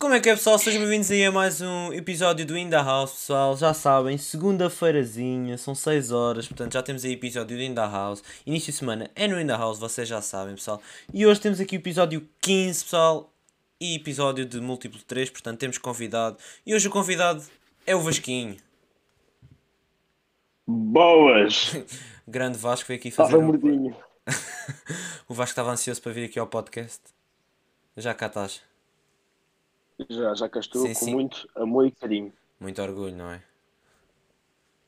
Como 0.00 0.14
é 0.14 0.20
que 0.20 0.30
é 0.30 0.34
pessoal? 0.34 0.58
Sejam 0.58 0.80
bem-vindos 0.80 1.10
aí 1.10 1.26
a 1.26 1.30
mais 1.30 1.60
um 1.60 1.92
episódio 1.92 2.46
do 2.46 2.56
In 2.56 2.70
The 2.70 2.76
House, 2.82 3.10
pessoal. 3.10 3.54
Já 3.54 3.74
sabem, 3.74 4.16
segunda-feirazinha, 4.16 5.58
são 5.58 5.74
6 5.74 6.10
horas, 6.10 6.48
portanto 6.48 6.72
já 6.72 6.82
temos 6.82 7.04
aí 7.04 7.12
episódio 7.12 7.54
do 7.54 7.62
In 7.62 7.74
The 7.74 7.82
House. 7.82 8.24
Início 8.46 8.72
de 8.72 8.78
semana 8.78 9.10
é 9.14 9.28
no 9.28 9.38
In 9.38 9.46
The 9.46 9.52
House, 9.52 9.78
vocês 9.78 10.08
já 10.08 10.22
sabem, 10.22 10.54
pessoal. 10.54 10.80
E 11.12 11.26
hoje 11.26 11.38
temos 11.42 11.60
aqui 11.60 11.76
o 11.76 11.80
episódio 11.80 12.26
15, 12.40 12.82
pessoal, 12.84 13.30
e 13.78 13.94
episódio 13.96 14.46
de 14.46 14.58
múltiplo 14.58 14.98
3, 15.02 15.28
portanto 15.28 15.58
temos 15.58 15.76
convidado. 15.76 16.38
E 16.64 16.74
hoje 16.74 16.88
o 16.88 16.90
convidado 16.90 17.44
é 17.86 17.94
o 17.94 18.00
Vasquinho. 18.00 18.56
Boas! 20.66 21.72
Grande 22.26 22.56
Vasco 22.56 22.88
veio 22.88 22.98
aqui 22.98 23.10
fazer. 23.10 23.34
Estava 23.34 23.42
um- 23.42 23.46
mordinho. 23.48 23.94
o 25.28 25.34
Vasco 25.34 25.52
estava 25.52 25.70
ansioso 25.70 26.00
para 26.00 26.12
vir 26.12 26.24
aqui 26.24 26.38
ao 26.38 26.46
podcast. 26.46 27.02
Já 27.98 28.14
cá 28.14 28.28
estás. 28.28 28.69
Já, 30.08 30.34
já 30.34 30.48
cá 30.48 30.60
estou 30.60 30.86
Sim, 30.86 30.94
com 30.94 31.04
sim. 31.06 31.12
muito 31.14 31.48
amor 31.54 31.86
e 31.86 31.90
carinho. 31.90 32.32
Muito 32.58 32.80
orgulho, 32.80 33.16
não 33.16 33.30
é? 33.30 33.42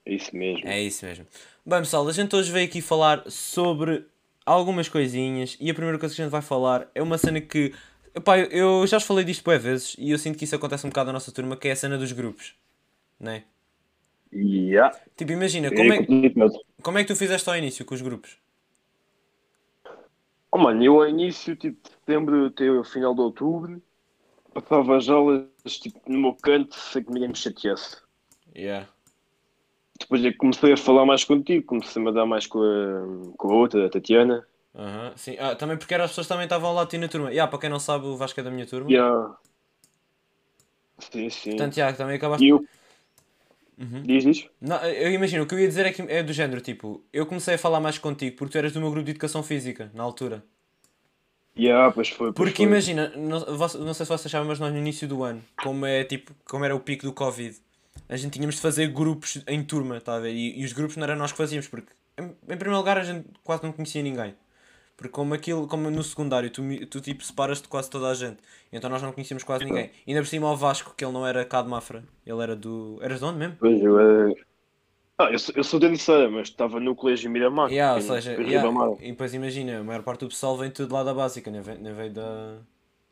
É 0.05 0.15
isso 0.15 0.37
mesmo. 0.37 0.69
É 0.69 0.80
isso 0.80 1.05
mesmo. 1.05 1.27
Bem, 1.65 1.79
pessoal, 1.80 2.07
a 2.09 2.12
gente 2.12 2.34
hoje 2.34 2.51
veio 2.51 2.66
aqui 2.66 2.80
falar 2.80 3.23
sobre 3.30 4.05
algumas 4.45 4.89
coisinhas 4.89 5.56
e 5.61 5.70
a 5.70 5.75
primeira 5.75 5.98
coisa 5.98 6.15
que 6.15 6.20
a 6.20 6.25
gente 6.25 6.33
vai 6.33 6.43
falar 6.43 6.91
é 6.95 7.03
uma 7.03 7.19
cena 7.19 7.41
que. 7.41 7.73
Epá, 8.15 8.39
eu- 8.39 8.87
já 8.87 8.98
vos 8.98 9.06
falei 9.06 9.25
disto 9.25 9.43
boas 9.45 9.62
vezes 9.62 9.97
e 9.98 10.11
eu 10.11 10.19
sinto 10.19 10.37
que 10.37 10.45
isso 10.45 10.55
acontece 10.56 10.87
um 10.87 10.91
bocado 10.91 11.06
na 11.06 11.15
nossa 11.15 11.33
turma, 11.33 11.56
que 11.56 11.69
é 11.69 11.73
a 11.73 11.77
cena 11.77 11.97
dos 11.97 12.12
grupos. 12.12 12.55
Não 13.19 13.33
é? 13.33 13.45
Yeah. 14.33 14.98
Tipo, 15.17 15.33
imagina, 15.33 15.69
É 15.69 15.70
como 15.70 15.92
é, 15.92 15.97
completamente. 15.98 16.59
como 16.83 16.98
é 16.98 17.03
que 17.05 17.09
tu 17.12 17.17
fizeste 17.17 17.48
ao 17.48 17.56
início 17.56 17.84
com 17.84 17.95
os 17.95 18.03
grupos? 18.03 18.37
Oh, 20.51 20.59
mano, 20.59 20.83
eu 20.84 21.01
ao 21.01 21.09
início, 21.09 21.56
tipo, 21.56 21.83
de 21.83 21.95
setembro 21.95 22.47
até 22.47 22.70
o 22.70 22.84
final 22.84 23.15
de 23.15 23.20
outubro, 23.23 23.83
passava 24.52 24.97
as 24.97 25.09
aulas, 25.09 25.47
tipo, 25.65 26.01
no 26.06 26.20
meu 26.20 26.34
canto, 26.34 26.75
sem 26.75 27.03
que 27.03 27.12
ninguém 27.12 27.28
me 27.28 27.36
chateasse. 27.36 27.97
Yeah. 28.55 28.89
Depois 29.98 30.25
é 30.25 30.31
que 30.31 30.39
comecei 30.39 30.72
a 30.72 30.77
falar 30.77 31.06
mais 31.06 31.25
contigo, 31.25 31.64
comecei-me 31.64 32.08
a 32.08 32.12
dar 32.12 32.27
mais 32.27 32.47
com 32.47 32.61
a, 32.61 33.36
com 33.36 33.53
a 33.53 33.55
outra, 33.55 33.86
a 33.86 33.91
Tatiana. 33.91 34.47
Aham, 34.75 35.12
sim. 35.17 35.36
Ah, 35.39 35.55
também 35.55 35.77
porque 35.77 35.92
eram 35.95 36.05
as 36.05 36.11
pessoas 36.11 36.27
que 36.27 36.33
também 36.33 36.45
estavam 36.45 36.73
lá 36.73 36.83
a 36.83 36.86
ti 36.86 36.98
na 36.98 37.08
turma. 37.08 37.30
Yeah, 37.30 37.48
para 37.50 37.61
quem 37.61 37.70
não 37.70 37.78
sabe, 37.78 38.06
o 38.06 38.17
Vasco 38.17 38.41
é 38.41 38.42
da 38.42 38.50
minha 38.50 38.67
turma. 38.67 38.91
Yeah. 38.91 39.36
Sim, 40.98 41.30
sim. 41.30 41.50
Portanto, 41.50 41.77
yeah, 41.77 41.97
também 41.97 42.17
acabaste. 42.17 42.45
E 42.45 42.48
eu. 42.48 42.64
Uhum. 43.78 44.03
Diz, 44.03 44.25
diz? 44.25 44.48
Não, 44.61 44.77
eu 44.84 45.12
imagino, 45.12 45.42
o 45.42 45.47
que 45.47 45.55
eu 45.55 45.58
ia 45.58 45.67
dizer 45.67 45.86
é, 45.86 45.92
que 45.92 46.03
é 46.03 46.23
do 46.23 46.33
género, 46.33 46.61
tipo, 46.61 47.05
eu 47.12 47.27
comecei 47.27 47.55
a 47.55 47.58
falar 47.58 47.80
mais 47.80 47.98
contigo 47.98 48.36
porque 48.36 48.53
tu 48.53 48.58
eras 48.58 48.73
do 48.73 48.80
meu 48.80 48.91
grupo 48.91 49.05
de 49.05 49.11
educação 49.11 49.42
física, 49.42 49.91
na 49.95 50.03
altura. 50.03 50.45
Yeah, 51.56 51.92
pois 51.92 52.08
foi. 52.08 52.33
Pois 52.33 52.34
Porque 52.34 52.62
foi. 52.62 52.67
imagina, 52.67 53.12
não, 53.17 53.41
não 53.41 53.95
sei 53.95 54.06
se 54.06 54.12
vocês 54.12 54.31
sabem, 54.31 54.48
mas 54.48 54.58
nós 54.58 54.72
no 54.72 54.78
início 54.78 55.06
do 55.06 55.22
ano, 55.22 55.42
como 55.62 55.84
é 55.84 56.05
tipo, 56.05 56.33
como 56.45 56.64
era 56.64 56.75
o 56.75 56.81
pico 56.81 57.05
do 57.05 57.12
Covid, 57.12 57.56
a 58.08 58.17
gente 58.17 58.33
tínhamos 58.33 58.56
de 58.56 58.61
fazer 58.61 58.89
grupos 58.89 59.42
em 59.47 59.62
turma, 59.62 60.00
tá 60.00 60.17
a 60.17 60.20
ver? 60.20 60.33
E, 60.33 60.61
e 60.61 60.64
os 60.64 60.73
grupos 60.73 60.97
não 60.97 61.05
era 61.05 61.14
nós 61.17 61.33
que 61.33 61.39
fazíamos, 61.39 61.69
porque 61.69 61.92
em, 62.19 62.25
em 62.25 62.56
primeiro 62.56 62.77
lugar 62.77 62.98
a 62.98 63.05
gente 63.05 63.27
quase 63.45 63.62
não 63.62 63.73
conhecia 63.73 64.03
ninguém. 64.03 64.34
Porque 64.97 65.12
como 65.12 65.34
aquilo, 65.34 65.67
como 65.67 65.91
no 65.91 66.03
secundário, 66.03 66.48
tu, 66.50 66.62
tu 66.86 67.00
tipo 67.00 67.25
separas 67.25 67.61
de 67.61 67.69
quase 67.69 67.91
toda 67.91 68.08
a 68.08 68.14
gente. 68.14 68.39
Então 68.73 68.89
nós 68.89 69.03
não 69.03 69.12
conhecíamos 69.12 69.42
quase 69.42 69.64
ninguém. 69.64 69.91
E 70.06 70.11
ainda 70.11 70.23
por 70.23 70.28
cima 70.28 70.48
ao 70.48 70.56
Vasco, 70.56 70.95
que 70.97 71.05
ele 71.05 71.12
não 71.12 71.27
era 71.27 71.45
cá 71.45 71.61
de 71.62 71.69
Mafra, 71.69 72.05
ele 72.27 72.41
era 72.41 72.55
do. 72.55 72.98
Eras 73.03 73.19
de 73.19 73.25
onde 73.25 73.39
mesmo? 73.39 73.56
Pois 73.58 73.83
eu 73.83 73.98
era. 73.98 74.34
Ah, 75.23 75.31
eu 75.31 75.39
sou, 75.39 75.55
eu 75.56 75.62
sou 75.62 75.78
de 75.78 75.87
Ericeira, 75.87 76.28
mas 76.28 76.48
estava 76.48 76.81
no 76.81 76.97
colégio 76.97 77.31
Miramar. 77.31 77.70
Yeah, 77.70 77.95
ou 77.95 78.01
seja, 78.01 78.34
em 78.34 78.51
yeah, 78.51 78.69
e 79.01 79.11
depois 79.12 79.33
imagina, 79.33 79.79
a 79.79 79.84
maior 79.84 80.03
parte 80.03 80.20
do 80.20 80.29
pessoal 80.29 80.56
vem 80.56 80.70
tudo 80.70 80.92
lá 80.92 81.05
da 81.05 81.14
básica, 81.14 81.51
nem 81.51 81.61
vem, 81.61 81.79
nem 81.79 81.92
da, 82.12 82.59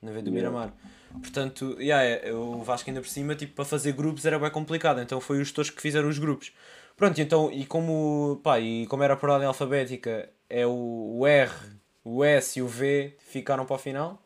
nem 0.02 0.12
veio 0.12 0.25
do 0.25 0.30
Yeah. 0.30 0.50
Miramar. 0.50 0.75
Portanto, 1.20 1.77
yeah, 1.78 2.02
é, 2.02 2.33
o 2.33 2.62
Vasco 2.62 2.91
ainda 2.91 3.00
por 3.00 3.08
cima, 3.08 3.36
tipo, 3.36 3.55
para 3.55 3.64
fazer 3.64 3.92
grupos 3.92 4.25
era 4.25 4.39
bem 4.39 4.50
complicado, 4.50 5.00
então 5.00 5.20
foi 5.20 5.41
os 5.41 5.48
gestores 5.48 5.70
que 5.70 5.80
fizeram 5.80 6.08
os 6.08 6.19
grupos. 6.19 6.52
Pronto, 6.96 7.17
e 7.18 7.23
então, 7.23 7.51
e 7.52 7.64
como, 7.64 8.40
pá, 8.42 8.58
e 8.58 8.86
como 8.86 9.02
era 9.02 9.17
por 9.17 9.30
ordem 9.30 9.46
alfabética, 9.46 10.29
é 10.48 10.67
o, 10.67 11.18
o 11.18 11.27
R, 11.27 11.52
o 12.05 12.24
S 12.24 12.58
e 12.58 12.63
o 12.63 12.67
V 12.67 13.14
ficaram 13.20 13.64
para 13.64 13.77
o 13.77 13.79
final. 13.79 14.20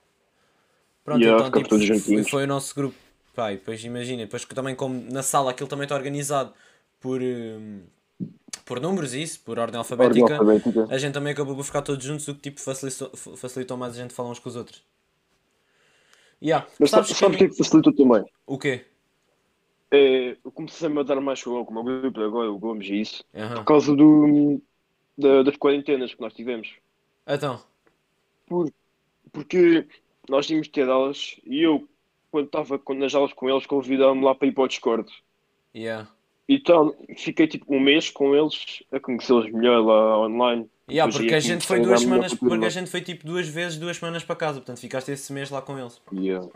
Pronto, 1.04 1.20
Yeah, 1.20 1.48
então, 1.48 1.62
tipo, 1.62 2.30
foi 2.30 2.44
o 2.44 2.46
nosso 2.46 2.74
grupo. 2.74 2.96
Pá, 3.34 3.52
e 3.52 3.56
depois 3.56 3.84
imagina, 3.84 4.22
depois 4.22 4.44
que 4.44 4.54
também 4.54 4.74
como 4.74 5.04
na 5.10 5.22
sala 5.22 5.50
aquilo 5.50 5.68
também 5.68 5.84
está 5.84 5.94
organizado 5.94 6.54
por, 7.04 7.20
hum, 7.22 7.82
por 8.64 8.80
números 8.80 9.12
e 9.12 9.22
isso, 9.22 9.40
por 9.44 9.58
ordem 9.58 9.78
Ordem 9.78 9.78
alfabética, 9.78 10.32
alfabética. 10.38 10.86
a 10.88 10.96
gente 10.98 11.12
também 11.12 11.32
acabou 11.34 11.54
por 11.54 11.64
ficar 11.64 11.82
todos 11.82 12.02
juntos, 12.04 12.26
o 12.28 12.34
que 12.34 12.40
tipo 12.40 12.60
facilitou, 12.60 13.10
fa- 13.14 13.36
facilitou 13.36 13.76
mais 13.76 13.94
a 13.94 14.02
gente 14.02 14.14
falar 14.14 14.30
uns 14.30 14.38
com 14.38 14.48
os 14.48 14.56
outros. 14.56 14.82
Yeah. 16.42 16.66
Mas 16.78 16.90
Sabes 16.90 17.08
sabes, 17.16 17.18
sabes 17.18 17.36
o 17.36 17.38
que 17.38 17.38
que... 17.38 17.44
é 17.44 17.48
que 17.50 17.56
facilitou 17.62 17.92
também? 17.94 18.24
O 18.46 18.58
quê? 18.58 18.84
É, 19.90 20.36
eu 20.44 20.50
comecei-me 20.50 20.98
a 21.00 21.02
dar 21.02 21.20
mais 21.20 21.42
com 21.42 21.50
o 21.50 21.72
meu 21.72 21.84
grupo 21.84 22.20
agora, 22.20 22.50
o 22.50 22.58
Gomes 22.58 22.88
e 22.88 23.00
isso, 23.02 23.24
por 23.56 23.64
causa 23.64 23.94
do, 23.94 24.60
da- 25.16 25.42
das 25.42 25.56
quarentenas 25.56 26.14
que 26.14 26.20
nós 26.20 26.32
tivemos. 26.34 26.68
Então, 27.26 27.62
Por, 28.46 28.72
porque 29.32 29.86
nós 30.28 30.46
tínhamos 30.46 30.66
de 30.68 30.72
ter 30.72 30.88
aulas 30.88 31.38
e 31.44 31.62
eu, 31.62 31.86
quando 32.30 32.46
estava 32.46 32.80
nas 32.94 33.14
aulas 33.14 33.32
com 33.32 33.48
eles, 33.48 33.66
convidaram-me 33.66 34.24
lá 34.24 34.34
para 34.34 34.48
ir 34.48 34.52
para 34.52 34.64
o 34.64 34.68
Discord. 34.68 35.10
yeah. 35.74 36.08
Então 36.48 36.94
fiquei 37.16 37.46
tipo 37.46 37.74
um 37.74 37.80
mês 37.80 38.10
com 38.10 38.34
eles, 38.34 38.82
a 38.92 39.00
conhecê-los 39.00 39.50
melhor 39.50 39.84
lá 39.84 40.18
online. 40.20 40.68
Yeah, 40.90 41.10
Depois 41.10 41.16
porque 41.16 41.34
a 41.34 41.40
gente 41.40 41.66
foi 41.66 41.80
duas 41.80 42.00
semanas, 42.00 42.34
para 42.34 42.48
porque 42.48 42.66
a 42.66 42.70
gente 42.70 42.90
foi 42.90 43.00
tipo 43.00 43.26
duas 43.26 43.48
vezes, 43.48 43.78
duas 43.78 43.96
semanas 43.96 44.22
para 44.22 44.36
casa, 44.36 44.58
portanto 44.58 44.80
ficaste 44.80 45.10
esse 45.10 45.32
mês 45.32 45.50
lá 45.50 45.62
com 45.62 45.78
eles. 45.78 46.00
Yeah. 46.12 46.46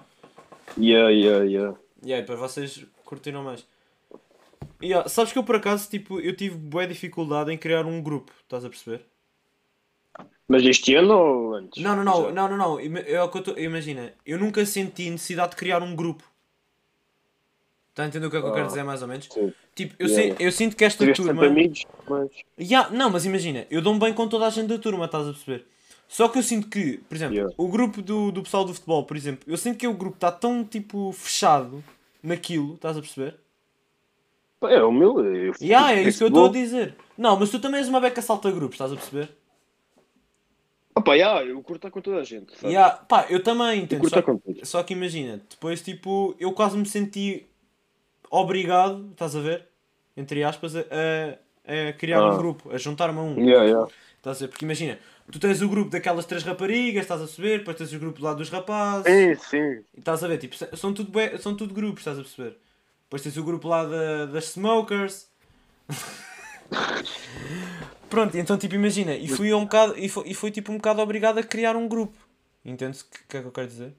Yeah, 0.77 1.11
yeah, 1.11 1.45
yeah. 1.45 1.79
E 2.03 2.13
aí, 2.13 2.21
depois 2.21 2.39
vocês 2.39 2.85
curtiram 3.05 3.43
mais. 3.43 3.67
E 4.81 4.93
ah, 4.93 5.09
sabes 5.09 5.33
que 5.33 5.39
eu 5.39 5.45
por 5.45 5.57
acaso, 5.57 5.89
tipo, 5.89 6.21
eu 6.21 6.37
tive 6.37 6.57
boa 6.57 6.87
dificuldade 6.87 7.51
em 7.53 7.57
criar 7.57 7.87
um 7.87 8.03
grupo, 8.03 8.33
estás 8.43 8.65
a 8.65 8.69
perceber? 8.69 9.05
Mas 10.47 10.65
este 10.65 10.95
ano 10.95 11.15
ou 11.15 11.55
antes? 11.55 11.83
Não, 11.83 11.97
não, 11.97 12.05
não, 12.05 12.25
Já. 12.25 12.33
não, 12.33 12.49
não, 12.49 12.57
não. 12.57 12.81
É 12.81 13.29
que 13.29 13.39
eu 13.39 13.43
tô- 13.43 13.59
imagina, 13.59 14.15
eu 14.25 14.39
nunca 14.39 14.65
senti 14.65 15.11
necessidade 15.11 15.51
de 15.51 15.57
criar 15.57 15.83
um 15.83 15.95
grupo. 15.95 16.25
Está 17.99 18.05
a 18.05 18.07
entender 18.07 18.27
o 18.29 18.31
que 18.31 18.37
é 18.37 18.41
que 18.41 18.47
eu 18.47 18.53
quero 18.53 18.65
Ah, 18.65 18.69
dizer 18.69 18.85
mais 18.85 19.03
ou 19.03 19.09
menos? 19.09 19.27
Sim. 19.29 19.53
Tipo, 19.75 19.97
eu, 19.99 20.07
Yeah. 20.07 20.37
sei- 20.37 20.47
eu 20.47 20.53
sinto 20.53 20.77
que 20.77 20.85
esta 20.85 21.01
Tiveste 21.05 21.21
turma. 21.21 21.47
amigos, 21.47 21.85
mas. 22.09 22.31
Ya, 22.57 22.89
não, 22.91 23.11
mas 23.11 23.27
imagina, 23.27 23.67
eu 23.69 23.83
dou-me 23.83 23.99
bem 23.99 24.15
com 24.15 24.29
toda 24.29 24.47
a 24.47 24.51
gente 24.51 24.69
da 24.69 24.79
turma, 24.79 25.07
estás 25.07 25.27
a 25.27 25.33
perceber? 25.33 25.67
Só 26.07 26.29
que 26.29 26.39
eu 26.39 26.43
sinto 26.45 26.69
que, 26.69 26.99
por 27.09 27.17
exemplo, 27.17 27.35
Yeah. 27.35 27.53
o 27.59 27.67
grupo 27.67 28.01
do, 28.01 28.31
do 28.31 28.45
pessoal 28.45 28.65
do 28.65 28.73
futebol, 28.73 29.03
por 29.05 29.17
exemplo, 29.17 29.41
eu 29.49 29.57
sinto 29.57 29.79
que 29.79 29.87
o 29.89 29.93
grupo 29.95 30.15
está 30.15 30.31
tão 30.31 30.63
tipo 30.63 31.11
fechado 31.11 31.83
naquilo, 32.23 32.75
estás 32.75 32.97
a 32.97 33.01
perceber? 33.01 33.35
É 34.63 34.81
o 34.81 34.93
meu. 34.93 35.19
Eu, 35.35 35.53
Ya, 35.61 35.93
é 35.93 36.01
isso 36.05 36.19
que 36.19 36.25
eu 36.25 36.29
estou 36.29 36.47
a 36.47 36.53
dizer. 36.53 36.95
Não, 37.17 37.37
mas 37.37 37.51
tu 37.51 37.59
também 37.59 37.79
és 37.81 37.89
uma 37.89 38.01
beca 38.01 38.23
salta 38.23 38.49
grupos, 38.53 38.75
estás 38.77 38.93
a 38.93 38.95
perceber? 38.95 39.29
Opa, 40.95 41.15
yeah, 41.15 41.45
eu 41.45 41.57
curto 41.63 41.79
estar 41.79 41.91
com 41.91 42.01
toda 42.01 42.19
a 42.19 42.25
gente. 42.25 42.57
Sabe? 42.57 42.73
Ya, 42.75 42.91
pá, 42.91 43.27
eu 43.29 43.43
também 43.43 43.83
entendo. 43.83 44.01
curto 44.01 44.15
Só, 44.63 44.79
só 44.79 44.83
que 44.85 44.93
imagina, 44.95 45.41
depois 45.51 45.83
tipo, 45.83 46.37
eu 46.39 46.53
quase 46.53 46.77
me 46.77 46.87
senti 46.87 47.48
obrigado, 48.31 49.09
estás 49.13 49.35
a 49.37 49.41
ver? 49.41 49.67
Entre 50.17 50.43
aspas, 50.45 50.75
a, 50.77 50.81
a, 50.81 51.89
a 51.89 51.93
criar 51.93 52.23
um 52.25 52.31
Ah. 52.33 52.37
grupo, 52.37 52.71
a 52.73 52.79
juntar-me 52.79 53.19
a 53.19 53.23
um. 53.23 53.39
Yeah, 53.39 53.65
yeah. 53.65 53.87
Estás 54.17 54.39
a 54.39 54.41
ver? 54.41 54.49
Porque 54.49 54.65
imagina, 54.65 54.99
tu 55.31 55.39
tens 55.39 55.63
o 55.63 55.69
grupo 55.69 55.91
daquelas 55.91 56.27
três 56.27 56.43
raparigas, 56.43 57.03
estás 57.03 57.21
a 57.21 57.25
perceber? 57.25 57.59
Depois 57.59 57.77
tens 57.77 57.93
o 57.93 57.99
grupo 57.99 58.23
lá 58.23 58.35
dos 58.35 58.51
rapazes. 58.51 59.07
Sim, 59.13 59.35
sim. 59.37 59.85
E 59.95 59.99
estás 60.01 60.25
a 60.25 60.29
ver? 60.29 60.39
Tipo, 60.39 60.57
são 60.77 60.93
tudo, 60.93 61.13
são 61.41 61.57
tudo 61.57 61.73
grupos, 61.73 62.01
estás 62.01 62.19
a 62.19 62.23
perceber? 62.23 62.57
Depois 63.05 63.23
tens 63.23 63.37
o 63.37 63.45
grupo 63.45 63.69
lá 63.69 63.85
da, 63.85 64.27
das 64.27 64.45
smokers. 64.51 65.29
Pronto, 68.11 68.37
então 68.39 68.57
tipo, 68.57 68.75
imagina, 68.75 69.15
e 69.15 69.29
fui 69.29 69.53
um 69.53 69.65
bocado, 69.65 69.95
e 69.99 70.09
foi, 70.09 70.29
e 70.29 70.35
fui 70.35 70.51
tipo 70.51 70.73
um 70.73 70.77
bocado 70.77 71.01
obrigado 71.03 71.39
a 71.39 71.43
criar 71.43 71.77
um 71.77 71.87
grupo. 71.87 72.17
Entendes 72.65 73.03
o 73.03 73.05
que, 73.11 73.19
que 73.29 73.37
é 73.37 73.41
que 73.41 73.47
eu 73.47 73.53
quero 73.53 73.67
dizer? 73.67 73.93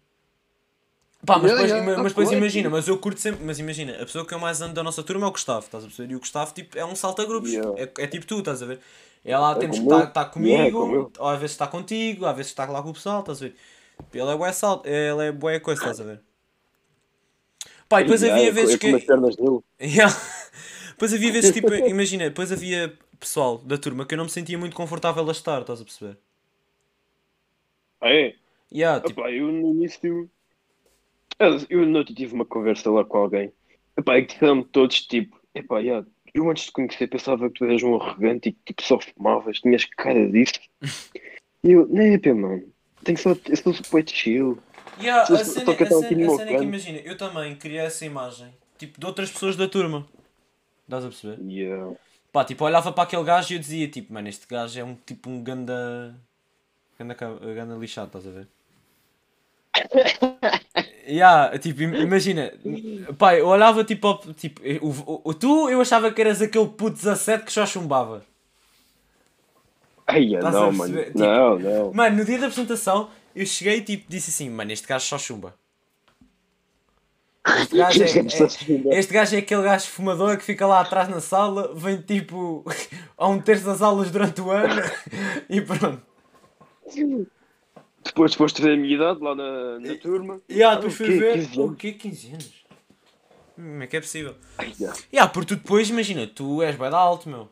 Pá, 1.25 1.37
mas 1.37 1.51
Yeah, 1.51 1.61
depois, 1.61 1.71
yeah, 1.71 1.85
mas 1.85 1.95
tá 1.95 2.03
depois 2.11 2.27
correto. 2.29 2.37
imagina, 2.37 2.69
mas 2.69 2.87
eu 2.87 2.97
curto 2.97 3.19
sempre, 3.19 3.43
mas 3.43 3.59
imagina, 3.59 3.93
a 3.95 4.05
pessoa 4.05 4.25
que 4.25 4.33
eu 4.33 4.39
mais 4.39 4.61
ando 4.61 4.73
da 4.73 4.81
nossa 4.83 5.03
turma 5.03 5.25
é 5.25 5.29
o 5.29 5.31
Gustavo, 5.31 5.65
estás 5.65 5.83
a 5.83 5.87
perceber? 5.87 6.13
E 6.13 6.15
o 6.15 6.19
Gustavo 6.19 6.53
tipo, 6.53 6.77
é 6.77 6.85
um 6.85 6.95
salta-grupos, 6.95 7.51
Yeah. 7.53 7.71
é, 7.75 7.83
é 8.03 8.07
tipo 8.07 8.25
tu, 8.25 8.39
estás 8.39 8.63
a 8.63 8.65
ver? 8.65 8.79
É 9.25 9.37
lá, 9.37 9.53
temos 9.55 9.77
que 9.79 9.83
estar 9.83 10.07
tá 10.07 10.25
Yeah, 10.37 10.67
é 10.67 10.71
comigo, 10.71 10.77
eu. 10.95 11.11
ou 11.19 11.27
às 11.27 11.39
vezes 11.39 11.51
está 11.51 11.67
contigo, 11.67 12.25
às 12.25 12.35
vezes 12.35 12.51
está 12.51 12.65
lá 12.65 12.81
com 12.81 12.89
o 12.89 12.93
pessoal, 12.93 13.19
estás 13.19 13.39
a 13.41 13.45
ver? 13.47 13.55
Ele 14.13 14.29
é 14.31 14.35
bué 14.37 14.51
salto, 14.53 14.85
ele 14.87 15.27
é 15.27 15.31
bué 15.31 15.59
coisa, 15.59 15.79
estás 15.81 15.99
a 15.99 16.03
ver? 16.05 16.21
Pá, 17.89 17.99
e 18.01 18.03
depois 18.03 18.21
Yeah, 18.21 18.35
havia 18.35 18.49
é 18.49 18.51
vezes 18.51 18.75
é 18.75 18.77
que. 18.77 18.91
Yeah. 19.81 20.13
Depois 20.91 21.13
havia 21.13 21.31
vezes 21.31 21.51
tipo, 21.51 21.73
imagina, 21.87 22.25
depois 22.25 22.51
havia 22.51 22.93
pessoal 23.19 23.57
da 23.59 23.77
turma 23.77 24.05
que 24.05 24.13
eu 24.15 24.17
não 24.17 24.25
me 24.25 24.29
sentia 24.31 24.57
muito 24.57 24.75
confortável 24.75 25.27
a 25.27 25.31
estar, 25.31 25.61
estás 25.61 25.81
a 25.81 25.85
perceber? 25.85 26.17
Ah, 28.01 28.09
é? 28.09 28.35
Yeah, 28.71 28.99
tipo, 29.03 29.21
Epá, 29.21 29.31
eu 29.31 29.51
no 29.51 29.69
início. 29.69 30.29
Eu, 31.69 31.85
não 31.85 32.03
tive 32.03 32.33
uma 32.33 32.45
conversa 32.45 32.91
lá 32.91 33.05
com 33.05 33.17
alguém. 33.17 33.53
Epá, 33.97 34.17
e 34.17 34.25
disseram-me 34.25 34.65
todos 34.65 35.01
tipo: 35.01 35.39
Epá, 35.55 35.79
yeah, 35.79 36.05
eu 36.33 36.49
antes 36.49 36.65
de 36.65 36.71
conhecer 36.71 37.07
pensava 37.07 37.49
que 37.49 37.59
tu 37.59 37.65
eras 37.65 37.81
um 37.81 37.95
arrogante 37.95 38.49
e 38.49 38.51
que 38.51 38.59
tipo, 38.73 38.83
só 38.83 38.99
fumavas, 38.99 39.59
tinhas 39.59 39.85
cara 39.85 40.29
disso. 40.29 40.59
E 41.61 41.71
eu, 41.71 41.85
não 41.89 42.01
é, 42.01 42.17
pá, 42.17 42.33
mano, 42.33 42.71
tenho 43.03 43.17
só, 43.17 43.31
eu 43.31 43.57
sou 43.57 43.73
super 43.73 44.07
chill. 44.07 44.57
Yeah, 44.97 45.25
Só- 45.25 45.33
a 45.33 45.43
cena, 45.43 45.75
que 45.75 45.83
a 45.83 45.87
cena- 45.87 46.25
a 46.25 46.37
cena 46.37 46.51
é 46.51 46.57
que 46.57 46.63
imagina, 46.63 46.99
eu 46.99 47.17
também 47.17 47.53
criei 47.57 47.79
essa 47.79 48.05
imagem, 48.05 48.53
tipo, 48.77 48.97
de 48.97 49.05
outras 49.05 49.29
pessoas 49.29 49.57
da 49.57 49.67
turma. 49.67 50.07
Estás 50.85 51.03
a 51.03 51.09
perceber? 51.09 51.43
Yeah. 51.43 51.93
Pá, 52.31 52.45
tipo, 52.45 52.63
olhava 52.63 52.93
para 52.93 53.03
aquele 53.03 53.25
gajo 53.25 53.51
e 53.51 53.57
eu 53.57 53.59
dizia, 53.59 53.89
tipo, 53.89 54.13
mano, 54.13 54.29
este 54.29 54.47
gajo 54.47 54.79
é 54.79 54.83
um 54.85 54.95
tipo 54.95 55.29
um 55.29 55.43
ganda. 55.43 56.15
ganda, 56.97 57.13
ganda 57.13 57.75
lixado, 57.75 58.07
estás 58.07 58.25
a 58.25 58.31
ver? 58.31 58.47
yeah, 61.09 61.57
tipo, 61.59 61.81
im- 61.83 61.95
imagina, 62.01 62.51
pá, 63.17 63.35
eu 63.35 63.47
olhava 63.47 63.83
tipo, 63.83 64.07
ao- 64.07 64.19
tipo 64.33 64.61
o, 64.81 64.89
o- 64.89 65.21
o- 65.25 65.33
tu 65.33 65.69
eu 65.69 65.81
achava 65.81 66.11
que 66.11 66.21
eras 66.21 66.41
aquele 66.41 66.67
puto 66.67 66.95
17 66.97 67.43
que 67.45 67.51
só 67.51 67.65
chumbava. 67.65 68.23
Ai, 70.07 70.25
não, 70.27 70.71
mano. 70.71 71.03
Tipo- 71.03 71.19
Não, 71.19 71.59
não. 71.59 71.93
Mano, 71.93 72.17
no 72.17 72.25
dia 72.25 72.39
da 72.39 72.47
apresentação 72.47 73.09
eu 73.35 73.45
cheguei 73.45 73.77
e 73.77 73.81
tipo, 73.81 74.05
disse 74.09 74.29
assim, 74.31 74.49
mano, 74.49 74.71
este 74.71 74.87
gajo 74.87 75.05
só 75.05 75.17
chumba. 75.17 75.53
Este 77.61 77.77
gajo, 77.77 78.03
é, 78.03 78.05
é- 78.95 78.99
este 78.99 79.13
gajo 79.13 79.35
é 79.35 79.39
aquele 79.39 79.63
gajo 79.63 79.87
fumador 79.87 80.37
que 80.37 80.43
fica 80.43 80.65
lá 80.67 80.81
atrás 80.81 81.07
na 81.09 81.19
sala, 81.21 81.73
vem 81.75 81.97
tipo 82.01 82.63
a 83.17 83.27
um 83.27 83.39
terço 83.39 83.65
das 83.65 83.81
aulas 83.81 84.11
durante 84.11 84.41
o 84.41 84.49
ano 84.51 84.81
e 85.49 85.61
pronto. 85.61 86.01
Depois 88.03 88.33
foste 88.33 88.61
ver 88.61 88.73
a 88.73 88.77
minha 88.77 88.95
idade 88.95 89.19
lá 89.21 89.35
na, 89.35 89.79
na 89.79 89.95
turma. 89.95 90.41
E 90.47 90.63
ah, 90.63 90.75
depois 90.75 90.93
O 90.93 90.97
fui 90.97 91.19
ver. 91.19 91.33
15 91.33 91.59
O 91.59 91.75
quê? 91.75 91.91
15 91.93 92.27
anos? 92.31 92.65
Como 93.55 93.83
é 93.83 93.87
que 93.87 93.97
é 93.97 94.01
possível? 94.01 94.35
Ai, 94.57 94.73
yeah. 94.79 94.97
E 95.11 95.19
ah, 95.19 95.27
porque 95.27 95.53
tu 95.53 95.55
depois, 95.57 95.89
imagina, 95.89 96.25
tu 96.25 96.61
és 96.63 96.75
bem 96.75 96.87
alto, 96.87 97.27
meu. 97.27 97.49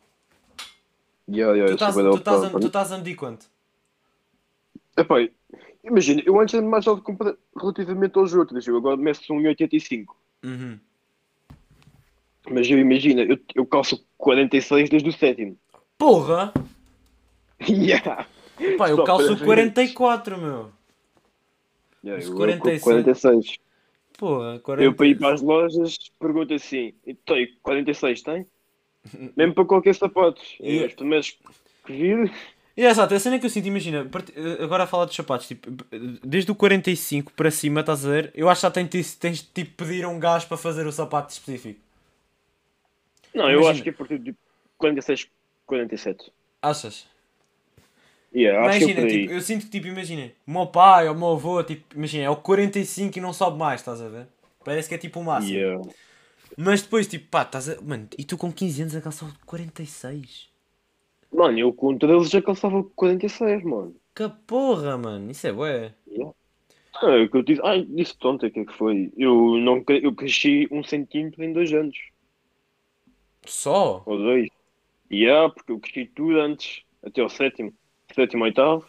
Yeah, 1.29 1.53
yeah, 1.53 1.67
Tu 1.67 1.73
estás, 1.73 1.93
tu, 1.93 2.01
bué 2.01 2.15
estás 2.15 2.51
tu 2.51 2.67
estás 2.67 2.91
a 2.93 2.97
medir 2.97 3.15
quanto? 3.15 3.45
Epá, 4.95 5.15
imagina, 5.83 6.23
eu 6.25 6.39
antes 6.39 6.55
era 6.55 6.65
mais 6.65 6.87
alto 6.87 7.03
relativamente 7.55 8.17
aos 8.17 8.33
outros. 8.33 8.65
Eu 8.65 8.77
agora 8.77 8.95
meço 8.95 9.21
1,85. 9.33 10.05
Uhum. 10.43 10.79
Mas 12.49 12.69
eu 12.69 12.79
imagina, 12.79 13.23
eu, 13.23 13.37
eu 13.53 13.65
calço 13.65 14.01
46 14.17 14.89
desde 14.89 15.09
o 15.09 15.11
sétimo. 15.11 15.57
Porra! 15.97 16.53
Yeah. 17.67 18.27
Pá, 18.77 18.89
eu 18.89 18.95
Só 18.95 19.03
calço 19.03 19.25
para 19.27 19.35
ver. 19.35 19.45
44, 19.45 20.37
meu. 20.37 20.71
Yeah, 22.03 22.23
eu, 22.23 22.35
46. 22.35 22.83
46. 22.83 23.57
Porra, 24.17 24.61
Eu 24.79 24.93
para 24.93 25.07
ir 25.07 25.15
46. 25.15 25.19
para 25.19 25.33
as 25.33 25.41
lojas 25.41 25.97
pergunto 26.19 26.53
assim, 26.53 26.93
tem 27.25 27.55
46 27.61 28.21
tem? 28.23 28.47
Mesmo 29.35 29.53
para 29.53 29.65
qualquer 29.65 29.95
sapatos. 29.95 30.55
E 30.59 30.67
Yeah. 30.67 30.87
os 30.87 30.93
primeiros 30.95 31.37
que 31.85 31.93
vir, 31.93 32.31
é 32.79 32.83
exato, 32.85 33.11
a 33.15 33.19
cena 33.19 33.39
que 33.39 33.45
eu 33.47 33.49
sinto, 33.49 33.67
imagina, 33.67 34.07
agora 34.61 34.83
a 34.83 34.87
falar 34.87 35.05
dos 35.05 35.15
sapatos, 35.15 35.47
tipo, 35.47 35.71
desde 36.23 36.51
o 36.51 36.55
45 36.55 37.33
para 37.33 37.49
cima, 37.49 37.79
estás 37.79 38.05
a 38.05 38.09
ver? 38.09 38.31
Eu 38.35 38.47
acho 38.47 38.61
que 38.61 38.67
já 38.67 38.71
tens, 38.71 39.15
tens 39.15 39.37
de 39.39 39.45
tipo, 39.47 39.83
pedir 39.83 40.03
a 40.05 40.09
um 40.09 40.19
gajo 40.19 40.47
para 40.47 40.57
fazer 40.57 40.85
o 40.85 40.91
sapato 40.91 41.33
específico. 41.33 41.79
não, 43.33 43.45
eu 43.45 43.61
Imagina. 43.61 43.71
acho 43.71 43.81
que 43.83 43.89
é 43.89 43.91
a 43.91 43.95
partir 43.95 44.19
de 44.19 44.35
46, 44.77 45.27
47. 45.65 46.31
Achas? 46.61 47.07
Yeah, 48.37 48.67
é 48.75 48.79
Imagina, 48.79 49.01
aí. 49.01 49.07
tipo, 49.07 49.31
eu 49.31 49.41
sinto 49.41 49.65
que, 49.65 49.71
tipo, 49.71 49.87
imagina, 49.87 50.31
o 50.47 50.51
meu 50.51 50.67
pai 50.67 51.07
ou 51.07 51.15
o 51.15 51.17
meu 51.17 51.29
avô, 51.33 51.63
tipo, 51.63 51.95
imagina, 51.95 52.25
é 52.25 52.29
o 52.29 52.35
45 52.37 53.17
e 53.17 53.21
não 53.21 53.33
sobe 53.33 53.57
mais, 53.57 53.81
estás 53.81 54.01
a 54.01 54.09
ver? 54.09 54.27
Parece 54.63 54.89
que 54.89 54.95
é 54.95 54.97
tipo 54.97 55.19
o 55.19 55.23
máximo. 55.23 55.53
Yeah. 55.55 55.81
Mas 56.57 56.81
depois, 56.83 57.07
tipo, 57.07 57.27
pá, 57.29 57.43
estás 57.43 57.69
a... 57.69 57.81
Mano, 57.81 58.09
e 58.17 58.23
tu 58.25 58.37
com 58.37 58.51
15 58.51 58.81
anos 58.83 58.95
a 58.95 59.01
calçar 59.01 59.27
o 59.29 59.33
46? 59.45 60.49
Mano, 61.31 61.57
eu 61.57 61.71
com 61.73 61.97
todos 61.97 62.15
eles 62.17 62.29
já 62.29 62.41
calçava 62.41 62.83
46, 62.83 63.63
mano. 63.63 63.95
Que 64.15 64.27
porra, 64.47 64.97
mano, 64.97 65.31
isso 65.31 65.47
é 65.47 65.53
bué. 65.53 65.93
Yeah. 66.07 66.33
Ah, 67.01 67.11
é 67.11 67.23
o 67.23 67.29
que 67.29 67.37
eu 67.37 67.43
disse, 67.43 67.61
ai, 67.63 67.83
disse 67.85 68.15
ontem 68.23 68.47
o 68.47 68.51
que 68.51 68.59
é 68.61 68.65
que 68.65 68.73
foi. 68.73 69.11
Eu, 69.17 69.57
não, 69.59 69.83
cre- 69.83 70.05
eu 70.05 70.13
cresci 70.15 70.67
um 70.71 70.83
centímetro 70.83 71.43
em 71.43 71.53
dois 71.53 71.73
anos, 71.73 71.97
Só? 73.45 74.05
ou 74.05 74.17
dois. 74.17 74.47
E 75.09 75.23
yeah, 75.25 75.53
porque 75.53 75.71
eu 75.71 75.79
cresci 75.79 76.05
tudo 76.15 76.39
antes, 76.39 76.83
até 77.03 77.23
o 77.23 77.29
sétimo, 77.29 77.73
sétimo, 78.17 78.43
oitavo. 78.43 78.85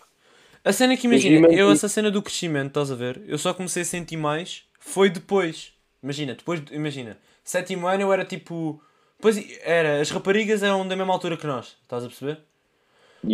A 0.65 0.73
cena 0.73 0.93
é 0.95 0.97
que 0.97 1.07
imagina, 1.07 1.45
eu 1.49 1.71
essa 1.71 1.89
cena 1.89 2.11
do 2.11 2.23
crescimento, 2.23 2.69
estás 2.69 2.91
a 2.91 2.95
ver? 2.95 3.23
Eu 3.27 3.39
só 3.39 3.55
comecei 3.55 3.83
a 3.83 3.87
sentir 3.87 4.17
mais, 4.17 4.65
foi 4.79 5.09
depois. 5.09 5.73
Imagina, 6.03 6.35
depois, 6.35 6.61
de- 6.65 6.75
imagina, 6.75 7.19
sétimo 7.45 7.87
ano 7.87 8.03
eu 8.03 8.13
era 8.13 8.25
tipo. 8.25 8.81
Depois 9.17 9.37
era, 9.63 10.01
as 10.01 10.11
raparigas 10.11 10.63
eram 10.63 10.87
da 10.87 10.95
mesma 10.97 11.13
altura 11.13 11.37
que 11.37 11.47
nós, 11.47 11.77
estás 11.83 12.05
a 12.05 12.09
perceber? 12.09 12.39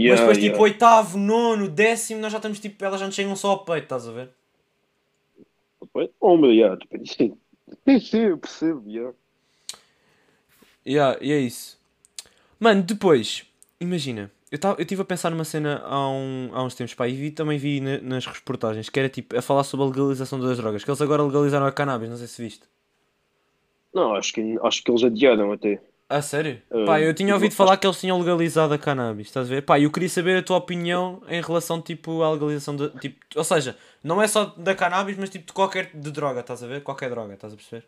Mas 0.04 0.20
Yeah, 0.20 0.20
depois 0.20 0.38
yeah. 0.38 0.38
tipo 0.38 0.62
oitavo, 0.62 1.18
nono, 1.18 1.68
décimo, 1.68 2.20
nós 2.20 2.32
já 2.32 2.38
estamos 2.38 2.60
tipo, 2.60 2.84
elas 2.84 3.00
já 3.00 3.06
nos 3.06 3.14
chegam 3.14 3.36
só 3.36 3.50
ao 3.50 3.64
peito, 3.64 3.84
estás 3.84 4.08
a 4.08 4.12
ver? 4.12 4.30
Oh, 6.20 6.36
meu, 6.36 6.52
yeah, 6.52 6.76
tipo, 6.76 7.06
sim. 7.06 7.40
Sim, 7.88 7.98
sim, 8.00 8.18
eu 8.20 8.38
percebo, 8.38 8.88
yeah. 8.88 9.14
Yeah, 10.86 11.16
e 11.20 11.32
é 11.32 11.38
isso. 11.40 11.78
Mano, 12.60 12.82
depois, 12.82 13.46
imagina, 13.80 14.30
eu 14.54 14.56
estive 14.56 14.74
eu 14.78 14.82
estive 14.82 15.02
a 15.02 15.04
pensar 15.04 15.30
numa 15.30 15.44
cena 15.44 15.82
há, 15.84 16.08
um, 16.10 16.50
há 16.52 16.62
uns 16.62 16.74
tempos, 16.74 16.94
pá, 16.94 17.08
e 17.08 17.14
vi, 17.14 17.30
também 17.30 17.58
vi 17.58 17.80
na- 17.80 18.00
nas 18.00 18.26
reportagens, 18.26 18.88
que 18.88 18.98
era 19.00 19.08
tipo, 19.08 19.36
a 19.36 19.42
falar 19.42 19.64
sobre 19.64 19.84
a 19.86 19.88
legalização 19.88 20.38
das 20.40 20.56
drogas, 20.58 20.84
que 20.84 20.90
eles 20.90 21.00
agora 21.02 21.22
legalizaram 21.22 21.66
a 21.66 21.72
cannabis, 21.72 22.08
não 22.08 22.16
sei 22.16 22.26
se 22.26 22.42
viste. 22.42 22.66
Não, 23.92 24.14
acho 24.14 24.32
que, 24.32 24.58
acho 24.62 24.82
que 24.82 24.90
eles 24.90 25.04
adiaram 25.04 25.52
até. 25.52 25.80
Ah, 26.08 26.20
sério? 26.20 26.60
Uh, 26.70 26.84
Pá, 26.84 27.00
eu 27.00 27.14
tinha 27.14 27.30
eu 27.30 27.34
ouvido 27.34 27.50
acho- 27.50 27.56
falar 27.56 27.76
que 27.78 27.86
eles 27.86 27.98
tinham 27.98 28.18
legalizado 28.18 28.74
a 28.74 28.78
cannabis, 28.78 29.26
estás 29.28 29.46
a 29.46 29.50
ver? 29.50 29.62
Pá, 29.62 29.80
eu 29.80 29.90
queria 29.90 30.08
saber 30.08 30.38
a 30.38 30.42
tua 30.42 30.58
opinião 30.58 31.22
em 31.28 31.40
relação, 31.40 31.80
tipo, 31.80 32.22
à 32.22 32.30
legalização 32.30 32.76
de, 32.76 32.90
tipo, 33.00 33.18
ou 33.34 33.44
seja, 33.44 33.76
não 34.02 34.20
é 34.22 34.28
só 34.28 34.44
da 34.56 34.74
cannabis, 34.74 35.16
mas 35.16 35.30
tipo 35.30 35.46
de 35.46 35.52
qualquer 35.52 35.90
de 35.94 36.10
droga, 36.12 36.40
estás 36.40 36.62
a 36.62 36.66
ver? 36.66 36.82
Qualquer 36.82 37.08
droga, 37.10 37.34
estás 37.34 37.52
a 37.52 37.56
perceber? 37.56 37.86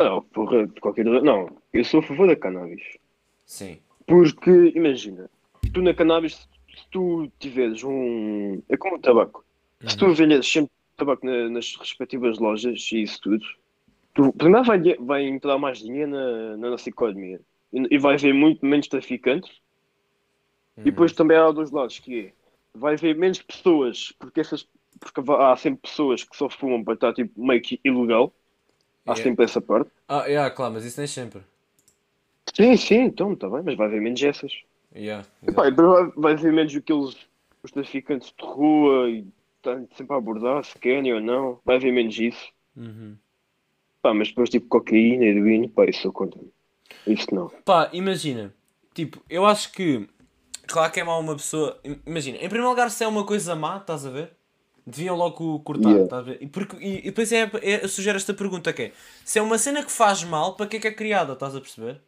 Não, 0.00 0.22
porra, 0.22 0.66
de 0.66 0.80
qualquer 0.80 1.04
Não, 1.04 1.56
eu 1.72 1.84
sou 1.84 2.00
a 2.00 2.02
favor 2.02 2.26
da 2.26 2.36
cannabis. 2.36 2.82
Sim. 3.44 3.78
Porque, 4.06 4.50
imagina, 4.74 5.28
tu 5.76 5.82
na 5.82 5.92
cannabis, 5.94 6.34
se 6.34 6.86
tu 6.90 7.30
tiveres 7.38 7.82
um. 7.84 8.62
É 8.68 8.76
como 8.76 8.96
o 8.96 8.98
tabaco. 8.98 9.44
Se 9.86 9.92
Uhum. 9.92 9.98
tu 10.10 10.14
vendes 10.14 10.50
sempre 10.50 10.70
tabaco 10.96 11.26
na- 11.26 11.50
nas 11.50 11.76
respectivas 11.76 12.38
lojas 12.38 12.88
e 12.92 13.02
isso 13.02 13.20
tudo, 13.20 13.44
tu 14.14 14.32
primeiro 14.32 14.64
vai, 14.66 14.80
vai 14.98 15.24
entrar 15.24 15.58
mais 15.58 15.78
dinheiro 15.80 16.10
na, 16.10 16.56
na 16.56 16.70
nossa 16.70 16.88
economia. 16.88 17.40
E, 17.72 17.94
e 17.94 17.98
vai 17.98 18.14
haver 18.14 18.32
muito 18.32 18.64
menos 18.64 18.88
traficantes. 18.88 19.50
Uhum. 20.76 20.82
E 20.82 20.90
depois 20.90 21.12
também 21.12 21.36
há 21.36 21.50
dois 21.50 21.70
lados, 21.70 21.98
que 21.98 22.26
é, 22.28 22.32
vai 22.74 22.94
haver 22.94 23.14
menos 23.16 23.40
pessoas, 23.42 24.12
porque 24.18 24.40
essas. 24.40 24.66
Porque 24.98 25.20
há 25.30 25.54
sempre 25.56 25.82
pessoas 25.82 26.24
que 26.24 26.34
só 26.34 26.48
fumam 26.48 26.82
para 26.82 26.94
estar 26.94 27.12
tipo, 27.12 27.30
meio 27.44 27.60
que 27.60 27.78
ilegal. 27.84 28.32
Há 29.04 29.10
Yeah. 29.12 29.22
sempre 29.24 29.44
essa 29.44 29.60
parte. 29.60 29.90
Ah, 30.08 30.24
yeah, 30.26 30.50
claro, 30.50 30.72
mas 30.72 30.84
isso 30.86 30.98
nem 30.98 31.06
sempre. 31.06 31.42
Sim, 32.54 32.76
sim, 32.78 33.00
então 33.02 33.34
está 33.34 33.48
bem, 33.48 33.60
mas 33.62 33.76
vai 33.76 33.86
haver 33.88 34.00
menos 34.00 34.20
essas. 34.22 34.50
Yeah, 34.94 35.24
Pá, 35.54 35.66
e 35.68 35.70
depois 35.70 35.88
vai, 35.88 36.12
vai 36.16 36.32
haver 36.32 36.52
menos 36.52 36.74
aqueles 36.74 37.16
os 37.62 37.70
traficantes 37.70 38.32
de 38.38 38.44
rua 38.44 39.10
e 39.10 39.26
estão 39.56 39.88
sempre 39.96 40.14
a 40.14 40.18
abordar 40.18 40.64
se 40.64 40.78
querem 40.78 41.12
ou 41.12 41.20
não. 41.20 41.60
Vai 41.64 41.76
haver 41.76 41.92
menos 41.92 42.18
isso. 42.18 42.52
Uhum. 42.76 43.16
Pá, 44.02 44.14
mas 44.14 44.28
depois 44.28 44.50
tipo 44.50 44.68
cocaína, 44.68 45.24
heroína, 45.24 45.68
pá, 45.68 45.84
isso 45.86 46.06
eu 46.06 46.12
contra. 46.12 46.40
Isso 47.06 47.34
não. 47.34 47.50
Pá, 47.64 47.90
imagina, 47.92 48.54
tipo, 48.94 49.22
eu 49.28 49.44
acho 49.44 49.72
que, 49.72 50.08
claro 50.66 50.92
que 50.92 51.00
é 51.00 51.04
mau 51.04 51.20
uma 51.20 51.36
pessoa, 51.36 51.78
im- 51.84 52.00
imagina, 52.06 52.38
em 52.38 52.48
primeiro 52.48 52.68
lugar 52.68 52.90
se 52.90 53.04
é 53.04 53.08
uma 53.08 53.24
coisa 53.26 53.54
má, 53.56 53.78
estás 53.78 54.06
a 54.06 54.10
ver? 54.10 54.32
Deviam 54.86 55.16
logo 55.16 55.60
cortar, 55.60 55.90
Yeah. 55.90 56.04
estás 56.04 56.20
a 56.22 56.24
ver? 56.24 56.38
E, 56.42 56.46
porque, 56.46 56.76
e, 56.76 56.98
e 56.98 57.02
depois 57.02 57.32
é, 57.32 57.50
é, 57.62 57.84
eu 57.84 57.88
sugiro 57.88 58.16
esta 58.16 58.32
pergunta 58.34 58.72
que 58.72 58.82
é, 58.84 58.92
se 59.24 59.38
é 59.38 59.42
uma 59.42 59.58
cena 59.58 59.84
que 59.84 59.90
faz 59.90 60.22
mal, 60.24 60.54
para 60.56 60.66
que 60.68 60.76
é 60.76 60.80
que 60.80 60.88
é 60.88 60.92
criada, 60.92 61.32
estás 61.32 61.56
a 61.56 61.60
perceber? 61.60 62.00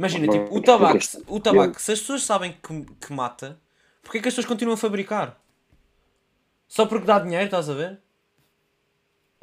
Imagina, 0.00 0.28
tipo, 0.28 0.56
o 0.56 0.62
tabaco, 0.62 0.98
o 1.28 1.38
tabaco, 1.38 1.78
se 1.78 1.92
as 1.92 2.00
pessoas 2.00 2.22
sabem 2.22 2.52
que, 2.52 2.86
que 3.06 3.12
mata, 3.12 3.60
porque 4.00 4.16
é 4.16 4.22
que 4.22 4.28
as 4.28 4.32
pessoas 4.32 4.46
continuam 4.46 4.72
a 4.72 4.78
fabricar? 4.78 5.38
Só 6.66 6.86
porque 6.86 7.04
dá 7.04 7.18
dinheiro, 7.18 7.44
estás 7.44 7.68
a 7.68 7.74
ver? 7.74 8.00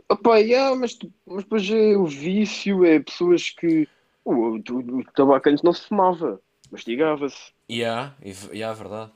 Opa, 0.10 0.38
yeah, 0.38 0.76
mas, 0.76 0.98
mas 1.28 1.44
depois 1.44 1.70
é 1.70 1.96
o 1.96 2.08
vício, 2.08 2.84
é 2.84 3.00
pessoas 3.00 3.52
que. 3.52 3.88
O, 4.26 4.34
o, 4.34 4.56
o, 4.58 5.04
tabaco 5.14 5.48
antes 5.48 5.62
não 5.62 5.74
se 5.74 5.88
fumava, 5.88 6.42
mastigava-se. 6.72 7.54
Yeah, 7.70 8.16
yeah, 8.52 8.74
verdade. 8.74 9.12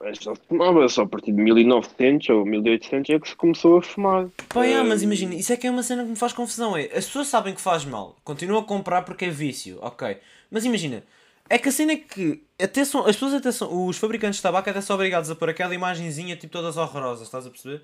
Não 0.00 0.34
se 0.34 0.40
fumava, 0.48 0.88
só 0.88 1.02
a 1.02 1.06
partir 1.06 1.32
de 1.32 1.40
1900 1.42 2.28
ou 2.30 2.44
1800 2.44 3.10
é 3.10 3.18
que 3.18 3.28
se 3.28 3.36
começou 3.36 3.78
a 3.78 3.82
fumar. 3.82 4.28
Pá, 4.48 4.64
yeah, 4.64 4.86
mas 4.88 5.02
Eh, 5.02 5.04
imagina, 5.04 5.34
isso 5.34 5.52
é 5.52 5.56
que 5.56 5.66
é 5.66 5.70
uma 5.70 5.82
cena 5.82 6.04
que 6.04 6.10
me 6.10 6.16
faz 6.16 6.32
confusão. 6.32 6.76
É, 6.76 6.84
as 6.86 7.06
pessoas 7.06 7.28
sabem 7.28 7.54
que 7.54 7.60
faz 7.60 7.84
mal, 7.84 8.16
continuam 8.24 8.60
a 8.60 8.64
comprar 8.64 9.02
porque 9.02 9.26
é 9.26 9.30
vício, 9.30 9.78
ok. 9.80 10.16
Mas 10.50 10.64
imagina, 10.64 11.02
é 11.48 11.58
que 11.58 11.68
a 11.68 11.72
cena 11.72 11.92
é 11.92 11.96
que 11.96 12.42
até 12.58 12.84
são, 12.84 13.00
as 13.00 13.16
pessoas 13.16 13.34
até 13.34 13.52
são, 13.52 13.86
os 13.86 13.96
fabricantes 13.98 14.36
de 14.36 14.42
tabaco 14.42 14.68
até 14.70 14.80
são 14.80 14.94
obrigados 14.94 15.30
a 15.30 15.34
pôr 15.34 15.50
aquela 15.50 15.74
imagenzinha 15.74 16.36
tipo 16.36 16.52
todas 16.52 16.76
horrorosas, 16.76 17.26
estás 17.26 17.46
a 17.46 17.50
perceber? 17.50 17.82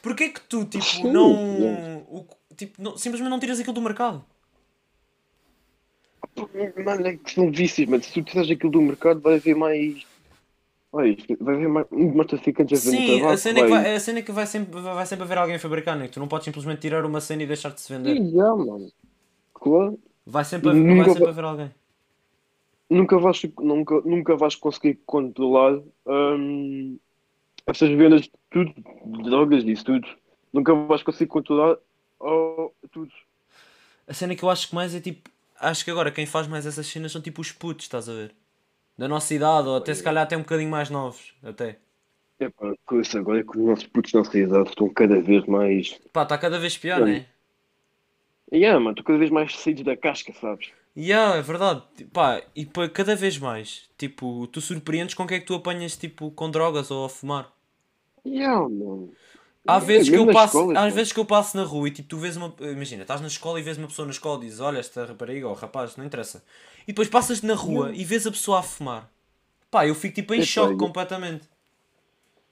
Porquê 0.00 0.30
que 0.30 0.40
tu 0.40 0.64
tipo 0.64 0.84
Sim, 0.84 1.10
não, 1.12 1.32
o, 2.08 2.26
tipo, 2.56 2.80
não- 2.82 2.96
simplesmente 2.96 3.30
não 3.30 3.38
tiras 3.38 3.60
aquilo 3.60 3.74
do 3.74 3.82
mercado? 3.82 4.24
Mano, 6.84 7.06
é 7.06 7.16
que 7.16 7.32
são 7.32 7.50
vícios, 7.50 7.88
mas 7.88 8.06
se 8.06 8.12
tu 8.12 8.22
tirares 8.22 8.50
aquilo 8.50 8.72
do 8.72 8.80
mercado 8.80 9.20
vai 9.20 9.34
haver 9.34 9.54
mais. 9.54 10.06
Olha, 10.92 11.08
isto 11.08 11.36
vai 11.40 11.54
haver 11.54 12.26
traficantes 12.26 12.86
a 12.86 12.90
vender 12.90 13.06
Sim, 13.06 13.22
a 13.24 13.36
cena 13.38 13.60
é 13.60 13.62
que 13.62 13.70
vai- 13.70 13.94
a 13.94 14.00
cena 14.00 14.18
é 14.18 14.22
que 14.22 14.32
vai, 14.32 14.46
sempre, 14.46 14.80
vai 14.80 15.06
sempre 15.06 15.24
haver 15.24 15.38
alguém 15.38 15.56
a 15.56 15.58
fabricar, 15.58 15.96
né? 15.96 16.06
Tu 16.06 16.20
não 16.20 16.28
podes 16.28 16.44
simplesmente 16.44 16.82
tirar 16.82 17.04
uma 17.06 17.20
cena 17.20 17.42
e 17.42 17.46
deixar 17.46 17.70
de 17.70 17.80
se 17.80 17.90
vender. 17.90 18.14
Ih, 18.14 18.30
já, 18.30 18.54
mano. 18.54 18.92
Claro. 19.54 19.98
Vai 20.26 20.44
sempre, 20.44 20.68
haver, 20.68 20.80
Nunca 20.82 20.96
vai 20.96 21.04
sempre 21.04 21.20
vai- 21.20 21.30
haver 21.30 21.44
alguém. 21.44 21.70
Nunca 22.90 23.18
vais, 23.18 23.42
nunca, 23.58 24.00
nunca 24.02 24.36
vais 24.36 24.54
conseguir 24.54 25.00
controlar 25.06 25.80
hum, 26.06 26.98
essas 27.66 27.88
vendas 27.88 28.22
de 28.22 28.32
tudo, 28.50 28.74
de 28.74 29.22
drogas 29.22 29.64
disso 29.64 29.86
tudo. 29.86 30.06
Nunca 30.52 30.74
vais 30.74 31.02
conseguir 31.02 31.28
controlar 31.28 31.78
oh, 32.20 32.70
tudo. 32.90 33.10
A 34.06 34.12
cena 34.12 34.34
que 34.36 34.42
eu 34.44 34.50
acho 34.50 34.68
que 34.68 34.74
mais 34.74 34.94
é 34.94 35.00
tipo. 35.00 35.30
Acho 35.58 35.84
que 35.84 35.90
agora 35.90 36.10
quem 36.10 36.26
faz 36.26 36.46
mais 36.46 36.66
essas 36.66 36.86
cenas 36.86 37.12
são 37.12 37.22
tipo 37.22 37.40
os 37.40 37.50
putos, 37.50 37.86
estás 37.86 38.10
a 38.10 38.12
ver? 38.12 38.34
Da 38.96 39.08
nossa 39.08 39.34
idade, 39.34 39.68
ou 39.68 39.76
até 39.76 39.94
se 39.94 40.02
calhar 40.02 40.24
até 40.24 40.36
um 40.36 40.40
bocadinho 40.40 40.70
mais 40.70 40.90
novos. 40.90 41.34
Até. 41.42 41.78
Epá, 42.38 42.74
com 42.86 43.00
isso 43.00 43.16
agora 43.18 43.40
é 43.40 43.42
que 43.42 43.50
os 43.50 43.64
nossos 43.64 43.86
putos 43.86 44.12
na 44.12 44.20
nossa 44.20 44.38
idade 44.38 44.68
estão 44.68 44.88
cada 44.88 45.20
vez 45.20 45.46
mais. 45.46 45.98
Pá, 46.12 46.22
está 46.24 46.36
cada 46.36 46.58
vez 46.58 46.76
pior, 46.76 47.00
Olha. 47.02 47.12
né? 47.12 47.26
Yeah, 48.52 48.78
mano, 48.78 48.90
estão 48.90 49.04
cada 49.04 49.18
vez 49.18 49.30
mais 49.30 49.56
saídos 49.58 49.84
da 49.84 49.96
casca, 49.96 50.32
sabes? 50.34 50.70
E 50.94 51.06
yeah, 51.08 51.36
é 51.38 51.42
verdade. 51.42 51.82
Pá, 52.12 52.42
e 52.54 52.66
pá, 52.66 52.88
cada 52.88 53.16
vez 53.16 53.38
mais. 53.38 53.88
Tipo, 53.96 54.46
tu 54.48 54.60
surpreendes 54.60 55.14
com 55.14 55.22
o 55.22 55.26
que 55.26 55.34
é 55.34 55.40
que 55.40 55.46
tu 55.46 55.54
apanhas 55.54 55.96
tipo 55.96 56.30
com 56.32 56.50
drogas 56.50 56.90
ou 56.90 57.06
a 57.06 57.08
fumar. 57.08 57.50
Yeah, 58.26 58.68
mano. 58.68 59.12
Há 59.66 59.78
É, 59.78 59.78
vezes 59.78 60.08
que 60.08 60.16
eu 60.18 60.28
passo, 60.28 60.56
escola, 60.56 60.74
às 60.74 60.92
pá. 60.92 60.94
vezes 60.94 61.12
que 61.12 61.20
eu 61.20 61.24
passo 61.24 61.56
na 61.56 61.62
rua 61.64 61.88
e 61.88 61.92
tipo 61.92 62.08
tu 62.08 62.18
vês 62.18 62.36
uma, 62.36 62.52
imagina, 62.60 63.02
estás 63.02 63.20
na 63.20 63.28
escola 63.28 63.60
e 63.60 63.62
vês 63.62 63.78
uma 63.78 63.86
pessoa 63.88 64.06
na 64.06 64.12
escola 64.12 64.42
e 64.42 64.46
dizes, 64.46 64.60
olha 64.60 64.78
esta 64.78 65.04
rapariga 65.06 65.48
ou 65.48 65.54
rapaz, 65.54 65.96
não 65.96 66.04
interessa. 66.04 66.44
E 66.82 66.86
depois 66.88 67.08
passas 67.08 67.42
na 67.42 67.54
rua 67.54 67.92
e 67.94 68.04
vês 68.04 68.26
a 68.26 68.30
pessoa 68.30 68.58
a 68.58 68.62
fumar. 68.62 69.08
Pá, 69.70 69.86
eu 69.86 69.94
fico 69.94 70.14
tipo 70.16 70.34
em 70.34 70.42
Epá, 70.42 70.42
choque 70.42 70.76
eu- 70.76 70.76
completamente. 70.76 71.48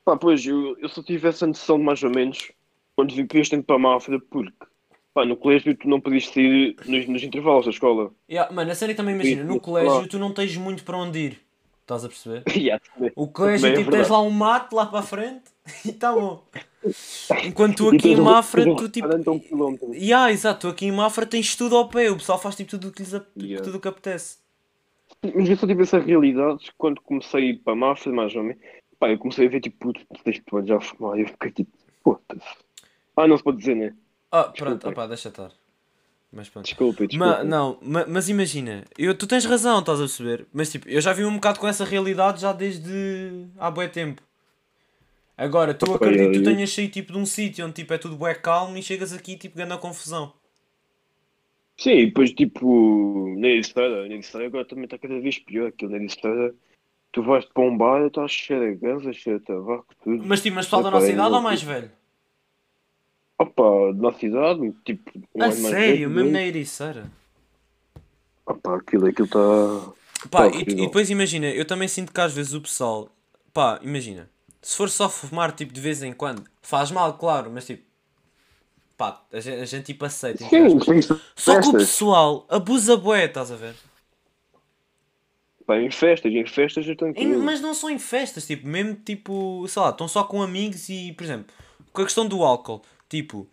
Pá, 0.04 0.16
pois, 0.16 0.44
eu, 0.46 0.76
eu 0.78 0.88
só 0.88 1.02
tive 1.02 1.28
essa 1.28 1.46
noção 1.46 1.78
de 1.78 1.84
mais 1.84 2.02
ou 2.02 2.10
menos 2.10 2.50
quando 2.96 3.14
vim 3.14 3.26
para 3.26 3.38
este 3.38 3.50
tempo 3.52 3.66
para 3.66 3.76
a 3.76 3.78
Máfra, 3.78 4.20
porque 4.20 4.52
pá, 5.14 5.24
no 5.24 5.36
colégio 5.36 5.76
tu 5.76 5.88
não 5.88 6.00
podias 6.00 6.26
sair 6.28 6.78
nos, 6.84 7.06
nos 7.08 7.22
intervalos 7.22 7.64
da 7.66 7.70
escola. 7.70 8.12
Yeah, 8.30 8.52
mano, 8.52 8.70
a 8.70 8.74
série 8.74 8.94
também 8.94 9.14
imagina, 9.14 9.42
no 9.44 9.58
Sim, 9.58 9.60
colégio 9.60 10.06
tu 10.08 10.18
não 10.18 10.32
tens 10.32 10.56
muito 10.56 10.84
para 10.84 10.96
onde 10.96 11.18
ir. 11.18 11.40
Estás 11.82 12.04
a 12.04 12.08
perceber? 12.08 12.46
Yeah. 12.56 12.78
O 13.14 13.28
colégio 13.28 13.68
é 13.68 13.72
tipo 13.72 13.90
tens 13.90 14.08
verdade. 14.08 14.10
lá 14.10 14.20
um 14.22 14.30
mato 14.30 14.76
lá 14.76 14.86
para 14.86 15.00
a 15.00 15.02
frente 15.02 15.44
e 15.84 15.92
tá 15.92 16.12
bom. 16.12 16.44
Enquanto 17.44 17.76
tu 17.76 17.88
aqui 17.90 18.08
em 18.12 18.16
Mafra, 18.16 18.64
tu 18.64 18.88
tipo. 18.88 19.08
um. 19.30 19.92
Yeah, 19.92 20.32
exato, 20.32 20.60
tu 20.60 20.68
aqui 20.68 20.86
em 20.86 20.92
Mafra 20.92 21.26
tens 21.26 21.54
tudo 21.54 21.76
ao 21.76 21.88
pé, 21.88 22.10
o 22.10 22.16
pessoal 22.16 22.38
faz 22.40 22.56
tipo 22.56 22.70
tudo 22.70 22.88
o 22.88 22.92
que 22.92 23.02
lhes 23.02 23.14
ap- 23.14 23.28
Yeah. 23.36 23.62
tudo 23.64 23.78
que 23.80 23.88
apetece. 23.88 24.38
Mas 25.34 25.48
eu 25.48 25.56
só 25.56 25.66
tive 25.66 25.82
essa 25.82 25.98
realidade 25.98 26.70
quando 26.78 27.00
comecei 27.02 27.40
a 27.42 27.44
ir 27.50 27.58
para 27.58 27.74
a 27.74 27.76
Máfra, 27.76 28.12
mais 28.12 28.34
ou 28.34 28.42
menos. 28.42 28.62
Pá, 28.98 29.10
eu 29.10 29.18
comecei 29.18 29.46
a 29.46 29.50
ver 29.50 29.60
tipo, 29.60 29.76
puto, 29.78 30.00
tens 30.24 30.40
tu 30.46 30.66
já 30.66 30.76
a 30.76 30.80
fumar. 30.80 31.18
E 31.18 31.22
eu 31.22 31.28
fiquei 31.28 31.50
tipo, 31.50 31.70
puta 32.02 32.36
Ah, 33.16 33.26
não 33.28 33.36
se 33.36 33.42
pode 33.44 33.58
dizer, 33.58 33.74
né? 33.76 33.94
Ah, 34.32 34.44
pronto, 34.44 34.88
opá, 34.88 35.06
deixa 35.06 35.28
estar. 35.28 35.50
Mas 36.32 36.48
pronto. 36.48 36.64
Desculpa, 36.66 37.06
desculpa. 37.06 37.38
Ma- 37.38 37.44
não, 37.44 37.76
ma- 37.82 38.06
mas 38.06 38.28
imagina, 38.28 38.84
eu, 38.96 39.14
tu 39.16 39.26
tens 39.26 39.44
razão, 39.44 39.80
estás 39.80 39.98
a 39.98 40.02
perceber? 40.02 40.46
Mas 40.52 40.70
tipo, 40.70 40.88
eu 40.88 41.00
já 41.00 41.12
vi 41.12 41.24
um 41.24 41.34
bocado 41.34 41.58
com 41.58 41.66
essa 41.66 41.84
realidade 41.84 42.40
já 42.40 42.52
desde 42.52 43.46
há 43.58 43.70
bué 43.70 43.88
tempo. 43.88 44.22
Agora, 45.40 45.72
tu 45.72 45.94
acredito 45.94 46.32
que 46.32 46.38
tu 46.40 46.44
tenhas 46.44 46.70
saído 46.70 46.92
tipo 46.92 47.14
de 47.14 47.18
um 47.18 47.24
sítio 47.24 47.64
onde 47.64 47.72
tipo, 47.72 47.94
é 47.94 47.96
tudo 47.96 48.14
bué 48.14 48.34
calmo 48.34 48.76
e 48.76 48.82
chegas 48.82 49.10
aqui 49.10 49.38
tipo 49.38 49.56
ganhando 49.56 49.72
a 49.72 49.78
confusão. 49.78 50.34
Sim, 51.78 51.92
e 51.92 52.06
depois 52.08 52.30
tipo, 52.32 53.34
na 53.38 53.48
Edisteira, 53.48 54.06
na 54.06 54.14
Edisteira 54.14 54.48
agora 54.48 54.66
também 54.66 54.84
está 54.84 54.98
cada 54.98 55.18
vez 55.18 55.38
pior. 55.38 55.68
Aquilo 55.68 55.92
na 55.92 55.96
Edisteira, 55.96 56.54
tu 57.10 57.22
vais 57.22 57.46
para 57.46 57.62
um 57.62 57.74
bar 57.74 58.02
e 58.02 58.08
estás 58.08 58.30
cheio 58.30 58.74
de 58.74 58.74
ganza, 58.82 59.14
cheio 59.14 59.38
de 59.38 59.46
tabaco, 59.46 59.86
tudo. 60.04 60.22
Mas 60.26 60.42
tipo, 60.42 60.56
mas 60.56 60.66
pessoal 60.66 60.82
da 60.82 60.90
nossa 60.90 61.08
idade 61.08 61.34
ou 61.34 61.40
mais 61.40 61.62
velho? 61.62 61.90
Opa, 63.38 63.94
na 63.94 64.12
cidade, 64.12 64.74
tipo, 64.84 65.10
um 65.34 65.42
A 65.42 65.50
sério, 65.52 66.10
mesmo 66.10 66.32
na 66.32 66.42
Ericeira. 66.42 67.10
Opa, 68.44 68.76
aquilo, 68.76 69.06
aquilo 69.06 69.24
está. 69.24 70.28
Pá, 70.30 70.48
e, 70.48 70.60
e 70.60 70.74
depois 70.74 71.08
imagina, 71.08 71.46
eu 71.46 71.64
também 71.64 71.88
sinto 71.88 72.12
que 72.12 72.20
às 72.20 72.34
vezes 72.34 72.52
o 72.52 72.60
pessoal, 72.60 73.10
pá, 73.54 73.80
imagina, 73.82 74.28
se 74.62 74.76
for 74.76 74.88
só 74.90 75.08
fumar 75.08 75.52
tipo 75.52 75.72
de 75.72 75.80
vez 75.80 76.02
em 76.02 76.12
quando, 76.12 76.44
faz 76.62 76.90
mal, 76.90 77.16
claro, 77.18 77.50
mas 77.50 77.66
tipo, 77.66 77.84
pá, 78.96 79.24
a 79.32 79.40
gente, 79.40 79.60
a 79.60 79.64
gente 79.64 79.84
tipo 79.86 80.04
aceita. 80.04 80.44
Sim, 80.48 80.80
sim, 80.80 81.00
Só 81.36 81.56
que 81.56 81.68
o 81.68 81.74
pessoal 81.74 82.46
abusa 82.50 82.96
bué, 82.96 83.24
estás 83.26 83.50
a 83.52 83.56
ver? 83.56 83.76
Pá, 85.66 85.78
em 85.80 85.90
festas, 85.90 86.30
em 86.34 86.44
festas 86.44 86.86
eu 86.86 86.92
estou 86.92 87.08
Em- 87.14 87.36
incluído. 87.36 87.38
mas 87.38 87.60
não 87.60 87.74
só 87.74 87.90
em 87.90 87.98
festas, 87.98 88.46
tipo, 88.46 88.66
mesmo 88.66 88.94
tipo, 88.94 89.66
sei 89.68 89.82
lá, 89.82 89.90
estão 89.90 90.06
só 90.08 90.24
com 90.24 90.42
amigos 90.42 90.88
e, 90.88 91.12
por 91.12 91.24
exemplo, 91.24 91.52
com 91.92 92.02
a 92.02 92.04
questão 92.04 92.26
do 92.26 92.42
álcool, 92.44 92.82
tipo, 93.08 93.48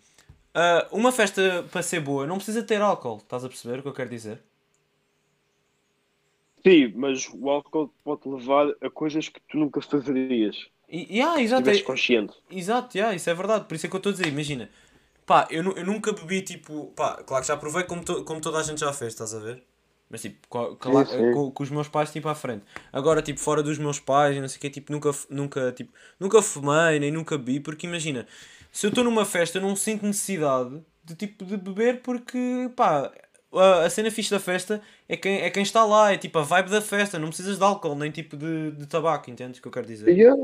ah, 0.56 0.88
uma 0.92 1.12
festa 1.12 1.66
para 1.72 1.84
ser 1.84 2.00
boa 2.02 2.28
não 2.28 2.38
precisa 2.38 2.64
ter 2.64 2.82
álcool, 2.82 3.18
estás 3.18 3.46
a 3.46 3.50
perceber 3.50 3.80
o 3.80 3.82
que 3.84 3.90
eu 3.90 3.94
quero 3.94 4.10
dizer? 4.10 4.42
Sim, 6.64 6.94
mas 6.96 7.28
o 7.34 7.50
álcool 7.50 7.92
pode 8.04 8.30
levar 8.30 8.68
a 8.82 8.90
coisas 8.92 9.28
que 9.28 9.40
tu 9.50 9.58
nunca 9.58 9.82
fazerias. 9.82 10.70
E, 10.90 11.18
e 11.18 11.22
ah, 11.22 11.36
Se 11.36 11.42
exato, 11.42 11.70
é- 11.70 11.80
consciente. 11.82 12.34
Exato, 12.50 12.98
yeah, 12.98 13.16
isso 13.16 13.30
é 13.30 13.34
verdade, 13.34 13.66
por 13.66 13.76
isso 13.76 13.86
é 13.86 13.90
que 13.90 13.96
eu 13.96 14.00
estou 14.00 14.12
a 14.12 14.14
dizer, 14.14 14.28
imagina, 14.28 14.70
pá, 15.26 15.48
eu, 15.52 15.64
eu 15.76 15.86
nunca 15.86 16.14
bebi 16.14 16.42
tipo, 16.42 16.88
pá, 16.96 17.22
claro 17.26 17.42
que 17.44 17.48
já 17.50 17.58
provei 17.58 17.84
como, 17.84 18.04
to- 18.04 18.24
como 18.24 18.40
toda 18.40 18.60
a 18.60 18.64
gente 18.64 18.80
já 18.80 18.94
fez, 18.94 19.14
estás 19.14 19.34
a 19.34 19.40
ver? 19.40 19.64
Mas 20.10 20.22
tipo, 20.22 20.48
co- 20.48 20.78
cala- 20.78 21.06
sim. 21.06 21.34
com, 21.34 21.52
com 21.52 21.64
os 21.64 21.70
meus 21.70 21.90
pais 21.90 22.12
tipo 22.12 22.30
à 22.30 22.36
frente. 22.36 22.64
Agora, 22.94 23.22
tipo, 23.22 23.40
fora 23.42 23.62
dos 23.62 23.78
meus 23.78 24.00
pais 24.00 24.38
e 24.38 24.40
não 24.40 24.48
sei 24.48 24.58
o 24.58 24.62
que, 24.62 24.70
tipo, 24.70 24.92
nunca, 24.94 25.12
nunca, 25.30 25.72
tipo, 25.74 25.92
nunca 26.18 26.42
fumei, 26.42 27.00
nem 27.00 27.12
nunca 27.12 27.38
bebi, 27.38 27.60
porque 27.60 27.86
imagina, 27.86 28.26
se 28.72 28.86
eu 28.86 28.90
estou 28.90 29.04
numa 29.04 29.26
festa 29.26 29.58
eu 29.58 29.62
não 29.62 29.76
sinto 29.76 30.06
necessidade 30.06 30.82
de 31.04 31.16
tipo, 31.16 31.44
de 31.44 31.58
beber 31.58 32.02
porque, 32.02 32.72
pá, 32.76 33.12
a, 33.52 33.84
a 33.86 33.90
cena 33.90 34.10
fixe 34.10 34.32
da 34.32 34.40
festa 34.40 34.82
é 35.10 35.18
quem, 35.18 35.42
é 35.42 35.50
quem 35.50 35.64
está 35.64 35.84
lá, 35.84 36.14
é 36.14 36.18
tipo 36.18 36.38
a 36.40 36.44
vibe 36.44 36.70
da 36.70 36.82
festa, 36.82 37.20
não 37.20 37.28
precisas 37.28 37.58
de 37.58 37.64
álcool, 37.64 37.96
nem 37.96 38.10
tipo 38.12 38.38
de, 38.38 38.72
de 38.72 38.86
tabaco, 38.88 39.30
entendes 39.30 39.60
o 39.60 39.62
que 39.62 39.68
eu 39.68 39.72
quero 39.74 39.88
dizer? 39.88 40.08
Yeah. 40.10 40.38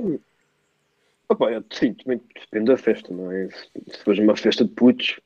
Opa, 1.30 1.52
é, 1.52 1.64
sim, 1.72 1.94
também 1.94 2.22
depende 2.36 2.66
da 2.72 2.78
festa, 2.78 3.14
não 3.14 3.32
é? 3.32 3.50
Se, 3.50 3.70
se 3.98 4.04
fores 4.04 4.20
uma 4.20 4.36
festa 4.36 4.64
de 4.66 4.72
putos, 4.72 5.20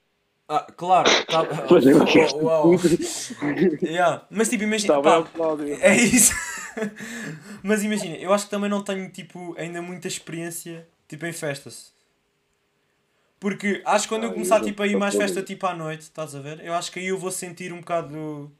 Ah, 0.47 0.65
claro, 0.75 1.09
tá, 1.25 1.43
Pois 1.67 1.85
é, 1.85 1.93
uma 1.95 2.07
festa 2.07 2.37
de 2.37 2.43
Uau. 2.45 2.63
putos, 2.63 3.31
Yeah. 3.81 4.25
Mas 4.29 4.49
tipo, 4.49 4.63
imagina. 4.63 5.01
Cláudio. 5.01 5.77
é 5.81 5.95
isso. 5.95 6.33
Mas 7.63 7.83
imagina, 7.83 8.15
eu 8.17 8.31
acho 8.33 8.45
que 8.45 8.51
também 8.51 8.69
não 8.69 8.83
tenho 8.83 9.09
tipo, 9.11 9.55
ainda 9.57 9.81
muita 9.81 10.07
experiência 10.07 10.87
tipo, 11.07 11.25
em 11.25 11.33
festas. 11.33 11.93
Porque 13.39 13.81
acho 13.85 14.03
que 14.07 14.09
quando 14.15 14.23
eu 14.23 14.29
Ah, 14.29 14.33
começar 14.33 14.59
eu 14.59 14.63
tipo, 14.63 14.81
a 14.81 14.87
ir 14.87 14.95
mais 14.95 15.13
festa 15.15 15.41
tipo 15.43 15.65
à 15.67 15.73
noite, 15.73 16.01
estás 16.01 16.33
a 16.35 16.39
ver? 16.39 16.63
Eu 16.63 16.73
acho 16.73 16.91
que 16.91 16.99
aí 16.99 17.07
eu 17.07 17.17
vou 17.17 17.31
sentir 17.31 17.71
um 17.73 17.79
bocado. 17.79 18.51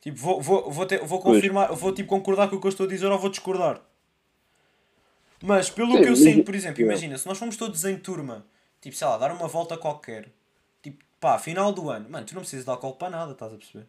Tipo, 0.00 0.18
vou, 0.18 0.40
vou, 0.40 0.70
vou, 0.70 0.86
ter, 0.86 0.98
vou 1.04 1.20
Pois. 1.20 1.36
confirmar, 1.36 1.72
vou 1.72 1.92
tipo 1.92 2.08
concordar 2.08 2.48
com 2.48 2.56
o 2.56 2.60
que 2.60 2.66
eu 2.66 2.70
estou 2.70 2.86
a 2.86 2.88
dizer 2.88 3.06
ou 3.06 3.18
vou 3.18 3.30
discordar. 3.30 3.80
Mas 5.48 5.70
pelo 5.70 5.96
Sim, 5.96 6.00
que 6.00 6.08
eu 6.08 6.16
sinto, 6.16 6.44
por 6.44 6.54
exemplo, 6.54 6.80
imagina, 6.82 7.16
se 7.18 7.26
nós 7.28 7.38
formos 7.38 7.56
todos 7.56 7.84
em 7.84 7.96
turma, 7.98 8.46
tipo, 8.80 8.96
sei 8.96 9.06
lá, 9.06 9.16
dar 9.18 9.30
uma 9.32 9.46
volta 9.48 9.76
qualquer, 9.76 10.32
tipo, 10.82 11.04
pá, 11.20 11.38
final 11.38 11.72
do 11.72 11.90
ano, 11.90 12.08
mano, 12.10 12.26
tu 12.26 12.34
não 12.34 12.42
precisas 12.42 12.64
de 12.64 12.70
álcool 12.70 12.94
para 12.96 13.10
nada, 13.10 13.32
estás 13.32 13.52
a 13.52 13.56
perceber? 13.56 13.86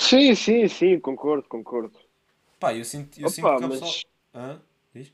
Sim, 0.00 0.34
sim, 0.34 0.66
sim, 0.66 0.98
concordo, 0.98 1.48
concordo. 1.48 1.96
Pá, 2.58 2.74
eu 2.74 2.84
sinto, 2.84 3.20
eu 3.20 3.28
sinto 3.28 3.54
Opa, 3.54 3.56
que 3.56 3.64
há 3.64 3.68
mas 3.68 3.80
pessoal. 3.80 4.04
Hã? 4.34 4.60
Diz? 4.94 5.12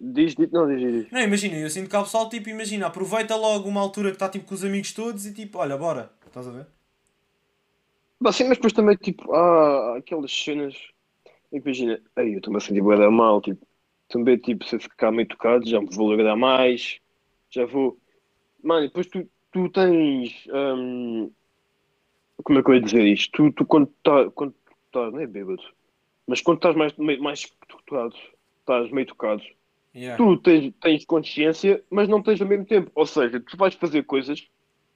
diz, 0.00 0.34
diz, 0.36 0.50
não, 0.52 0.66
diz, 0.68 0.80
diz. 0.80 1.12
Não, 1.12 1.20
imagina, 1.20 1.56
eu 1.56 1.70
sinto 1.70 1.88
que 1.88 1.94
há 1.96 2.02
pessoal, 2.02 2.28
tipo, 2.28 2.48
imagina, 2.48 2.86
aproveita 2.88 3.36
logo 3.36 3.68
uma 3.68 3.80
altura 3.80 4.10
que 4.10 4.16
está 4.16 4.28
tipo 4.28 4.46
com 4.46 4.54
os 4.54 4.64
amigos 4.64 4.92
todos 4.92 5.26
e 5.26 5.32
tipo, 5.34 5.58
olha, 5.58 5.76
bora, 5.76 6.12
estás 6.26 6.48
a 6.48 6.50
ver? 6.50 6.66
Bah, 8.20 8.32
sim, 8.32 8.44
mas 8.44 8.56
depois 8.58 8.72
também, 8.72 8.96
tipo, 8.96 9.32
há 9.34 9.96
aquelas 9.98 10.32
cenas. 10.32 10.74
Imagina, 11.52 12.02
aí 12.16 12.32
eu 12.34 12.38
estou-me 12.38 12.58
a 12.58 12.60
sentir 12.60 12.82
bué 12.82 12.96
da 12.98 13.10
mal, 13.10 13.40
tipo, 13.42 13.66
também, 14.12 14.36
tipo, 14.36 14.64
se 14.64 14.76
eu 14.76 14.80
ficar 14.80 15.10
meio 15.10 15.26
tocado, 15.26 15.68
já 15.68 15.80
me 15.80 15.88
vou 15.90 16.12
agradar 16.12 16.36
mais, 16.36 17.00
já 17.50 17.64
vou. 17.64 17.98
Mano, 18.62 18.86
depois 18.86 19.06
tu, 19.06 19.28
tu 19.50 19.68
tens. 19.70 20.46
hum, 20.52 21.32
como 22.44 22.58
é 22.58 22.62
que 22.62 22.70
eu 22.70 22.74
ia 22.74 22.80
dizer 22.80 23.06
isto? 23.06 23.32
Tu, 23.32 23.52
tu 23.52 23.66
quando 23.66 23.88
estás. 23.88 24.30
Quando 24.34 24.54
estás, 24.86 25.12
não 25.12 25.20
é 25.20 25.26
bêbado, 25.26 25.62
mas 26.26 26.42
quando 26.42 26.58
estás 26.58 26.76
mais, 26.76 26.92
meio, 26.96 27.22
mais 27.22 27.50
tocado, 27.66 28.14
estás 28.60 28.90
meio 28.90 29.06
tocado, 29.06 29.42
Yeah. 29.94 30.16
tu 30.16 30.38
tens, 30.38 30.72
tens 30.80 31.04
consciência, 31.04 31.84
mas 31.90 32.08
não 32.08 32.22
tens 32.22 32.40
ao 32.40 32.48
mesmo 32.48 32.64
tempo. 32.64 32.90
Ou 32.94 33.04
seja, 33.06 33.38
tu 33.40 33.56
vais 33.58 33.74
fazer 33.74 34.04
coisas 34.04 34.40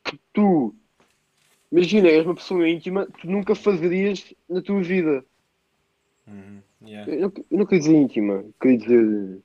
que 0.03 0.19
tu, 0.33 0.75
imagina, 1.71 2.09
és 2.09 2.25
uma 2.25 2.35
pessoa 2.35 2.67
íntima, 2.67 3.07
tu 3.21 3.27
nunca 3.27 3.55
fazerias 3.55 4.33
na 4.49 4.63
tua 4.63 4.81
vida. 4.81 5.23
Uhum, 6.27 6.63
yeah. 6.83 7.13
Eu 7.13 7.21
não, 7.21 7.33
eu 7.51 7.59
não 7.59 7.67
queria 7.67 7.81
dizer 7.81 7.97
íntima, 7.97 8.45
queria 8.61 8.79
dizer 8.79 9.43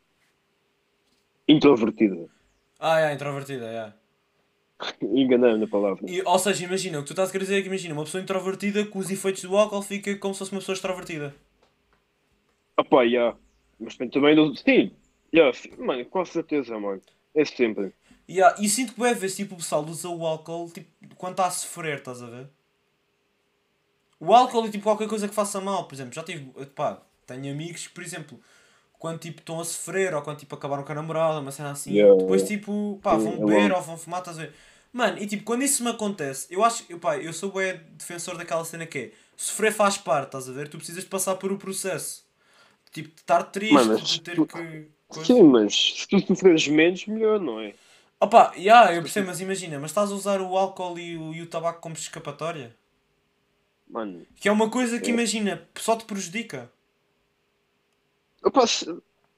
introvertida. 1.48 2.28
Ah, 2.80 3.00
é, 3.00 3.14
introvertida, 3.14 3.66
yeah. 3.66 3.94
Enganando 5.02 5.60
na 5.60 5.68
palavra. 5.68 6.04
E, 6.10 6.22
ou 6.24 6.40
seja, 6.40 6.66
imagina, 6.66 6.98
o 6.98 7.02
que 7.02 7.08
tu 7.08 7.14
estás 7.14 7.30
a 7.30 7.32
querer 7.32 7.44
dizer 7.44 7.60
é 7.60 7.62
que 7.62 7.68
imagina, 7.68 7.94
uma 7.94 8.04
pessoa 8.04 8.24
introvertida 8.24 8.86
com 8.86 9.00
os 9.00 9.12
efeitos 9.12 9.44
do 9.44 9.56
álcool 9.56 9.82
fica 9.84 10.16
como 10.18 10.34
se 10.34 10.40
fosse 10.40 10.52
uma 10.52 10.60
pessoa 10.60 10.74
extrovertida. 10.74 11.36
Ah 12.76 12.84
pá, 12.84 13.08
já. 13.08 13.36
Mas 13.80 13.96
também 13.96 14.36
do. 14.36 14.56
Sim, 14.56 14.92
yeah, 15.34 15.56
mano, 15.78 16.06
com 16.06 16.26
certeza, 16.26 16.80
mano. 16.80 17.02
É 17.36 17.46
sempre. 17.46 17.94
Yeah, 18.30 18.56
e 18.60 18.70
sinto 18.70 18.94
que 18.94 19.02
vezes 19.02 19.36
tipo, 19.36 19.56
o 19.56 19.58
pessoal 19.58 19.84
usa 19.86 20.08
o 20.08 20.26
álcool 20.26 20.70
tipo, 20.72 21.16
quando 21.16 21.34
está 21.34 21.48
a 21.48 21.52
sofrer, 21.52 21.98
estás 21.98 22.22
a 22.24 22.28
ver? 22.28 22.48
O 24.20 24.34
álcool 24.34 24.66
é 24.66 24.72
tipo 24.72 24.84
qualquer 24.84 25.08
coisa 25.08 25.28
que 25.28 25.34
faça 25.34 25.60
mal, 25.60 25.88
por 25.88 25.96
exemplo, 25.96 26.14
já 26.14 26.24
tive, 26.24 26.46
pá, 26.76 27.02
tenho 27.34 27.54
amigos 27.54 27.88
que, 27.88 27.94
por 27.94 28.04
exemplo, 28.04 28.40
quando 29.00 29.20
tipo 29.20 29.40
estão 29.42 29.60
a 29.60 29.66
sofrer 29.66 30.14
ou 30.16 30.22
quando 30.22 30.40
tipo 30.40 30.56
acabaram 30.56 30.84
com 30.84 30.92
a 30.92 30.96
namorada, 30.96 31.40
uma 31.40 31.52
cena 31.52 31.72
assim, 31.72 32.02
Yeah, 32.02 32.14
depois 32.18 32.44
tipo, 32.44 33.00
pá, 33.04 33.18
vão 33.18 33.40
É 33.40 33.42
beber 33.42 33.72
ou 33.72 33.82
vão 33.82 33.98
fumar, 33.98 34.20
estás 34.22 34.40
a 34.40 34.44
ver? 34.44 34.54
Mano, 34.94 35.18
e 35.20 35.28
tipo, 35.28 35.44
quando 35.44 35.64
isso 35.64 35.84
me 35.84 35.90
acontece, 35.92 36.48
eu 36.54 36.64
acho, 36.64 36.86
eu, 36.90 37.00
pá, 37.00 37.18
eu 37.18 37.34
sou 37.34 37.52
bem 37.52 37.80
defensor 37.94 38.38
daquela 38.38 38.66
cena 38.66 38.86
que 38.86 38.98
é, 39.00 39.12
sofrer 39.38 39.72
faz 39.74 39.98
parte, 39.98 40.28
estás 40.28 40.50
a 40.50 40.52
ver? 40.54 40.68
Tu 40.70 40.78
precisas 40.78 41.04
de 41.04 41.10
passar 41.10 41.36
por 41.38 41.52
o 41.52 41.58
processo. 41.58 42.26
Tipo, 42.92 43.10
de 43.10 43.22
estar 43.22 43.44
triste, 43.46 43.96
Mano, 43.96 44.06
de 44.06 44.20
ter 44.20 44.46
tu- 44.46 44.48
que... 44.48 44.90
coisa. 45.10 45.34
Sim, 45.34 45.44
mas 45.44 45.74
se 45.76 46.08
tu 46.08 46.20
sofreres 46.28 46.68
menos, 46.68 47.06
melhor, 47.08 47.40
não 47.40 47.60
é? 47.62 47.76
Opa, 48.22 48.54
yeah, 48.56 48.94
eu 48.96 49.02
percebo, 49.02 49.28
mas 49.28 49.42
imagina, 49.42 49.78
mas 49.80 49.92
estás 49.92 50.12
a 50.12 50.16
usar 50.16 50.40
o 50.42 50.56
álcool 50.58 50.98
e 51.00 51.18
o, 51.18 51.34
e 51.34 51.42
o 51.42 51.48
tabaco 51.50 51.82
como 51.82 51.96
escapatória? 51.96 52.74
Mano, 53.88 54.26
Que 54.36 54.50
é 54.50 54.52
uma 54.52 54.70
coisa 54.70 55.00
que, 55.00 55.10
É. 55.10 55.12
imagina, 55.12 55.68
só 55.78 55.96
te 55.96 56.06
prejudica. 56.06 56.72
Opa, 58.44 58.66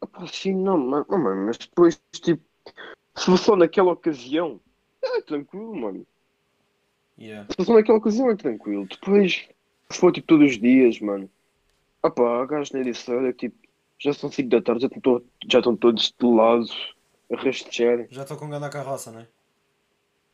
opa, 0.01 0.27
sim, 0.27 0.53
não, 0.53 0.77
mano, 0.77 1.45
mas 1.45 1.57
depois, 1.57 2.01
tipo, 2.11 2.43
se 3.15 3.25
for 3.25 3.37
só 3.37 3.55
naquela 3.55 3.91
ocasião, 3.91 4.59
é 5.01 5.21
tranquilo, 5.21 5.75
mano. 5.75 6.05
Yeah. 7.17 7.47
Se 7.49 7.57
for 7.57 7.65
só 7.65 7.73
naquela 7.73 7.97
ocasião, 7.97 8.29
é 8.31 8.35
tranquilo. 8.35 8.87
Depois, 8.87 9.47
se 9.89 9.99
for 9.99 10.11
tipo 10.11 10.27
todos 10.27 10.51
os 10.51 10.59
dias, 10.59 10.99
mano, 10.99 11.29
opa, 12.01 12.45
gajos 12.45 12.71
na 12.71 12.79
edição, 12.79 13.25
é 13.25 13.33
tipo, 13.33 13.55
já 13.99 14.13
são 14.13 14.31
5 14.31 14.49
da 14.49 14.61
tarde, 14.61 14.81
já 14.81 14.87
estão, 14.87 15.21
já 15.47 15.59
estão 15.59 15.75
todos 15.75 16.13
de 16.19 16.25
lado, 16.25 16.67
a 17.31 17.35
rastejar. 17.41 18.07
Já 18.09 18.23
estou 18.23 18.37
com 18.37 18.49
ganda 18.49 18.69
carroça, 18.69 19.11
não 19.11 19.21
é? 19.21 19.27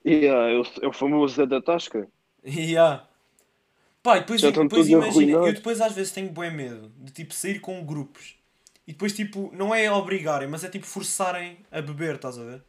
E 0.03 0.27
ah, 0.27 0.49
é, 0.49 0.57
o, 0.57 0.63
é 0.81 0.87
o 0.87 0.93
famoso 0.93 1.35
Zé 1.35 1.45
da 1.45 1.61
Tasca. 1.61 2.07
Yeah. 2.45 3.05
Pá, 4.01 4.17
e 4.17 4.19
depois, 4.21 4.39
Já 4.39 4.49
depois 4.49 4.87
imagina, 4.87 5.31
eu 5.33 5.53
depois 5.53 5.81
às 5.81 5.93
vezes 5.93 6.13
tenho 6.13 6.31
bem 6.31 6.51
medo 6.51 6.89
de 6.97 7.11
tipo 7.11 7.33
sair 7.33 7.59
com 7.59 7.85
grupos 7.85 8.38
e 8.89 8.91
depois 8.91 9.13
tipo, 9.13 9.51
não 9.53 9.73
é 9.73 9.91
obrigarem, 9.91 10.47
mas 10.47 10.63
é 10.63 10.67
tipo 10.67 10.87
forçarem 10.87 11.59
a 11.71 11.79
beber, 11.79 12.15
estás 12.15 12.39
a 12.39 12.43
ver? 12.43 12.63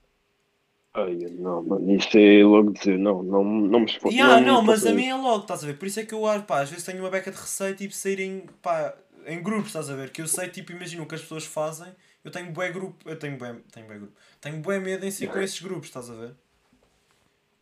Ai, 0.92 1.14
não, 1.14 1.62
mano, 1.62 1.90
isso 1.96 2.10
é 2.18 2.44
logo 2.44 2.72
dizer, 2.72 2.98
não, 2.98 3.22
não, 3.22 3.42
não 3.42 3.80
me 3.80 3.86
esforço. 3.86 4.14
Yeah, 4.14 4.38
não, 4.44 4.60
mas 4.60 4.84
a 4.84 4.92
mim 4.92 5.06
é 5.06 5.14
logo, 5.14 5.44
estás 5.44 5.64
a 5.64 5.68
ver? 5.68 5.78
Por 5.78 5.86
isso 5.88 5.98
é 5.98 6.04
que 6.04 6.12
eu 6.12 6.26
acho, 6.26 6.44
pá, 6.44 6.60
às 6.60 6.68
vezes 6.68 6.84
tenho 6.84 6.98
uma 7.02 7.08
beca 7.08 7.30
de 7.30 7.38
receio 7.38 7.74
tipo 7.74 7.94
saírem, 7.94 8.44
pá, 8.60 8.94
em 9.24 9.42
grupos, 9.42 9.68
estás 9.68 9.88
a 9.88 9.96
ver? 9.96 10.10
Que 10.10 10.20
eu 10.20 10.28
sei, 10.28 10.50
tipo, 10.50 10.72
imagina 10.72 11.02
o 11.02 11.06
que 11.06 11.14
as 11.14 11.22
pessoas 11.22 11.46
fazem, 11.46 11.90
eu 12.22 12.30
tenho 12.30 12.52
bué 12.52 12.70
grupo, 12.70 13.08
eu 13.08 13.18
tenho 13.18 13.38
bué, 13.38 13.56
tenho 13.72 13.86
bué 13.86 13.96
grupo, 13.96 14.12
tenho 14.42 14.58
bué 14.58 14.78
medo 14.78 15.06
em 15.06 15.10
sair 15.10 15.28
com 15.28 15.40
esses 15.40 15.62
grupos, 15.62 15.86
estás 15.86 16.10
a 16.10 16.14
ver? 16.14 16.34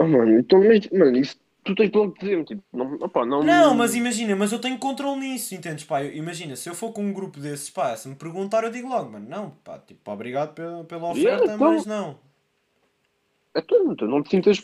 Oh, 0.00 0.04
mano, 0.04 0.36
então, 0.36 0.58
mas, 0.58 0.88
mano, 0.90 1.16
isso 1.16 1.36
tu 1.64 1.74
tens 1.74 1.92
logo 1.92 2.12
de 2.14 2.20
dizer, 2.20 2.44
tipo, 2.44 2.62
não, 2.72 2.94
opá, 2.94 3.24
não. 3.26 3.42
Não, 3.42 3.74
mas 3.74 3.94
imagina, 3.96 4.34
mas 4.36 4.50
eu 4.52 4.60
tenho 4.60 4.78
controle 4.78 5.20
nisso, 5.20 5.54
entendes? 5.54 5.84
Pá, 5.84 6.02
eu- 6.04 6.12
imagina, 6.14 6.54
se 6.56 6.68
eu 6.68 6.74
for 6.74 6.92
com 6.92 7.04
um 7.04 7.12
grupo 7.12 7.38
desses, 7.40 7.68
pá, 7.70 7.96
se 7.96 8.08
me 8.08 8.14
perguntar, 8.16 8.62
eu 8.64 8.70
digo 8.70 8.88
logo, 8.88 9.10
mano, 9.10 9.28
não, 9.28 9.50
pá, 9.64 9.78
tipo, 9.78 10.08
obrigado 10.10 10.54
pela, 10.54 10.84
pela 10.84 11.08
Yeah, 11.10 11.44
oferta, 11.46 11.56
então. 11.56 11.58
mas 11.58 11.84
não. 11.86 12.18
É 13.54 13.60
tudo, 13.60 13.92
então 13.92 14.08
não 14.08 14.22
te 14.22 14.30
sintas 14.30 14.58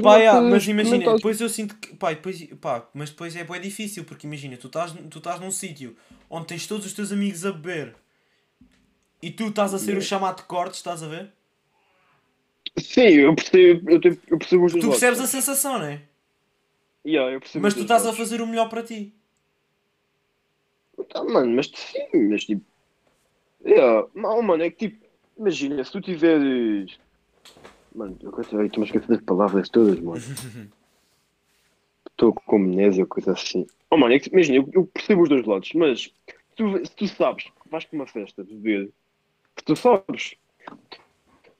Pá, 0.00 0.18
yeah, 0.18 0.42
para 0.42 0.44
mas 0.46 0.66
imagina, 0.68 1.08
depois 1.08 1.40
eu 1.40 1.48
sinto 1.48 1.76
que, 1.76 1.96
pá, 1.96 2.10
depois, 2.12 2.44
pá, 2.60 2.86
mas 2.92 3.08
depois 3.10 3.34
é 3.36 3.42
bem 3.44 3.60
difícil, 3.60 4.04
porque 4.04 4.26
imagina, 4.26 4.56
tu 4.58 4.66
estás, 4.66 4.92
tu 5.10 5.18
estás 5.18 5.40
num 5.40 5.50
sítio 5.50 5.96
onde 6.28 6.46
tens 6.48 6.66
todos 6.66 6.84
os 6.86 6.92
teus 6.92 7.10
amigos 7.10 7.44
a 7.46 7.52
beber 7.52 7.96
e 9.20 9.30
tu 9.32 9.48
estás 9.48 9.74
a 9.74 9.78
ser 9.78 9.96
o 9.96 10.00
Yeah. 10.00 10.08
chamado 10.10 10.36
de 10.36 10.42
cortes, 10.44 10.78
estás 10.78 11.02
a 11.02 11.08
ver? 11.08 11.32
Sim, 12.78 13.08
eu 13.20 13.34
percebo, 13.34 13.90
eu, 13.90 14.00
te- 14.00 14.20
eu 14.28 14.38
percebo 14.38 14.64
os 14.66 14.74
Tu 14.78 14.88
percebes 14.88 15.20
a 15.20 15.26
sensação, 15.26 15.78
não 15.78 15.86
é? 15.86 16.02
Yeah, 17.04 17.32
eu 17.32 17.40
percebo 17.40 17.62
Mas 17.62 17.74
tu 17.74 17.82
estás 17.82 18.06
a 18.06 18.12
fazer 18.12 18.40
o 18.40 18.46
melhor 18.46 18.68
para 18.68 18.82
ti. 18.82 19.14
Tá, 21.10 21.22
mano, 21.22 21.54
mas 21.54 21.70
sim, 21.74 22.28
mas 22.30 22.44
tipo. 22.44 22.64
Yeah, 23.64 24.06
não, 24.14 24.42
mano, 24.42 24.62
é 24.62 24.70
que 24.70 24.88
tipo, 24.88 25.06
imagina, 25.38 25.84
se 25.84 25.92
tu 25.92 26.00
tiveres. 26.00 26.98
Mano, 27.94 28.16
eu 28.22 28.40
estou-me 28.40 28.64
a 28.64 28.84
esquecer 28.84 29.06
das 29.06 29.22
palavras 29.22 29.68
todas, 29.68 29.98
mano. 30.00 30.20
Estou 32.10 32.32
com 32.32 32.56
amnésia 32.56 33.04
coisa 33.04 33.32
assim. 33.32 33.66
Oh, 33.90 33.96
mano, 33.96 34.14
é 34.14 34.20
que, 34.20 34.30
imagina, 34.30 34.58
eu, 34.58 34.70
eu 34.72 34.86
percebo 34.86 35.22
os 35.22 35.28
dois 35.28 35.44
lados, 35.44 35.72
mas 35.74 36.02
se 36.02 36.12
tu, 36.54 36.86
se 36.86 36.94
tu 36.94 37.08
sabes 37.08 37.44
que 37.44 37.68
vais 37.68 37.84
para 37.84 37.96
uma 37.96 38.06
festa 38.06 38.44
beber, 38.44 38.88
se 39.58 39.64
tu 39.64 39.74
sabes, 39.74 40.36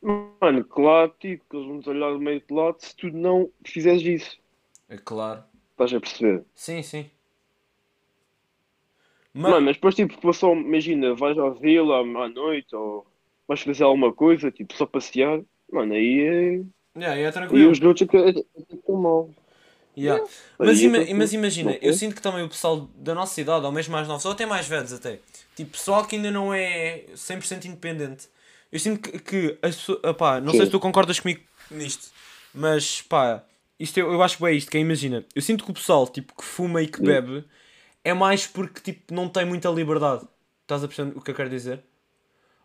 mano, 0.00 0.64
claro, 0.64 1.12
tipo, 1.18 1.44
que 1.50 1.57
eles 1.57 1.66
vão 1.66 1.80
te 1.80 1.90
olhar 1.90 2.12
do 2.12 2.20
meio 2.20 2.40
de 2.40 2.54
lado 2.54 2.76
se 2.78 2.94
tu 2.94 3.11
não 3.11 3.50
fizeres 3.64 4.02
isso. 4.02 4.43
É 4.88 4.97
claro. 4.99 5.44
Estás 5.73 5.92
a 5.92 6.01
perceber? 6.01 6.44
Sim, 6.55 6.83
sim. 6.83 7.11
Mano, 9.35 9.62
mas 9.62 9.77
depois, 9.77 9.94
tipo, 9.94 10.33
só, 10.33 10.53
imagina, 10.55 11.14
vais 11.14 11.37
à 11.37 11.51
vila 11.51 12.01
à 12.01 12.29
noite 12.29 12.75
ou 12.75 13.05
vais 13.49 13.61
fazer 13.61 13.83
alguma 13.83 14.12
coisa, 14.12 14.51
tipo, 14.51 14.73
só 14.75 14.87
passear, 14.87 15.40
mano, 15.73 15.92
aí 15.94 16.20
é. 16.20 16.99
Yeah, 16.99 17.20
é 17.20 17.31
tranquilo. 17.33 17.70
os 17.73 17.81
outros 17.81 18.09
é 18.14 18.16
é, 18.16 18.31
é, 18.31 18.38
é 18.38 18.77
tão 18.87 18.97
mal. 18.97 19.31
Yeah. 19.97 20.25
Mas, 20.59 20.81
é 20.81 20.85
ima- 20.85 20.99
mas 21.16 21.33
imagina, 21.33 21.79
eu 21.83 21.92
sinto 21.92 22.14
que 22.14 22.23
também 22.23 22.44
o 22.44 22.49
pessoal 22.49 22.88
da 22.97 23.14
nossa 23.14 23.40
idade, 23.40 23.64
ou 23.66 23.73
mesmo 23.73 23.92
mais 23.92 24.07
novos, 24.07 24.25
ou 24.25 24.33
até 24.33 24.47
mais 24.47 24.66
velhos 24.66 24.92
até, 24.92 25.18
tipo, 25.57 25.73
pessoal 25.73 26.05
que 26.07 26.16
ainda 26.16 26.31
não 26.31 26.55
é 26.55 27.05
100% 27.16 27.66
independente, 27.66 28.29
eu 28.73 28.79
sinto 28.79 29.01
que, 29.11 29.18
que 29.18 29.49
pessoas, 29.61 30.01
opá, 30.05 30.40
não 30.40 30.51
sei 30.53 30.61
Sim. 30.61 30.66
se 30.66 30.70
tu 30.73 30.81
concordas 30.81 31.18
comigo 31.20 31.42
nisto, 31.70 32.12
mas 32.53 33.03
pá, 33.03 33.44
isto 33.78 33.98
eu, 33.98 34.12
eu 34.12 34.22
acho 34.22 34.38
que 34.38 34.46
é 34.46 34.52
isto, 34.52 34.70
que 34.70 34.78
é, 34.78 34.80
imagina, 34.80 35.24
eu 35.34 35.42
sinto 35.42 35.64
que 35.64 35.70
o 35.70 35.74
pessoal, 35.74 36.06
tipo, 36.06 36.34
que 36.37 36.44
fuma 36.44 36.82
e 36.82 36.87
que 36.87 37.02
bebe, 37.02 37.44
é 38.04 38.12
mais 38.14 38.46
porque, 38.46 38.80
tipo, 38.80 39.12
não 39.14 39.28
tem 39.28 39.44
muita 39.44 39.68
liberdade. 39.68 40.26
Estás 40.62 40.84
a 40.84 40.88
perceber 40.88 41.16
o 41.16 41.20
que 41.20 41.30
eu 41.30 41.34
quero 41.34 41.50
dizer? 41.50 41.80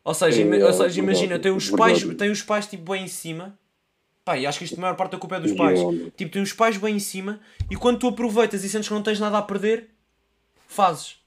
Ou 0.03 0.13
seja, 0.13 0.41
É, 0.41 0.59
é, 0.59 0.65
ou 0.65 0.73
seja 0.73 0.99
imagina, 0.99 1.37
verdade, 1.37 1.43
tem 1.43 1.51
os, 1.51 1.69
pais, 1.69 2.03
tem 2.03 2.31
os 2.31 2.41
pais, 2.41 2.67
tipo, 2.67 2.91
bem 2.91 3.03
em 3.03 3.07
cima, 3.07 3.57
pá, 4.23 4.37
e 4.37 4.45
acho 4.45 4.59
que 4.59 4.65
isto 4.65 4.77
a 4.77 4.81
maior 4.81 4.95
parte 4.95 5.11
da 5.11 5.17
culpa 5.17 5.35
é 5.35 5.39
dos 5.39 5.51
pais. 5.53 5.79
Tipo, 6.15 6.31
tem 6.31 6.41
os 6.41 6.53
pais 6.53 6.77
bem 6.77 6.95
em 6.95 6.99
cima 6.99 7.39
e 7.69 7.75
quando 7.75 7.99
tu 7.99 8.07
aproveitas 8.07 8.63
e 8.63 8.69
sentes 8.69 8.87
que 8.87 8.93
não 8.93 9.03
tens 9.03 9.19
nada 9.19 9.37
a 9.37 9.41
perder, 9.41 9.89
fazes. 10.67 11.17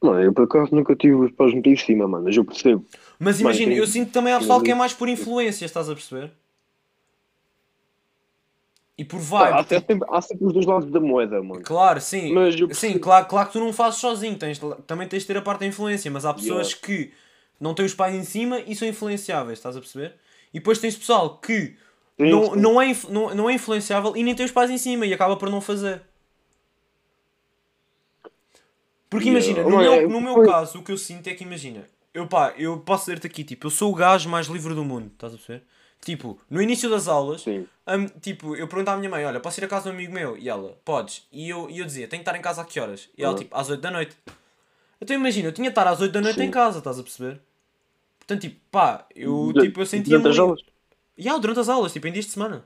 Mano, 0.00 0.22
eu 0.22 0.32
por 0.32 0.44
acaso 0.44 0.74
nunca 0.74 0.94
tive 0.94 1.14
os 1.14 1.32
pais 1.32 1.52
muito 1.52 1.68
em 1.68 1.76
cima, 1.76 2.06
mano, 2.06 2.24
mas 2.24 2.36
eu 2.36 2.44
percebo. 2.44 2.84
Mas 3.18 3.40
imagina, 3.40 3.72
eu 3.72 3.86
sinto 3.86 4.12
também 4.12 4.32
há 4.32 4.38
pessoal 4.38 4.60
que 4.60 4.70
é 4.70 4.74
mais 4.74 4.92
por 4.92 5.08
influências, 5.08 5.70
estás 5.70 5.88
a 5.90 5.94
perceber? 5.94 6.30
E 8.98 9.04
por 9.04 9.20
há, 9.20 9.22
vibe. 9.22 9.68
tipo, 9.68 9.86
sempre, 9.86 10.08
há 10.10 10.20
sempre 10.20 10.44
os 10.46 10.52
dois 10.52 10.66
lados 10.66 10.90
da 10.90 10.98
moeda, 10.98 11.40
mano. 11.40 11.62
Claro, 11.62 12.00
sim. 12.00 12.34
Eu 12.36 12.74
Sim, 12.74 12.98
claro, 12.98 13.26
claro 13.26 13.46
que 13.46 13.52
tu 13.52 13.60
não 13.60 13.72
fazes 13.72 14.00
sozinho, 14.00 14.36
tens, 14.36 14.60
também 14.88 15.06
tens 15.06 15.22
de 15.22 15.28
ter 15.28 15.36
a 15.36 15.42
parte 15.42 15.60
da 15.60 15.66
influência, 15.66 16.10
mas 16.10 16.24
há 16.24 16.34
pessoas 16.34 16.74
que 16.74 17.12
não 17.60 17.74
têm 17.74 17.86
os 17.86 17.94
pais 17.94 18.12
em 18.12 18.24
cima 18.24 18.58
e 18.66 18.74
são 18.74 18.88
influenciáveis, 18.88 19.58
estás 19.60 19.76
a 19.76 19.80
perceber? 19.80 20.16
E 20.52 20.58
depois 20.58 20.80
tens 20.80 20.96
pessoal 20.96 21.38
que 21.38 21.76
Sim, 22.20 22.30
não, 22.30 22.42
sim. 22.42 22.60
não, 22.60 22.82
é, 22.82 22.96
não, 23.08 23.34
não 23.36 23.50
é 23.50 23.54
influenciável 23.54 24.16
e 24.16 24.22
nem 24.24 24.34
tem 24.34 24.44
os 24.44 24.50
pais 24.52 24.68
em 24.68 24.78
cima 24.78 25.06
e 25.06 25.14
acaba 25.14 25.36
por 25.36 25.48
não 25.48 25.60
fazer. 25.60 26.02
Porque 29.08 29.28
Yeah. 29.28 29.48
imagina, 29.48 29.62
no 29.70 29.78
meu, 29.78 29.92
é- 29.92 30.06
no 30.06 30.20
meu 30.20 30.42
caso, 30.42 30.80
o 30.80 30.82
que 30.82 30.90
eu 30.92 30.98
sinto 30.98 31.28
é 31.28 31.34
que 31.34 31.44
imagina, 31.44 31.86
eu 32.12 32.26
pá, 32.26 32.52
eu 32.58 32.78
posso 32.80 33.04
dizer-te 33.04 33.26
aqui, 33.28 33.44
tipo, 33.44 33.66
eu 33.66 33.70
sou 33.70 33.92
o 33.92 33.94
gajo 33.94 34.28
mais 34.28 34.48
livre 34.48 34.74
do 34.74 34.84
mundo, 34.84 35.10
estás 35.14 35.32
a 35.32 35.36
perceber? 35.36 35.62
Tipo, 36.00 36.38
no 36.48 36.62
início 36.62 36.88
das 36.88 37.08
aulas, 37.08 37.44
hum, 37.46 37.66
tipo, 38.20 38.54
eu 38.56 38.68
perguntava 38.68 38.96
à 38.96 38.98
minha 38.98 39.10
mãe, 39.10 39.24
olha, 39.24 39.40
posso 39.40 39.60
ir 39.60 39.64
a 39.64 39.68
casa 39.68 39.84
de 39.84 39.90
um 39.90 39.92
amigo 39.94 40.12
meu? 40.12 40.36
E 40.38 40.48
ela, 40.48 40.78
podes. 40.84 41.26
E 41.32 41.48
eu, 41.48 41.68
e 41.68 41.78
eu 41.80 41.84
dizia, 41.84 42.06
tenho 42.08 42.22
que 42.22 42.28
estar 42.28 42.38
em 42.38 42.42
casa 42.42 42.62
a 42.62 42.64
que 42.64 42.78
horas? 42.80 43.10
E 43.18 43.22
ela, 43.24 43.34
Ah. 43.34 43.38
tipo, 43.38 43.54
às 43.56 43.68
8 43.68 43.80
da 43.80 43.90
noite. 43.90 44.16
Então 45.00 45.14
imagina, 45.16 45.48
eu 45.48 45.52
tinha 45.52 45.66
de 45.68 45.72
estar 45.72 45.86
às 45.86 46.00
8 46.00 46.12
da 46.12 46.20
noite 46.20 46.38
Sim. 46.38 46.44
em 46.44 46.50
casa, 46.50 46.78
estás 46.78 46.98
a 46.98 47.02
perceber? 47.02 47.40
Portanto, 48.18 48.40
tipo, 48.42 48.60
pá, 48.70 49.06
eu, 49.14 49.52
Du- 49.52 49.60
tipo, 49.60 49.80
eu 49.80 49.86
sentia-me... 49.86 50.22
Durante 50.22 50.28
as 50.28 50.36
livre. 50.36 50.40
aulas. 50.42 50.62
Yeah, 51.18 51.40
durante 51.40 51.60
as 51.60 51.68
aulas, 51.68 51.92
tipo, 51.92 52.06
em 52.06 52.12
dias 52.12 52.26
de 52.26 52.30
semana. 52.32 52.64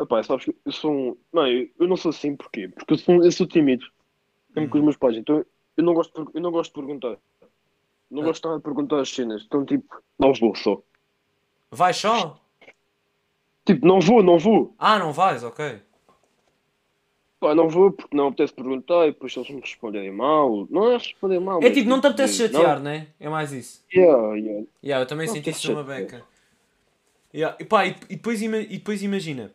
Epá, 0.00 0.22
sabes 0.22 0.44
que 0.44 0.56
eu 0.64 0.72
sou 0.72 0.90
um... 0.92 1.16
Não, 1.32 1.46
eu, 1.46 1.68
eu 1.78 1.86
não 1.88 1.96
sou 1.96 2.10
assim, 2.10 2.34
porquê? 2.36 2.68
Porque 2.68 2.94
eu 2.94 2.98
sou, 2.98 3.24
eu 3.24 3.32
sou 3.32 3.46
tímido. 3.46 3.84
Mesmo 4.54 4.70
com 4.70 4.78
os 4.78 4.84
meus 4.84 4.96
pais, 4.96 5.16
então 5.16 5.44
eu 5.76 5.84
não 5.84 5.94
gosto 5.94 6.24
de, 6.24 6.30
eu 6.36 6.40
não 6.40 6.50
gosto 6.50 6.70
de 6.70 6.74
perguntar. 6.80 7.16
Não 8.10 8.22
Ah. 8.22 8.26
gosto 8.26 8.56
de 8.56 8.62
perguntar 8.62 9.00
as 9.00 9.08
cenas. 9.10 9.42
Então, 9.46 9.64
tipo, 9.64 10.02
não 10.18 10.32
vou 10.34 10.54
só. 10.54 10.80
Vais 11.72 11.96
só? 11.96 12.38
Tipo, 13.64 13.86
não 13.86 13.98
vou, 14.00 14.22
não 14.22 14.38
vou. 14.38 14.74
Ah, 14.78 14.98
não 14.98 15.12
vais, 15.12 15.42
ok. 15.42 15.80
Pá, 17.40 17.54
não 17.54 17.68
vou 17.68 17.90
porque 17.90 18.16
não 18.16 18.28
apetece 18.28 18.52
perguntar 18.52 19.06
e 19.06 19.12
depois 19.12 19.36
eles 19.36 19.50
me 19.50 19.60
responderem 19.60 20.12
mal. 20.12 20.66
Não 20.70 20.92
é 20.92 20.96
responder 20.96 21.40
mal. 21.40 21.60
É 21.60 21.64
mas 21.64 21.74
tipo, 21.74 21.88
não 21.88 22.00
te 22.00 22.06
apetece 22.06 22.34
chatear, 22.36 22.78
né? 22.80 23.08
É 23.18 23.28
mais 23.28 23.52
isso. 23.52 23.82
Não, 23.92 24.02
yeah, 24.02 24.36
yeah. 24.36 24.66
Yeah, 24.84 25.02
eu 25.02 25.06
também 25.08 25.26
Não 25.26 25.34
senti 25.34 25.50
isso 25.50 25.70
numa 25.72 25.82
beca. 25.82 26.24
Yeah. 27.34 27.56
E, 27.58 27.64
pá, 27.64 27.86
e, 27.86 27.90
e 28.10 28.16
depois, 28.16 28.42
ima- 28.42 28.58
e 28.58 28.66
depois 28.78 29.02
imagina. 29.02 29.52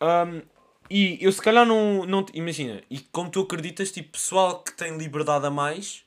hum, 0.00 0.42
e 0.88 1.18
eu 1.20 1.30
se 1.30 1.40
calhar 1.42 1.64
não, 1.66 2.04
não. 2.06 2.24
Imagina, 2.34 2.82
e 2.90 2.98
como 2.98 3.30
tu 3.30 3.40
acreditas, 3.42 3.92
tipo, 3.92 4.12
pessoal 4.12 4.62
que 4.64 4.72
tem 4.72 4.96
liberdade 4.96 5.46
a 5.46 5.50
mais, 5.50 6.04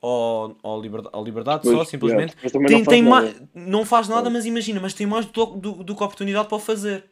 ou, 0.00 0.56
ou 0.62 0.80
liberdade, 0.80 1.16
ou 1.16 1.24
liberdade 1.24 1.62
Pois, 1.64 1.76
só, 1.76 1.84
simplesmente. 1.84 2.34
também 2.52 2.66
tem, 2.68 2.78
não 2.78 2.84
faz 2.84 2.88
tem 2.88 3.02
mais, 3.02 3.42
não 3.54 3.84
faz 3.84 4.08
nada, 4.08 4.30
mas 4.30 4.46
imagina, 4.46 4.80
mas 4.80 4.94
tem 4.94 5.06
mais 5.06 5.26
do, 5.26 5.46
do, 5.46 5.72
do 5.84 5.96
que 5.96 6.02
oportunidade 6.04 6.48
para 6.48 6.56
o 6.56 6.60
fazer. 6.60 7.04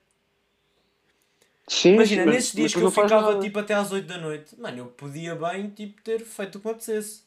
Sim, 1.69 1.95
Imagina, 1.95 2.27
mas- 2.27 2.35
nesses 2.37 2.53
dias 2.55 2.73
que 2.75 2.83
eu 2.83 2.91
ficava 2.91 3.23
nada. 3.23 3.41
tipo 3.41 3.59
até 3.59 3.75
às 3.75 3.91
8 3.91 4.07
da 4.07 4.19
noite, 4.19 4.59
mano, 4.61 4.79
eu 4.79 4.87
podia 4.87 5.35
bem 5.35 5.69
tipo, 5.71 6.01
ter 6.03 6.21
feito 6.21 6.57
o 6.57 6.61
que 6.61 6.67
me 6.67 6.73
apetecesse. 6.73 7.27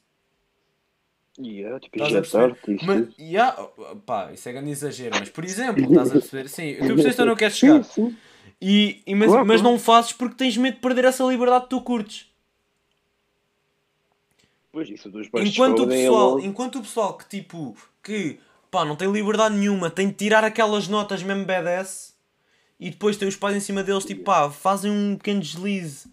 Yeah, 1.38 1.80
tipo, 1.80 1.96
Estás 2.04 2.14
a 2.14 2.18
é 2.18 2.22
perceber? 2.22 2.86
Mas, 2.86 3.16
yeah, 3.18 3.68
pá, 4.06 4.32
isso 4.34 4.50
é 4.50 4.52
grande 4.54 4.72
exagero, 4.72 5.16
mas 5.16 5.30
por 5.30 5.46
exemplo, 5.46 5.88
estás 5.88 6.10
a 6.12 6.16
perceber? 6.16 6.50
Sim, 6.50 6.76
tu 6.76 6.94
percebes 6.96 7.20
onde 7.20 7.32
eu 7.32 7.36
quero 7.38 7.54
chegar. 7.56 7.84
Sim, 7.84 7.84
sim. 7.84 8.18
E, 8.62 9.02
e 9.06 9.16
mas, 9.16 9.32
Claro, 9.32 9.46
mas 9.46 9.62
não 9.62 9.80
fazes 9.80 10.12
porque 10.14 10.36
tens 10.36 10.58
medo 10.58 10.76
de 10.76 10.82
perder 10.82 11.06
essa 11.06 11.24
liberdade 11.24 11.66
que 11.66 11.70
tu 11.70 11.82
curtes. 11.82 12.28
Pois 14.72 14.90
isso, 14.90 15.10
dos 15.10 15.28
Enquanto 15.34 15.80
o 15.80 15.86
é 15.86 15.88
pessoal, 15.88 16.30
logo- 16.32 16.40
enquanto 16.42 16.76
o 16.78 16.82
pessoal 16.82 17.18
que 17.18 17.28
tipo, 17.28 17.76
que 18.04 18.40
pá, 18.70 18.86
não 18.86 18.96
tem 18.96 19.12
liberdade 19.12 19.56
nenhuma, 19.56 19.90
tem 19.90 20.08
de 20.08 20.14
tirar 20.14 20.44
aquelas 20.44 20.88
notas 20.88 21.24
mesmo 21.24 21.44
BDS 21.46 22.14
e 22.80 22.90
depois 22.92 23.18
tem 23.18 23.28
os 23.28 23.36
pais 23.36 23.56
em 23.56 23.60
cima 23.60 23.84
deles, 23.84 24.06
tipo 24.06 24.24
pá, 24.24 24.50
fazem 24.52 24.92
um 24.92 25.18
pequeno 25.18 25.40
deslize. 25.42 26.08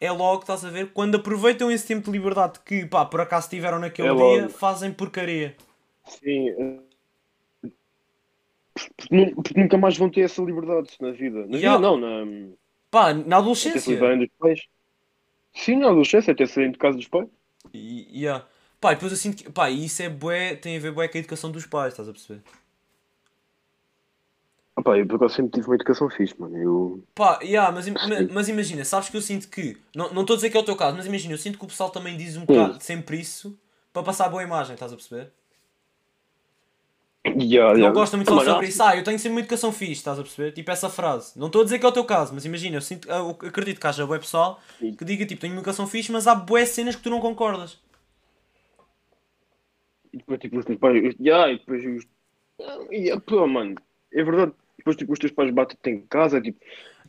É 0.00 0.10
logo, 0.10 0.42
estás 0.42 0.64
a 0.64 0.70
ver? 0.70 0.92
Quando 0.92 1.16
aproveitam 1.16 1.70
esse 1.70 1.86
tempo 1.86 2.06
de 2.10 2.18
liberdade 2.18 2.60
que 2.64 2.86
pá, 2.86 3.04
por 3.04 3.20
acaso 3.20 3.48
tiveram 3.50 3.78
naquele 3.78 4.08
É 4.08 4.14
dia, 4.14 4.48
fazem 4.48 4.92
porcaria. 4.92 5.56
Sim. 6.06 6.48
eh, 6.50 6.78
Porque, 8.96 9.14
nu- 9.14 9.34
porque 9.34 9.60
nunca 9.60 9.76
mais 9.76 9.96
vão 9.98 10.08
ter 10.10 10.22
essa 10.22 10.42
liberdade 10.42 10.90
na 11.00 11.10
vida. 11.12 11.46
Na 11.46 11.56
Yeah. 11.58 11.76
vida 11.76 11.78
não, 11.80 11.96
na. 11.98 12.52
Pá, 12.90 13.12
na 13.12 13.20
Até 13.20 13.28
se 13.28 13.34
adolescência. 13.34 14.16
dos 14.16 14.28
pais. 14.38 14.60
Sim, 15.54 15.76
na 15.76 15.88
adolescência, 15.88 16.32
até 16.32 16.46
saírem 16.46 16.72
de 16.72 16.78
casa 16.78 16.96
dos 16.96 17.06
pais. 17.08 17.28
E, 17.72 18.08
yeah. 18.22 18.44
Pá, 18.80 18.92
depois 18.94 19.12
eu 19.12 19.18
sinto 19.18 19.44
que. 19.44 19.50
Pá, 19.50 19.70
isso 19.70 20.02
é 20.02 20.08
bué, 20.08 20.56
tem 20.56 20.76
a 20.76 20.80
ver 20.80 20.92
bué 20.92 21.08
com 21.08 21.16
a 21.18 21.20
educação 21.20 21.50
dos 21.50 21.66
pais, 21.66 21.92
estás 21.92 22.08
a 22.08 22.12
perceber? 22.12 22.42
Ah, 24.74 24.82
pá, 24.82 24.96
eu 24.98 25.06
por 25.06 25.16
acaso 25.16 25.34
sempre 25.34 25.52
tive 25.52 25.66
uma 25.68 25.74
educação 25.74 26.08
fixe, 26.10 26.34
mano. 26.40 26.56
Eu. 26.56 27.04
Pá, 27.14 27.38
yeah, 27.42 27.70
mas, 27.70 27.86
im- 27.86 27.94
mas 28.32 28.48
imagina, 28.48 28.84
sabes 28.84 29.08
que 29.10 29.16
eu 29.16 29.20
sinto 29.22 29.48
que. 29.48 29.76
Não 29.94 30.12
não 30.14 30.22
estou 30.22 30.34
a 30.34 30.36
dizer 30.36 30.50
que 30.50 30.56
é 30.56 30.60
o 30.60 30.64
teu 30.64 30.76
caso, 30.76 30.96
mas 30.96 31.06
imagina, 31.06 31.34
eu 31.34 31.38
sinto 31.38 31.58
que 31.58 31.64
o 31.64 31.68
pessoal 31.68 31.90
também 31.90 32.16
diz 32.16 32.36
um 32.36 32.46
bocado 32.46 32.82
sempre 32.82 33.20
isso 33.20 33.56
para 33.92 34.02
passar 34.02 34.28
boa 34.30 34.42
imagem, 34.42 34.74
estás 34.74 34.92
a 34.92 34.96
perceber? 34.96 35.30
Yeah, 37.24 37.70
Não 37.72 37.78
yeah. 37.78 37.90
gosta 37.94 38.16
muito 38.16 38.28
de 38.28 38.34
falar 38.34 38.50
sobre 38.52 38.66
isso. 38.66 38.82
Ah, 38.82 38.96
eu 38.96 39.04
tenho 39.04 39.16
sempre 39.18 39.34
uma 39.34 39.40
educação 39.40 39.70
fixe, 39.72 39.92
estás 39.92 40.18
a 40.18 40.22
perceber? 40.22 40.50
Tipo 40.52 40.70
essa 40.72 40.88
frase. 40.90 41.38
Não 41.38 41.46
estou 41.46 41.60
a 41.60 41.64
dizer 41.64 41.78
que 41.78 41.86
é 41.86 41.88
o 41.88 41.92
teu 41.92 42.04
caso, 42.04 42.34
mas 42.34 42.44
imagina, 42.44 42.76
eu, 42.76 42.80
sinto, 42.80 43.08
eu 43.08 43.30
acredito 43.30 43.80
que 43.80 43.86
haja 43.86 44.04
bué 44.04 44.18
pessoal 44.18 44.60
que 44.80 45.04
diga 45.04 45.24
tipo, 45.24 45.40
tenho 45.40 45.52
uma 45.52 45.60
educação 45.60 45.86
fixe, 45.86 46.10
mas 46.10 46.26
há 46.26 46.34
bué 46.34 46.64
cenas 46.66 46.96
que 46.96 47.02
tu 47.02 47.10
não 47.10 47.20
concordas. 47.20 47.78
E 50.12 50.18
depois, 50.18 50.40
tipo, 50.40 50.58
os 50.58 50.64
teus 50.64 50.78
pais. 50.78 51.14
Yeah, 51.20 51.52
e 51.52 51.58
depois 51.58 51.84
os. 51.86 52.06
Ah, 52.60 52.78
yeah, 52.90 53.22
pô, 53.24 53.46
mano. 53.46 53.76
É 54.12 54.22
verdade. 54.22 54.52
Depois, 54.76 54.96
tipo, 54.96 55.12
os 55.12 55.18
teus 55.18 55.32
pais 55.32 55.50
batem-te 55.52 55.90
em 55.90 56.00
casa. 56.02 56.40
Tipo. 56.40 56.58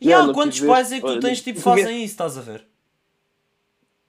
E 0.00 0.06
yeah, 0.06 0.22
há 0.24 0.26
não 0.28 0.34
quantos 0.34 0.60
pais 0.60 0.92
é 0.92 1.00
que 1.00 1.06
tu 1.06 1.20
tens 1.20 1.42
tipo 1.42 1.58
não 1.58 1.74
tiveste- 1.74 1.82
fazem 1.84 2.04
isso, 2.04 2.12
estás 2.14 2.38
a 2.38 2.40
ver? 2.40 2.64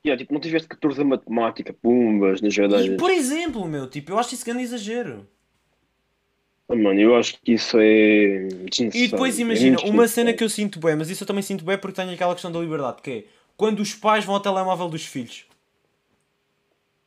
Yeah, 0.05 0.21
tipo, 0.21 0.33
não 0.33 0.39
tiveste 0.39 0.67
14 0.67 1.01
a 1.01 1.03
matemática, 1.03 1.73
pumbas, 1.73 2.39
nas 2.41 2.53
E, 2.53 2.57
verdades. 2.57 2.95
por 2.95 3.09
exemplo, 3.09 3.67
meu, 3.67 3.89
tipo, 3.89 4.11
eu 4.11 4.19
acho 4.19 4.35
isso 4.35 4.45
grande 4.45 4.61
exagero. 4.61 5.27
Mano, 6.67 6.99
eu 6.99 7.15
acho 7.15 7.39
que 7.41 7.53
isso 7.53 7.77
é 7.79 8.47
desnecessário. 8.47 8.91
E 8.93 9.07
depois 9.07 9.37
É 9.37 9.41
imagina, 9.41 9.77
muito 9.77 9.89
uma 9.91 10.07
cena 10.07 10.33
que 10.33 10.43
eu 10.43 10.49
sinto 10.49 10.79
bem, 10.79 10.95
mas 10.95 11.09
isso 11.09 11.23
eu 11.23 11.27
também 11.27 11.43
sinto 11.43 11.63
bem 11.63 11.77
porque 11.77 11.95
tenho 12.01 12.11
aquela 12.13 12.33
questão 12.33 12.51
da 12.51 12.59
liberdade, 12.59 13.01
que 13.01 13.11
é 13.11 13.23
quando 13.55 13.79
os 13.81 13.93
pais 13.93 14.25
vão 14.25 14.35
ao 14.35 14.41
telemóvel 14.41 14.89
dos 14.89 15.05
filhos. 15.05 15.45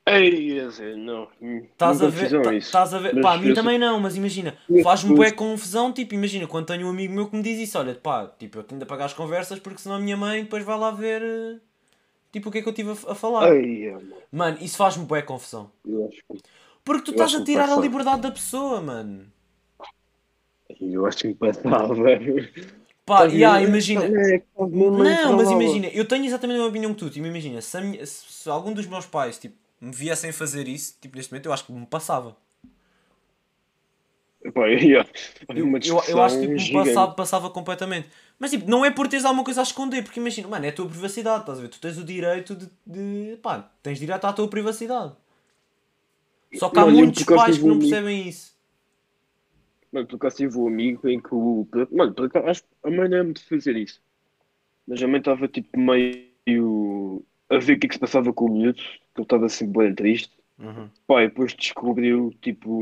Ei, 0.07 0.59
é 0.59 0.97
não. 0.97 1.29
hum, 1.41 1.59
Estás 1.65 2.01
a 2.03 2.09
ver? 2.09 2.41
tá-. 2.41 2.55
Estás 2.55 2.95
a 2.95 2.99
ver? 2.99 3.15
Mas 3.15 3.23
Pá, 3.23 3.35
a 3.35 3.37
mim 3.39 3.53
também 3.53 3.79
não, 3.79 4.01
mas 4.01 4.17
imagina, 4.17 4.57
faz-me 4.83 5.13
bué 5.13 5.31
confusão, 5.31 5.93
tipo, 5.93 6.15
imagina, 6.15 6.47
quando 6.47 6.67
tenho 6.67 6.87
um 6.87 6.91
amigo 6.91 7.13
meu 7.13 7.29
que 7.29 7.37
me 7.37 7.43
diz 7.43 7.59
isso, 7.59 7.79
olha, 7.79 7.95
pá, 7.95 8.27
tipo, 8.39 8.59
eu 8.59 8.65
tenho 8.65 8.79
de 8.79 8.85
apagar 8.85 9.05
as 9.07 9.13
conversas 9.13 9.59
porque 9.59 9.83
senão 9.83 9.97
a 9.97 10.01
minha 10.01 10.17
mãe 10.17 10.45
depois 10.45 10.65
vai 10.65 10.79
lá 10.79 10.91
ver, 10.91 11.21
eh, 11.23 11.57
tipo, 12.33 12.49
o 12.49 12.53
que 12.53 12.59
é 12.59 12.63
que 12.63 12.69
eu 12.69 12.73
estive 12.73 12.91
a, 12.91 13.13
a 13.13 13.15
falar. 13.15 13.55
Ei, 13.55 13.89
é, 13.89 13.93
mano, 13.93 14.15
Mano, 14.33 14.59
isso 14.61 14.77
faz-me 14.79 15.05
bué 15.07 15.23
confusão. 15.23 15.71
eu 15.85 16.09
acho 16.09 16.23
que. 16.31 16.39
Porque 16.85 17.05
tu 17.05 17.11
Eu 17.11 17.25
estás 17.25 17.35
a 17.35 17.45
tirar 17.45 17.69
a 17.71 17.77
liberdade 17.77 18.23
da 18.23 18.31
pessoa, 18.31 18.81
mano. 18.81 19.27
Eu 20.81 21.07
acho 21.07 21.19
que 21.19 21.29
me 21.29 21.35
passava. 21.35 21.95
Pá, 23.05 23.25
yeah, 23.25 23.63
imagina, 23.63 24.03
Não, 24.97 25.33
mas 25.35 25.51
imagina, 25.51 25.89
eu 25.89 26.07
tenho 26.07 26.27
exatamente 26.27 26.57
a 26.57 26.59
mesma 26.59 26.71
opinião 26.71 26.93
que 26.95 26.99
tu. 27.01 27.11
Tipo, 27.11 27.27
imagina, 27.27 27.61
se, 27.63 27.81
minha- 27.81 28.07
se- 28.07 28.49
algum 28.51 28.73
dos 28.75 28.87
meus 28.87 29.07
pais 29.07 29.39
tipo, 29.39 29.57
me 29.81 29.93
viessem 29.95 30.33
fazer 30.33 30.69
isso, 30.69 30.97
tipo, 31.01 31.17
neste 31.17 31.33
momento, 31.33 31.47
eu 31.47 31.53
acho 31.53 31.65
que 31.67 31.73
me 31.73 31.87
passava. 31.87 32.37
Pá, 34.67 34.75
yeah. 34.83 35.09
Eu, 35.55 35.79
eu, 35.85 36.03
eu 36.07 36.23
acho 36.23 36.39
que 36.39 36.47
tipo, 36.47 36.61
me 36.61 36.69
passava, 36.71 37.13
passava 37.15 37.51
completamente. 37.51 38.09
Mas 38.39 38.51
tipo, 38.51 38.69
não 38.71 38.85
é 38.85 38.91
por 38.91 39.09
teres 39.09 39.25
alguma 39.25 39.45
coisa 39.45 39.61
a 39.61 39.65
esconder, 39.65 40.03
porque 40.05 40.21
imagina, 40.21 40.49
mano, 40.49 40.65
é 40.67 40.69
a 40.69 40.73
tua 40.73 40.89
privacidade, 40.89 41.41
estás 41.41 41.59
a 41.59 41.63
ver? 41.63 41.69
Tu 41.69 41.81
tens 41.81 41.99
o 41.99 42.05
direito 42.05 42.55
de. 42.55 42.69
de 42.87 43.37
pá, 43.39 43.71
tens 43.83 43.99
direito 43.99 44.25
à 44.27 44.33
tua 44.33 44.49
privacidade. 44.49 45.13
Só 46.53 46.69
que 46.71 46.79
há 46.81 46.87
muitos 46.87 47.25
pais 47.25 47.59
que 47.59 47.67
não 47.67 47.79
percebem 47.79 48.29
isso. 48.29 48.58
Mano, 49.93 50.07
por 50.07 50.17
acaso 50.17 50.37
tive 50.37 50.59
um 50.59 50.67
amigo 50.67 51.09
em 51.09 51.21
que 51.21 51.35
o. 51.35 51.67
Mano, 51.91 52.13
por 52.13 52.27
acaso 52.27 52.47
acho 52.47 52.63
que 52.63 52.69
a 52.85 52.91
mãe 52.91 53.09
não 53.09 53.19
é 53.19 53.23
muito 53.23 53.41
de 53.41 53.49
fazer 53.49 53.77
isso. 53.77 54.03
Mas 54.87 55.03
a 55.03 55.09
mãe 55.09 55.19
estava 55.19 55.49
tipo 55.49 55.79
meio. 55.79 57.25
a 57.49 57.59
ver 57.59 57.77
o 57.77 57.79
que 57.79 57.87
é 57.87 57.89
que 57.89 57.95
se 57.95 58.01
passava 58.01 58.33
com 58.33 58.47
o 58.47 58.53
miúdo, 58.53 58.83
que 58.83 59.21
ele 59.21 59.23
estava 59.23 59.49
sempre 59.49 59.85
bem 59.85 59.95
triste. 59.95 60.33
Uhum. 60.59 60.91
E 61.19 61.29
depois 61.29 61.55
descobriu, 61.55 62.35
tipo. 62.43 62.81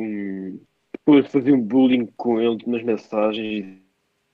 Depois 0.93 1.27
fazia 1.29 1.55
um 1.55 1.61
bullying 1.61 2.07
com 2.17 2.41
ele 2.41 2.59
nas 2.67 2.83
mensagens 2.83 3.79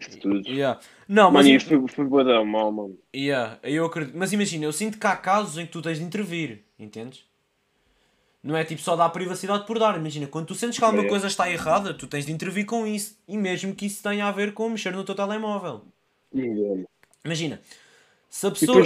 e 0.01 0.19
tudo. 0.19 0.49
Yeah. 0.49 0.81
Não, 1.07 1.31
mas. 1.31 1.47
Mano, 1.47 1.61
foi, 1.61 1.89
foi 1.89 2.05
bué 2.07 2.25
da 2.25 2.45
mal, 2.45 2.73
mano. 2.73 2.99
Yeah, 3.15 3.59
eu 3.63 3.85
acredito. 3.85 4.17
Mas 4.17 4.33
imagina, 4.33 4.65
eu 4.65 4.73
sinto 4.73 4.99
que 4.99 5.07
há 5.07 5.17
casos 5.17 5.59
em 5.59 5.67
que 5.67 5.73
tu 5.73 5.83
tens 5.83 5.99
de 5.99 6.05
intervir, 6.05 6.65
entendes? 6.79 7.25
Não 8.43 8.57
é 8.57 8.65
tipo 8.65 8.81
só 8.83 8.97
dar 8.97 9.09
privacidade 9.11 9.65
por 9.67 9.79
dar. 9.79 9.97
Imagina, 9.97 10.27
quando 10.27 10.47
tu 10.47 10.55
sentes 10.55 10.77
que 10.79 10.85
alguma 10.85 11.05
É. 11.05 11.09
coisa 11.09 11.29
está 11.29 11.49
errada, 11.51 11.95
tu 11.95 12.07
tens 12.09 12.27
de 12.27 12.33
intervir 12.33 12.67
com 12.67 12.85
isso. 12.87 13.17
E 13.29 13.37
mesmo 13.39 13.75
que 13.75 13.87
isso 13.87 14.03
tenha 14.03 14.27
a 14.27 14.33
ver 14.33 14.53
com 14.53 14.69
mexer 14.69 14.93
no 14.93 15.05
teu 15.05 15.15
telemóvel. 15.15 15.83
Yeah. 16.35 16.83
Imagina, 17.25 17.61
se 18.29 18.47
a 18.47 18.51
pessoa. 18.51 18.83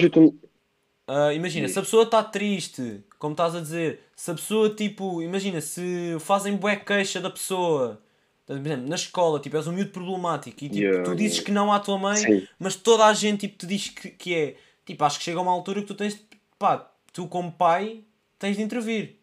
ah, 1.06 1.32
imagina, 1.32 1.68
se 1.68 1.78
a 1.78 1.82
pessoa 1.82 2.02
está 2.02 2.22
triste, 2.22 3.02
como 3.18 3.32
estás 3.32 3.54
a 3.54 3.60
dizer, 3.60 4.00
se 4.14 4.30
a 4.30 4.34
pessoa 4.34 4.68
tipo. 4.70 5.22
Imagina, 5.22 5.60
se 5.60 6.16
fazem 6.20 6.56
bué 6.56 6.76
queixa 6.76 7.20
da 7.20 7.30
pessoa. 7.30 8.00
Por 8.44 8.56
exemplo, 8.56 8.88
na 8.88 8.94
escola, 8.94 9.40
tipo, 9.40 9.56
és 9.56 9.66
um 9.66 9.72
miúdo 9.72 9.90
problemático 9.90 10.64
e 10.64 10.68
tipo, 10.68 11.02
tu 11.02 11.16
dizes 11.16 11.40
que 11.40 11.50
não 11.50 11.72
à 11.72 11.80
tua 11.80 11.98
mãe, 11.98 12.16
Sim. 12.16 12.46
mas 12.60 12.76
toda 12.76 13.04
a 13.06 13.12
gente 13.12 13.40
tipo, 13.40 13.58
te 13.58 13.66
diz 13.66 13.88
que, 13.88 14.10
que 14.10 14.34
é. 14.34 14.56
Tipo, 14.84 15.02
acho 15.04 15.18
que 15.18 15.24
chega 15.24 15.38
a 15.38 15.42
uma 15.42 15.50
altura 15.50 15.80
que 15.80 15.86
tu 15.88 15.94
tens. 15.94 16.14
de- 16.14 16.20
Pá, 16.58 16.88
tu 17.12 17.26
como 17.26 17.50
pai 17.52 18.04
tens 18.38 18.56
de 18.56 18.62
intervir. 18.62 19.16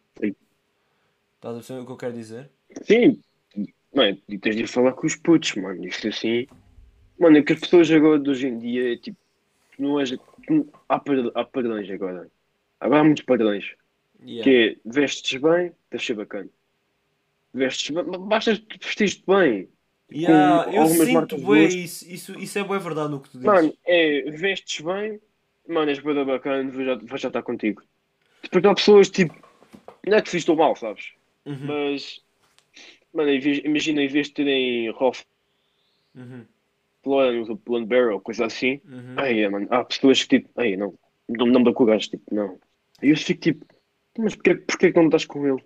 Estás 1.43 1.55
a 1.55 1.59
perceber 1.59 1.79
o 1.81 1.85
que 1.85 1.91
eu 1.91 1.97
quero 1.97 2.13
dizer? 2.13 2.49
Sim, 2.83 3.19
mano, 3.93 4.17
e 4.29 4.37
tens 4.37 4.55
de 4.55 4.65
falar 4.65 4.93
com 4.93 5.05
os 5.05 5.17
putos, 5.17 5.53
mano. 5.55 5.85
Isto 5.85 6.07
assim. 6.07 6.47
Mano, 7.19 7.37
é 7.37 7.41
que 7.41 7.51
as 7.51 7.59
pessoas 7.59 7.91
agora 7.91 8.17
de 8.17 8.29
hoje 8.29 8.47
em 8.47 8.57
dia 8.57 8.93
é 8.93 8.95
tipo. 8.95 9.17
Não 9.77 9.99
é, 9.99 10.05
há, 10.87 10.99
par- 10.99 11.31
há 11.35 11.43
padrões 11.43 11.89
agora. 11.91 12.31
Agora 12.79 13.01
há 13.01 13.03
muitos 13.03 13.25
padrões. 13.25 13.73
Yeah. 14.23 14.43
Que 14.43 14.79
é 14.85 14.89
vestes 14.89 15.41
bem, 15.41 15.73
deves 15.91 16.07
ser 16.07 16.13
bacana. 16.13 16.49
Vestes 17.53 17.89
bem, 17.89 18.05
basta 18.05 18.57
vestir-te 18.81 19.23
bem. 19.27 19.67
Yeah, 20.13 20.63
com 20.63 20.71
eu 20.71 20.87
sinto 20.87 21.37
boas. 21.39 21.73
isso, 21.73 22.09
isso. 22.09 22.39
Isso 22.39 22.57
é 22.57 22.63
bué 22.63 22.79
verdade 22.79 23.11
no 23.11 23.19
que 23.19 23.29
tu 23.29 23.33
dizes. 23.33 23.45
Mano, 23.45 23.73
é 23.85 24.31
vestes 24.31 24.79
bem, 24.79 25.19
mano, 25.67 25.89
és 25.89 25.99
bem 25.99 26.23
bacana, 26.23 26.71
vou 26.71 26.85
já, 26.85 26.95
vou 26.95 27.17
já 27.17 27.27
estar 27.27 27.43
contigo. 27.43 27.83
Depois 28.43 28.63
há 28.63 28.73
pessoas 28.73 29.09
tipo. 29.09 29.35
Não 30.07 30.17
é 30.17 30.21
que 30.21 30.39
se 30.39 30.55
mal, 30.55 30.73
sabes? 30.77 31.11
Uhum, 31.45 31.67
Mas. 31.67 32.21
Mano, 33.13 33.29
imagina 33.31 34.01
em 34.01 34.07
vez 34.07 34.27
de 34.27 34.33
terem 34.33 34.91
Ralph 34.91 35.21
uhum, 36.15 36.45
Plano 37.03 37.85
Barrel, 37.85 38.19
coisa 38.21 38.45
assim. 38.45 38.81
uhum. 38.85 39.19
É, 39.19 39.49
mano, 39.49 39.67
há 39.69 39.83
pessoas 39.83 40.23
que 40.23 40.39
tipo, 40.39 40.49
ai, 40.55 40.75
não, 40.75 40.93
não, 41.29 41.45
não 41.45 41.59
me 41.59 41.65
dá 41.65 41.73
com 41.73 41.83
o 41.83 41.85
gajo, 41.85 42.09
tipo, 42.09 42.33
não. 42.33 42.57
E 43.01 43.09
eu 43.09 43.17
fico 43.17 43.41
tipo, 43.41 43.65
mas 44.17 44.35
porquê, 44.35 44.55
porquê 44.55 44.91
que 44.91 44.95
não 44.95 45.03
me 45.03 45.09
estás 45.09 45.25
com 45.25 45.45
ele? 45.45 45.63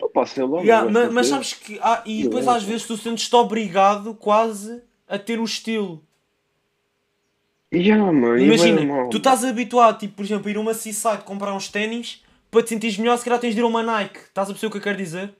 Opa, 0.00 0.26
sei 0.26 0.44
lá, 0.44 0.60
Yeah, 0.60 0.84
não 0.84 0.92
mas, 0.92 1.26
dele. 1.26 1.28
sabes 1.28 1.52
que. 1.54 1.78
há- 1.80 2.02
e 2.04 2.24
depois 2.24 2.44
Yeah. 2.44 2.58
às 2.58 2.64
vezes 2.64 2.86
tu 2.86 2.96
sentes-te 2.96 3.34
obrigado 3.36 4.14
quase 4.14 4.82
a 5.08 5.18
ter 5.18 5.38
o 5.38 5.44
estilo. 5.44 6.02
Yeah, 7.72 8.10
e 8.12 8.12
vai 8.12 8.44
Imagina, 8.44 9.08
tu 9.10 9.16
estás 9.16 9.44
habituado, 9.44 9.98
tipo, 9.98 10.14
por 10.16 10.24
exemplo, 10.24 10.48
a 10.48 10.50
ir 10.50 10.56
a 10.56 10.60
uma 10.60 10.74
Seaside 10.74 11.22
comprar 11.24 11.54
uns 11.54 11.68
ténis 11.68 12.21
para 12.52 12.62
te 12.62 12.68
sentires 12.68 12.98
melhor, 12.98 13.16
se 13.16 13.24
calhar 13.24 13.40
tens 13.40 13.54
de 13.54 13.60
ir 13.60 13.64
a 13.64 13.66
uma 13.66 13.82
Nike. 13.82 14.18
Estás 14.18 14.50
a 14.50 14.52
perceber 14.52 14.68
o 14.68 14.70
que 14.72 14.76
eu 14.76 14.82
quero 14.82 14.98
dizer? 14.98 15.34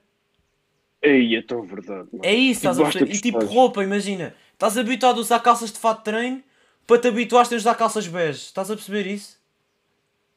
Ei, 0.99 1.35
é 1.35 1.43
tão 1.43 1.61
verdade, 1.61 2.09
mano. 2.11 2.25
É 2.25 2.33
isso, 2.33 2.61
estás 2.61 2.79
a 2.79 2.83
perceber? 2.83 3.13
E 3.13 3.21
tipo 3.21 3.45
roupa, 3.45 3.83
imagina. 3.83 4.35
Estás 4.51 4.77
habituado 4.79 5.19
a 5.19 5.21
usar 5.21 5.39
calças 5.39 5.71
de 5.71 5.77
fato 5.77 5.99
de 5.99 6.05
treino 6.05 6.43
para 6.87 6.99
te 6.99 7.07
habituares 7.07 7.53
a 7.53 7.55
usar 7.55 7.75
calças 7.75 8.07
bege. 8.07 8.39
Estás 8.39 8.71
a 8.71 8.75
perceber 8.75 9.05
isso? 9.05 9.39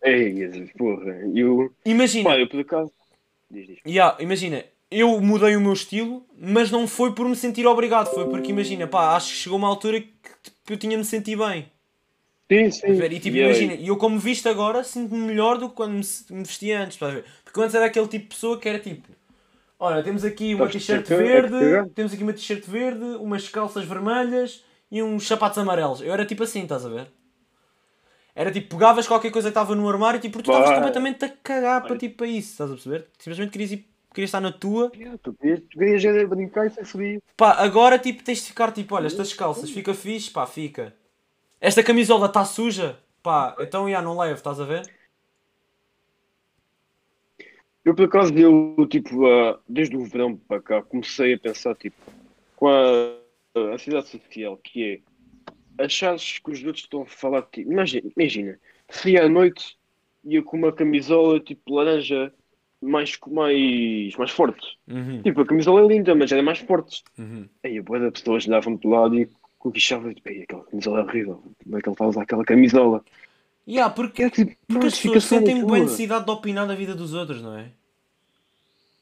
Ei, 0.03 0.71
porra, 0.77 1.13
eu... 1.35 1.73
Imagina, 1.83 2.29
Pá, 2.29 2.39
eu 2.39 2.47
por 2.47 2.61
acaso... 2.61 2.93
Diz, 3.51 3.67
diz. 3.67 3.79
Yeah, 3.87 4.23
imagina, 4.23 4.63
eu 4.91 5.19
mudei 5.21 5.57
o 5.57 5.61
meu 5.61 5.73
estilo, 5.73 6.27
mas 6.39 6.71
não 6.71 6.87
foi 6.87 7.15
por 7.15 7.27
me 7.27 7.37
sentir 7.37 7.67
obrigado, 7.67 8.13
foi 8.13 8.29
porque 8.29 8.51
imagina, 8.51 8.87
pá, 8.87 9.17
acho 9.17 9.31
que 9.31 9.39
chegou 9.39 9.59
uma 9.59 9.69
altura 9.69 10.01
que 10.01 10.09
tipo, 10.43 10.73
eu 10.73 10.77
tinha-me 10.77 11.05
sentido 11.05 11.47
bem. 11.47 11.71
Sim, 12.51 12.71
sim. 12.71 12.93
Ver? 12.95 13.13
E 13.13 13.19
tipo, 13.19 13.37
Yeah. 13.37 13.59
imagina, 13.59 13.81
e 13.83 13.89
eu 13.89 13.97
como 13.97 14.19
visto 14.19 14.49
agora 14.49 14.85
sinto-me 14.85 15.21
melhor 15.21 15.59
do 15.59 15.69
que 15.69 15.75
quando 15.75 15.93
me, 15.95 16.43
vestia 16.45 16.81
antes, 16.81 16.95
estás 16.95 17.13
a 17.13 17.15
ver? 17.17 17.25
Porque 17.45 17.61
antes 17.61 17.75
era 17.75 17.87
aquele 17.87 18.07
tipo 18.07 18.25
de 18.25 18.31
pessoa 18.31 18.59
que 18.59 18.69
era 18.69 18.79
tipo, 18.79 19.09
olha, 19.79 20.03
temos 20.03 20.25
aqui 20.25 20.55
uma 20.55 20.69
t-shirt 20.69 21.09
verde, 21.09 21.57
É 21.57 21.85
temos 21.95 22.13
aqui 22.13 22.23
uma 22.23 22.33
t-shirt 22.33 22.65
verde, 22.67 23.05
umas 23.21 23.49
calças 23.49 23.85
vermelhas 23.85 24.65
e 24.91 25.03
uns 25.03 25.27
sapatos 25.27 25.59
amarelos. 25.59 26.01
Eu 26.01 26.13
era 26.13 26.25
tipo 26.25 26.45
assim, 26.45 26.63
estás 26.63 26.87
a 26.87 26.89
ver? 26.89 27.09
Era 28.35 28.53
tipo, 28.53 28.69
pegavas 28.77 29.09
qualquer 29.09 29.33
coisa 29.33 29.49
que 29.49 29.51
estava 29.59 29.75
no 29.75 29.89
armário 29.89 30.21
tipo, 30.21 30.35
porque 30.35 30.51
tu 30.51 30.53
estavas 30.53 30.71
completamente 30.77 31.25
a 31.25 31.29
cagar 31.43 31.83
para, 31.83 31.97
tipo, 31.97 32.19
para 32.19 32.27
isso, 32.27 32.53
estás 32.53 32.71
a 32.71 32.75
perceber? 32.75 33.07
Simplesmente 33.19 33.51
querias, 33.51 33.73
ir, 33.73 33.89
querias 34.15 34.29
estar 34.29 34.41
na 34.41 34.53
tua. 34.53 34.93
Tu 35.23 35.33
querias, 35.35 36.29
brincar 36.29 36.67
e 36.67 36.71
ser 36.71 36.85
feliz. 36.85 37.21
Pá, 37.37 37.53
agora 37.55 37.99
tipo 37.99 38.23
tens 38.23 38.43
de 38.43 38.49
ficar 38.49 38.71
tipo, 38.73 38.95
olha, 38.95 39.07
estas 39.09 39.33
calças 39.33 39.71
fica 39.71 39.95
fixe, 39.95 40.31
pá, 40.31 40.47
fica. 40.47 40.95
Esta 41.61 41.83
camisola 41.83 42.27
está 42.27 42.45
suja, 42.45 42.99
pá, 43.23 43.57
então 43.61 43.91
já 43.91 44.03
não 44.03 44.19
levo, 44.19 44.35
estás 44.35 44.61
a 44.61 44.65
ver? 44.65 44.83
Eu, 47.85 47.95
por 47.95 48.07
acaso, 48.07 48.35
eu, 48.35 48.87
tipo, 48.91 49.27
ah, 49.27 49.61
desde 49.69 49.97
o 49.97 50.05
verão 50.05 50.37
para 50.37 50.61
cá, 50.61 50.83
comecei 50.83 51.35
a 51.35 51.39
pensar, 51.39 51.75
tipo, 51.77 51.97
com 52.57 52.69
a, 52.69 53.17
a 53.55 53.75
ansiedade 53.75 54.09
social, 54.09 54.57
que 54.57 55.03
é 55.79 55.85
achares 55.85 56.39
que 56.39 56.51
os 56.51 56.65
outros 56.65 56.85
estão 56.85 57.03
a 57.03 57.07
falar 57.07 57.43
de 57.43 57.51
ti. 57.53 57.61
Imagina, 57.63 58.11
imagina, 58.17 58.59
se 58.89 59.17
à 59.17 59.29
noite 59.29 59.79
ia 60.25 60.43
com 60.43 60.57
uma 60.57 60.73
camisola, 60.73 61.39
tipo, 61.39 61.75
laranja, 61.75 62.33
mais, 62.83 63.17
mais, 63.29 64.17
mais 64.17 64.31
forte. 64.31 64.67
Uhum, 64.89 65.23
Tipo, 65.23 65.43
a 65.43 65.47
camisola 65.47 65.81
é 65.81 65.87
linda, 65.87 66.15
mas 66.15 66.33
era 66.33 66.43
mais 66.43 66.59
forte. 66.59 67.05
uhum. 67.19 67.49
Aí 67.63 67.79
a 67.79 67.83
boa 67.83 68.01
da 68.01 68.11
pessoas 68.11 68.47
olhavam 68.47 68.77
para 68.77 68.89
o 68.89 68.91
lado 68.93 69.15
e 69.19 69.29
coquichavam, 69.59 70.13
tipo, 70.15 70.29
"Ei, 70.29 70.43
aquela 70.43 70.65
camisola 70.65 71.01
é 71.01 71.03
horrível. 71.03 71.43
Como 71.63 71.79
é 71.79 71.81
que 71.81 71.89
ele 71.89 71.95
está 71.95 72.05
a 72.05 72.09
usar 72.09 72.23
aquela 72.23 72.45
camisola? 72.45 73.05
Yeah, 73.69 73.93
porque, 73.93 74.23
É 74.23 74.31
tipo, 74.31 74.55
porque 74.69 74.87
as 74.87 74.99
pessoas 74.99 75.25
sentem 75.25 75.61
boa 75.65 75.79
necessidade 75.81 76.25
de 76.25 76.31
opinar 76.31 76.67
da 76.69 76.75
vida 76.75 76.95
dos 76.95 77.13
outros, 77.15 77.43
não 77.43 77.59
é? 77.59 77.73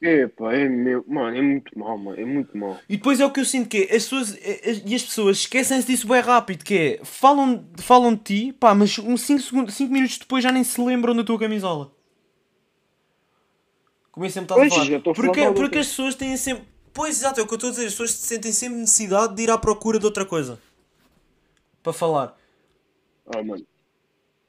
É, 0.03 0.27
pá, 0.27 0.53
é 0.53 0.69
meu. 0.69 1.05
Mano, 1.09 1.37
é 1.37 1.41
muito 1.41 1.79
mal, 1.79 1.97
mano. 1.97 2.21
É 2.21 2.25
muito 2.25 2.57
mal. 2.57 2.79
E 2.89 2.97
depois 2.97 3.21
é 3.21 3.27
o 3.27 3.31
que 3.31 3.41
eu 3.41 3.45
sinto 3.45 3.69
que 3.69 3.79
é, 3.91 3.97
as 3.97 4.05
pessoas, 4.05 4.37
é- 4.37 4.71
é- 4.71 4.83
e 4.85 4.95
as 4.95 5.03
pessoas 5.03 5.39
esquecem-se 5.39 5.87
disso 5.87 6.07
bem 6.07 6.21
rápido, 6.21 6.63
que 6.63 6.75
é, 6.75 7.05
falam, 7.05 7.67
falam 7.79 8.15
de 8.15 8.21
ti, 8.23 8.53
pá, 8.53 8.75
mas 8.75 8.99
uns 8.99 9.23
5 9.23 9.93
minutos 9.93 10.19
depois 10.19 10.43
já 10.43 10.53
nem 10.53 10.63
se 10.63 10.79
lembram 10.81 11.15
da 11.17 11.25
tua 11.25 11.39
camisola. 11.39 11.91
Como 14.13 14.27
eu 14.27 14.31
sempre 14.31 14.45
estava 14.45 14.63
a 14.65 14.69
falar. 14.69 14.85
já 14.85 14.99
estou 14.99 15.11
a 15.11 15.15
falar 15.15 15.29
Porque, 15.29 15.53
porque 15.53 15.79
as 15.79 15.89
pessoas 15.89 16.15
têm 16.15 16.37
sempre... 16.37 16.65
Pois, 16.95 17.19
exato, 17.19 17.41
é 17.41 17.43
o 17.43 17.47
que 17.47 17.53
eu 17.53 17.57
estou 17.57 17.69
a 17.69 17.73
dizer. 17.73 17.87
As 17.87 17.93
pessoas 17.93 18.13
sentem 18.13 18.53
sempre 18.53 18.79
necessidade 18.79 19.35
de 19.35 19.43
ir 19.43 19.51
à 19.51 19.59
procura 19.59 19.99
de 19.99 20.05
outra 20.07 20.25
coisa. 20.25 20.61
Para 21.83 21.93
falar. 21.93 22.39
Ah, 23.27 23.43
mano. 23.43 23.67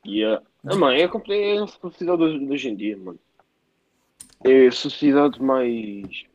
Yeah. 0.06 0.46
Ah, 0.64 0.76
mano, 0.76 0.96
é, 0.96 1.08
compl- 1.08 1.34
é 1.34 1.58
a 1.58 1.68
sociedade 1.68 2.40
de 2.40 2.46
de 2.46 2.54
hoje 2.54 2.70
em 2.70 2.76
dia, 2.76 2.96
mano. 2.98 3.20
É 4.44 4.68
a 4.68 4.72
sociedade 4.72 5.42
mais. 5.42 6.26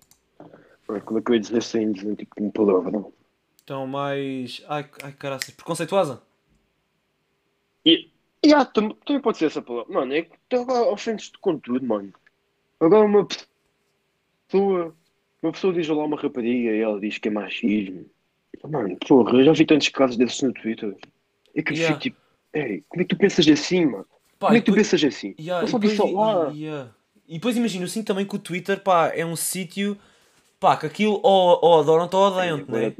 Como 1.05 1.19
é 1.19 1.23
que 1.23 1.31
eu 1.31 1.35
ia 1.35 1.41
dizer 1.41 1.63
sem 1.63 1.93
dizer 1.93 2.17
tipo 2.17 2.43
um 2.43 2.51
palavrão? 2.51 3.13
Então, 3.63 3.87
mais... 3.87 4.61
Ai, 4.69 4.91
ai 5.05 5.13
caraças. 5.13 5.51
Preconceituosa? 5.55 6.21
E. 7.87 8.11
Yeah, 8.45 8.65
tam- 8.65 8.95
também 9.07 9.23
pode 9.23 9.39
ser 9.39 9.47
essa 9.47 9.63
palavra. 9.63 9.93
Mano, 9.95 10.13
é 10.15 10.23
que 10.23 10.37
tu 10.49 10.57
agora 10.57 10.91
ofendes-te 10.91 11.39
com 11.39 11.57
tudo, 11.59 11.87
mano. 11.87 12.13
Agora 12.81 13.05
uma 13.07 13.29
pessoa. 14.49 14.97
Uma 15.43 15.53
pessoa 15.53 15.73
diz 15.73 15.89
lá 15.89 16.05
uma 16.05 16.21
rapariga 16.21 16.71
e 16.71 16.81
ela 16.81 17.01
diz 17.01 17.19
que 17.19 17.29
é 17.29 17.31
machismo. 17.31 18.05
Mano, 18.69 18.97
porra, 19.07 19.39
eu 19.39 19.45
já 19.45 19.53
vi 19.53 19.65
tantos 19.65 19.89
casos 19.89 20.17
desses 20.17 20.43
no 20.43 20.53
Twitter. 20.53 20.95
É 21.55 21.63
que 21.63 21.73
eu 21.73 21.77
Yeah. 21.77 21.89
fico 21.99 22.01
tipo. 22.01 22.17
Ei, 22.53 22.85
como 22.89 23.01
é 23.03 23.05
que 23.05 23.15
tu 23.15 23.17
pensas 23.19 23.49
assim, 23.49 23.87
mano? 23.87 24.07
Pá, 24.39 24.49
como 24.49 24.57
é 24.57 24.61
que 24.61 24.67
tu 24.67 24.73
depois- 24.73 24.91
pensas 24.91 25.05
assim? 25.15 25.35
Yeah, 25.39 25.63
eu 25.63 25.69
e 25.69 25.71
só 25.71 25.79
depois, 25.79 26.13
lá. 26.15 26.51
e, 26.53 26.63
yeah. 26.65 26.91
E 27.29 27.35
depois 27.35 27.57
imagina, 27.57 27.85
eu 27.85 27.89
sinto 27.89 28.07
também 28.09 28.27
que 28.27 28.35
o 28.35 28.39
Twitter 28.39 28.81
pá, 28.81 29.13
é 29.15 29.25
um 29.25 29.37
sítio 29.37 29.97
pá, 30.59 30.77
que 30.77 30.85
aquilo 30.87 31.21
ou, 31.23 31.59
ou 31.63 31.81
adoram-te 31.81 32.15
ou 32.17 32.23
odeiam-te, 32.23 32.71
não 32.71 32.79
é? 32.79 32.93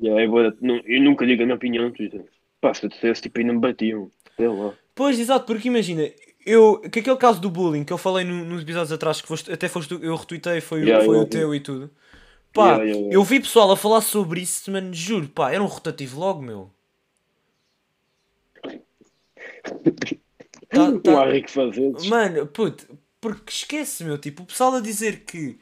Yeah, 0.00 0.22
é 0.22 0.26
bué 0.28 0.50
da- 0.50 0.56
não, 0.60 0.76
eu 0.86 1.02
nunca 1.02 1.26
digo 1.26 1.42
a 1.42 1.46
minha 1.46 1.56
opinião 1.56 1.84
no 1.84 1.92
Twitter. 1.92 2.24
Pá, 2.60 2.72
se 2.72 2.86
eu 2.86 2.90
dissesse, 2.90 3.22
tipo, 3.22 3.38
ainda 3.40 3.52
me 3.52 3.58
batiam. 3.58 4.10
Sei 4.36 4.46
lá. 4.48 4.72
Pois, 4.94 5.18
exato, 5.18 5.44
porque 5.46 5.68
imagina, 5.68 6.08
eu, 6.46 6.80
que 6.90 7.00
aquele 7.00 7.16
caso 7.16 7.40
do 7.40 7.50
bullying 7.50 7.84
que 7.84 7.92
eu 7.92 7.98
falei 7.98 8.24
no- 8.24 8.44
nos 8.44 8.62
episódios 8.62 8.92
atrás, 8.92 9.20
que 9.20 9.28
foste, 9.28 9.52
até 9.52 9.68
foste, 9.68 9.92
eu 10.00 10.16
retuitei, 10.16 10.60
foi, 10.60 10.82
o- 10.82 10.84
Yeah, 10.84 11.04
foi 11.04 11.16
eu 11.16 11.20
o 11.22 11.26
teu 11.26 11.54
e 11.54 11.60
tudo. 11.60 11.90
Pá, 12.52 12.62
Yeah, 12.64 12.82
yeah, 12.84 12.98
yeah. 13.00 13.14
eu 13.14 13.24
vi 13.24 13.40
pessoal 13.40 13.70
a 13.70 13.76
falar 13.76 14.00
sobre 14.00 14.40
isso, 14.40 14.70
mano, 14.70 14.92
juro, 14.94 15.28
pá, 15.28 15.52
era 15.52 15.62
um 15.62 15.66
rotativo 15.66 16.18
logo, 16.18 16.40
meu. 16.42 16.70
Tá- 20.70 20.90
Não 20.90 21.00
tá- 21.00 21.22
há 21.22 21.30
rico 21.32 21.50
fazer. 21.50 21.92
Mano, 22.08 22.46
puto, 22.46 22.86
porque 23.20 23.50
esquece, 23.50 24.04
meu, 24.04 24.18
tipo, 24.18 24.42
o 24.42 24.46
pessoal 24.46 24.74
a 24.74 24.80
dizer 24.80 25.20
que, 25.24 25.58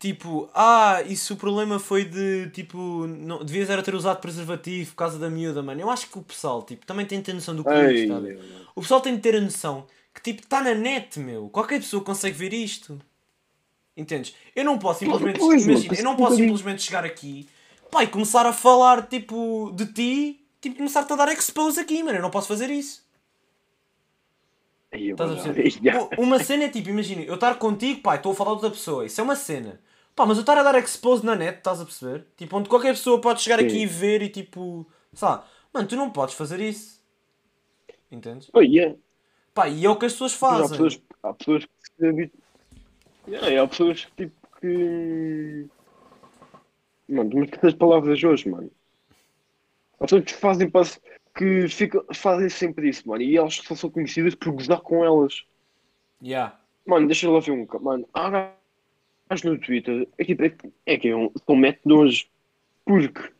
tipo, 0.00 0.50
ah, 0.52 1.00
isso 1.06 1.34
o 1.34 1.36
problema 1.36 1.78
foi 1.78 2.04
de, 2.04 2.50
tipo, 2.50 3.06
não, 3.06 3.44
devias 3.44 3.70
era 3.70 3.82
ter 3.84 3.94
usado 3.94 4.20
preservativo 4.20 4.90
por 4.90 4.96
causa 4.96 5.16
da 5.18 5.30
miúda, 5.30 5.62
mano. 5.62 5.80
Eu 5.80 5.88
acho 5.90 6.08
que 6.10 6.18
o 6.18 6.22
pessoal, 6.22 6.62
tipo, 6.64 6.84
também 6.84 7.06
tem 7.06 7.18
de 7.20 7.24
ter 7.26 7.32
noção 7.34 7.54
do 7.54 7.62
que 7.62 7.70
tá 7.70 8.16
a 8.16 8.20
ver? 8.20 8.40
O 8.74 8.80
pessoal 8.80 9.00
tem 9.00 9.14
de 9.14 9.20
ter 9.22 9.36
a 9.36 9.40
noção 9.40 9.86
que, 10.14 10.22
tipo, 10.22 10.42
está 10.42 10.62
na 10.62 10.74
net, 10.74 11.18
meu. 11.18 11.48
Qualquer 11.48 11.80
pessoa 11.80 12.02
consegue 12.02 12.36
ver 12.36 12.52
isto. 12.52 13.00
Entendes? 13.96 14.34
Eu 14.54 14.64
não 14.64 14.78
posso 14.78 15.00
simplesmente, 15.00 15.38
Pois, 15.38 15.66
imagina, 15.66 15.94
eu 15.94 16.04
não 16.04 16.16
posso 16.16 16.36
simplesmente 16.36 16.82
chegar 16.82 17.04
aqui, 17.04 17.48
pá, 17.90 18.02
e 18.02 18.06
começar 18.06 18.46
a 18.46 18.52
falar, 18.52 19.06
tipo, 19.06 19.70
de 19.74 19.86
ti, 19.92 20.46
tipo, 20.60 20.76
começar-te 20.76 21.12
a 21.12 21.16
dar 21.16 21.28
expose 21.32 21.78
aqui, 21.78 22.02
mano. 22.02 22.18
Eu 22.18 22.22
não 22.22 22.30
posso 22.30 22.48
fazer 22.48 22.70
isso. 22.70 23.02
Estás 24.92 25.30
a 25.30 25.52
perceber? 25.52 26.08
Uma 26.18 26.42
cena 26.42 26.64
é 26.64 26.68
tipo, 26.68 26.90
imagina, 26.90 27.22
eu 27.22 27.34
estar 27.34 27.54
contigo, 27.56 28.02
pá, 28.02 28.16
estou 28.16 28.32
a 28.32 28.34
falar 28.34 28.50
de 28.50 28.56
outra 28.56 28.70
pessoa, 28.70 29.06
isso 29.06 29.20
é 29.20 29.24
uma 29.24 29.36
cena. 29.36 29.80
Pá, 30.14 30.26
mas 30.26 30.36
eu 30.36 30.42
estar 30.42 30.58
a 30.58 30.62
dar 30.62 30.78
expose 30.78 31.24
na 31.24 31.34
net, 31.34 31.58
estás 31.58 31.80
a 31.80 31.84
perceber? 31.84 32.26
Tipo, 32.36 32.58
onde 32.58 32.68
qualquer 32.68 32.92
pessoa 32.92 33.18
pode 33.18 33.40
chegar 33.40 33.58
Sim. 33.58 33.66
aqui 33.66 33.78
e 33.78 33.86
ver 33.86 34.20
e 34.22 34.28
tipo, 34.28 34.86
sabe? 35.14 35.44
Mano, 35.72 35.88
tu 35.88 35.96
não 35.96 36.10
podes 36.10 36.34
fazer 36.34 36.60
isso. 36.60 37.00
Entendes? 38.10 38.50
Oh, 38.52 38.60
yeah. 38.60 38.94
Pá, 39.54 39.68
e 39.68 39.84
é 39.84 39.90
o 39.90 39.96
que 39.96 40.06
as 40.06 40.12
pessoas 40.12 40.32
Mas 40.40 40.42
há 40.42 40.56
fazem. 40.56 40.68
pessoas, 40.70 41.02
há 41.22 41.34
pessoas 41.34 41.64
que 41.64 41.70
se 41.96 42.06
há 43.58 43.68
pessoas 43.68 44.04
que, 44.04 44.12
tipo, 44.26 44.48
que. 44.60 45.66
Mano, 47.08 47.30
tu 47.30 47.36
me 47.36 47.46
as 47.68 47.74
palavras 47.74 48.22
hoje, 48.22 48.48
mano. 48.48 48.70
Há 50.00 50.04
pessoas 50.04 50.24
que 50.24 50.34
fazem 50.34 50.70
que 51.34 51.68
ficam, 51.68 52.04
fazem 52.14 52.48
sempre 52.48 52.88
isso, 52.88 53.06
mano. 53.08 53.22
E 53.22 53.36
elas 53.36 53.54
só 53.56 53.74
são 53.74 53.90
conhecidas 53.90 54.34
por 54.34 54.52
gozar 54.52 54.80
com 54.80 55.04
elas. 55.04 55.44
Yeah. 56.22 56.58
Mano, 56.86 57.06
deixa 57.06 57.26
eu 57.26 57.32
lá 57.32 57.40
ver 57.40 57.52
um. 57.52 57.66
Mano, 57.80 58.08
há 58.14 58.52
gajos 59.28 59.44
no 59.44 59.58
Twitter. 59.58 60.08
É, 60.18 60.24
tipo, 60.24 60.42
é, 60.44 60.50
que- 60.50 60.72
é 60.86 60.96
que 60.98 61.08
é 61.08 61.16
um, 61.16 61.30
são 61.46 61.54
métodos. 61.56 62.28
Porque 62.84 63.30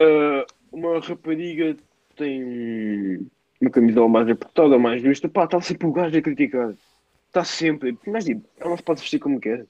ah, 0.00 0.44
uma 0.72 0.98
rapariga 1.00 1.76
tem 2.16 2.44
um- 2.44 3.26
uma 3.60 3.70
camisola 3.70 4.08
mais 4.08 4.28
apertada, 4.28 4.78
mais 4.78 5.02
justa. 5.02 5.28
Pá, 5.28 5.44
está 5.44 5.60
sempre 5.60 5.86
o 5.86 5.92
gajo 5.92 6.16
a 6.16 6.22
criticar. 6.22 6.74
Está 7.26 7.44
sempre. 7.44 7.98
Mas 8.06 8.24
tipo, 8.24 8.48
ela 8.58 8.70
não 8.70 8.76
se 8.76 8.82
pode 8.82 9.00
vestir 9.00 9.18
como 9.18 9.40
quer. 9.40 9.66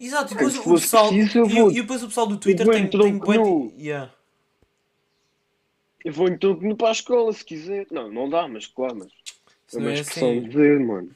Exato, 0.00 0.32
e 0.32 0.36
depois 0.36 0.56
o 0.56 0.62
pessoal. 0.74 1.08
preciso, 1.08 1.38
eu 1.38 1.46
e, 1.46 1.54
vou- 1.54 1.70
e 1.70 1.74
depois 1.74 2.02
o 2.02 2.08
pessoal 2.08 2.26
do 2.26 2.36
Twitter 2.36 2.64
vou 2.64 2.74
tem, 2.74 2.84
em 2.84 2.88
tem 2.88 3.18
bué 3.18 3.36
nu. 3.36 3.72
Yeah. 3.78 4.12
Eu 6.04 6.12
vou 6.12 6.28
então 6.28 6.54
no 6.54 6.76
para 6.76 6.88
a 6.88 6.92
escola 6.92 7.32
se 7.32 7.44
quiser. 7.44 7.86
Não, 7.90 8.10
não 8.10 8.28
dá, 8.28 8.46
mas 8.46 8.66
claro, 8.66 8.96
mas. 8.96 9.08
É 9.74 9.78
uma 9.78 9.90
é 9.90 9.94
expressão 9.94 10.30
assim. 10.30 10.42
de 10.42 10.48
dizer, 10.48 10.80
mano. 10.80 11.10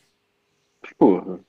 Porra. 0.99 1.41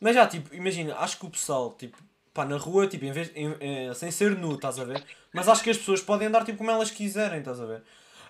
Mas 0.00 0.14
já, 0.14 0.26
tipo, 0.26 0.54
imagina, 0.54 0.94
acho 0.96 1.18
que 1.18 1.26
o 1.26 1.30
pessoal, 1.30 1.74
tipo, 1.76 1.98
pá, 2.32 2.44
na 2.44 2.56
rua, 2.56 2.86
tipo, 2.86 3.04
em 3.04 3.12
vez, 3.12 3.32
em- 3.34 3.56
eh, 3.60 3.92
sem 3.94 4.10
ser 4.10 4.36
nu, 4.36 4.54
estás 4.54 4.78
a 4.78 4.84
ver? 4.84 5.02
Mas 5.32 5.48
acho 5.48 5.62
que 5.64 5.70
as 5.70 5.76
pessoas 5.78 6.00
podem 6.00 6.28
andar, 6.28 6.44
tipo, 6.44 6.58
como 6.58 6.70
elas 6.70 6.90
quiserem, 6.90 7.40
estás 7.40 7.60
a 7.60 7.66
ver? 7.66 7.82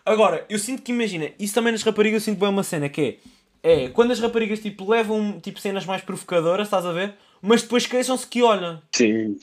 Agora, 0.07 0.47
eu 0.49 0.57
sinto 0.57 0.83
que, 0.83 0.93
imagina, 0.93 1.33
isso 1.37 1.53
também 1.53 1.73
nas 1.73 1.83
raparigas, 1.83 2.23
eu 2.23 2.25
sinto 2.33 2.39
bem 2.39 2.49
uma 2.49 2.63
cena, 2.63 2.89
que 2.89 3.19
é, 3.61 3.85
é, 3.85 3.89
quando 3.89 4.13
as 4.13 4.21
raparigas, 4.21 4.61
tipo, 4.61 4.89
levam, 4.89 5.41
tipo, 5.41 5.59
cenas 5.59 5.85
mais 5.85 6.01
provocadoras, 6.01 6.69
estás 6.69 6.87
a 6.87 6.93
ver? 6.93 7.15
Mas 7.43 7.63
depois 7.63 7.87
queixam-se 7.87 8.25
que 8.25 8.41
olham. 8.41 8.81
Sim. 8.95 9.37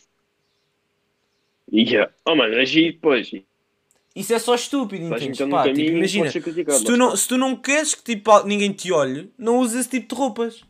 Yeah. 1.71 2.13
Oh, 2.26 2.34
mano, 2.34 2.56
agi 2.56 2.93
depois. 2.93 3.30
Isso 4.15 4.34
é 4.34 4.39
só 4.39 4.56
estúpido, 4.56 5.04
entendes? 5.04 5.38
Pá, 5.49 5.63
tipo, 5.63 5.82
imagina, 5.82 6.32
se 6.32 6.86
tu, 6.86 6.95
não, 6.95 7.15
se 7.15 7.28
tu 7.28 7.38
não 7.38 7.58
queres 7.58 7.93
que, 7.93 8.15
tipo, 8.15 8.43
ninguém 8.43 8.71
te 8.71 8.89
olhe, 8.93 9.30
não 9.38 9.58
uses 9.58 9.82
esse 9.82 9.89
tipo 9.89 10.15
de 10.15 10.21
roupas. 10.21 10.63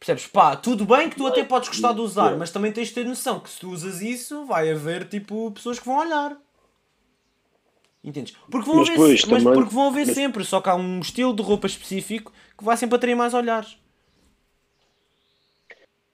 Percebes? 0.00 0.26
Pá, 0.26 0.56
tudo 0.56 0.84
bem 0.84 1.08
que 1.08 1.16
tu 1.16 1.26
até 1.26 1.44
podes 1.44 1.68
gostar 1.68 1.92
de 1.92 2.00
usar, 2.00 2.36
mas 2.36 2.50
também 2.50 2.72
tens 2.72 2.88
de 2.88 2.94
ter 2.94 3.04
noção 3.04 3.38
que 3.38 3.48
se 3.48 3.60
tu 3.60 3.70
usas 3.70 4.02
isso, 4.02 4.44
vai 4.44 4.70
haver 4.72 5.06
tipo 5.08 5.52
pessoas 5.52 5.78
que 5.78 5.86
vão 5.86 5.98
olhar. 5.98 6.36
Entendes? 8.04 8.36
Porque 8.50 8.66
vão 8.66 8.76
Mas 8.80 8.88
haver, 8.90 8.98
depois 8.98 9.24
mas 9.24 9.42
também- 9.42 9.58
porque 9.58 9.74
vão 9.74 9.88
haver 9.88 10.06
mas- 10.06 10.14
sempre, 10.14 10.44
só 10.44 10.60
que 10.60 10.68
há 10.68 10.74
um 10.74 11.00
estilo 11.00 11.34
de 11.34 11.42
roupa 11.42 11.66
específico 11.66 12.30
que 12.56 12.62
vai 12.62 12.76
sempre 12.76 12.96
atrair 12.96 13.14
mais 13.16 13.32
olhares. 13.32 13.78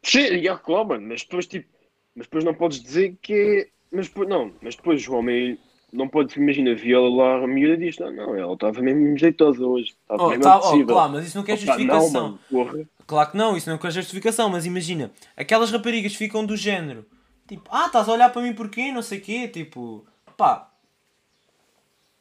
Sim, 0.02 0.42
já, 0.42 0.56
claro, 0.56 0.88
mano, 0.88 1.06
mas 1.08 1.22
depois, 1.22 1.46
tipo, 1.46 1.68
mas 2.14 2.26
depois 2.26 2.44
não 2.44 2.54
podes 2.54 2.80
dizer 2.82 3.16
que 3.20 3.32
é. 3.34 3.68
Mas 3.92 4.06
depois, 4.08 4.28
não, 4.28 4.52
mas 4.62 4.76
depois 4.76 5.06
o 5.08 5.14
homem 5.14 5.58
não 5.92 6.08
pode, 6.08 6.38
imagina, 6.38 6.74
viola 6.76 7.08
lá 7.38 7.44
a 7.44 7.46
miúda 7.46 7.74
e 7.74 7.88
diz: 7.88 7.98
não, 7.98 8.12
não, 8.12 8.34
ela 8.36 8.54
estava 8.54 8.80
mesmo 8.80 9.18
jeitosa 9.18 9.66
hoje. 9.66 9.90
Estava 10.02 10.22
Oh, 10.22 10.28
mesmo 10.30 10.42
tá, 10.44 10.58
oh, 10.60 10.86
claro, 10.86 11.12
mas 11.12 11.26
isso 11.26 11.36
não 11.36 11.44
quer 11.44 11.54
Opa, 11.54 11.62
não, 11.64 11.66
justificação. 12.00 12.38
mano. 12.52 12.88
Claro 13.06 13.30
que 13.32 13.36
não, 13.36 13.56
isso 13.56 13.68
não 13.68 13.78
quer 13.78 13.90
justificação, 13.90 14.48
mas 14.48 14.64
imagina, 14.64 15.10
aquelas 15.36 15.70
raparigas 15.72 16.14
ficam 16.14 16.46
do 16.46 16.56
género, 16.56 17.04
tipo, 17.48 17.68
ah, 17.72 17.86
estás 17.86 18.08
a 18.08 18.12
olhar 18.12 18.30
para 18.30 18.40
mim 18.42 18.52
porquê, 18.54 18.92
não 18.92 19.02
sei 19.02 19.18
o 19.18 19.22
quê, 19.22 19.48
tipo, 19.48 20.06
pá. 20.36 20.69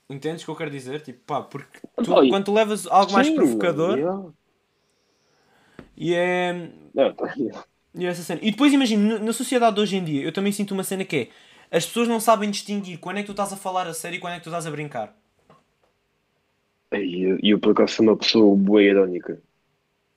Entendes 0.09 0.41
o 0.41 0.45
que 0.45 0.51
eu 0.51 0.55
quero 0.55 0.71
dizer? 0.71 1.01
Tipo, 1.01 1.19
pá, 1.25 1.41
porque 1.41 1.79
tu, 2.03 2.11
quando 2.29 2.45
tu 2.45 2.53
levas 2.53 2.87
algo 2.87 3.11
mais 3.11 3.27
Sim, 3.27 3.35
provocador 3.35 3.97
yeah. 3.97 4.23
e 5.95 6.15
é. 6.15 6.53
Não, 6.93 7.13
E 7.93 8.05
é 8.05 8.09
essa 8.09 8.23
cena. 8.23 8.39
E 8.43 8.49
depois 8.51 8.73
imagina, 8.73 9.19
na- 9.19 9.33
sociedade 9.33 9.75
de 9.75 9.81
hoje 9.81 9.97
em 9.97 10.03
dia, 10.03 10.23
eu 10.23 10.31
também 10.31 10.51
sinto 10.51 10.71
uma 10.73 10.83
cena 10.83 11.05
que 11.05 11.29
é 11.71 11.77
as 11.77 11.85
pessoas 11.85 12.07
não 12.07 12.19
sabem 12.19 12.49
distinguir 12.49 12.97
quando 12.97 13.17
é 13.17 13.21
que 13.21 13.27
tu 13.27 13.31
estás 13.33 13.53
a 13.53 13.57
falar 13.57 13.85
a 13.87 13.93
sério 13.93 14.17
e 14.17 14.19
quando 14.19 14.33
é 14.33 14.37
que 14.37 14.43
tu 14.43 14.49
estás 14.49 14.65
a 14.65 14.71
brincar. 14.71 15.15
E 16.91 17.21
eu, 17.21 17.37
eu, 17.43 17.59
por 17.59 17.71
acaso 17.73 17.93
sou 17.93 18.05
uma 18.05 18.17
pessoa 18.17 18.55
boa 18.57 18.81
irónica. 18.81 19.39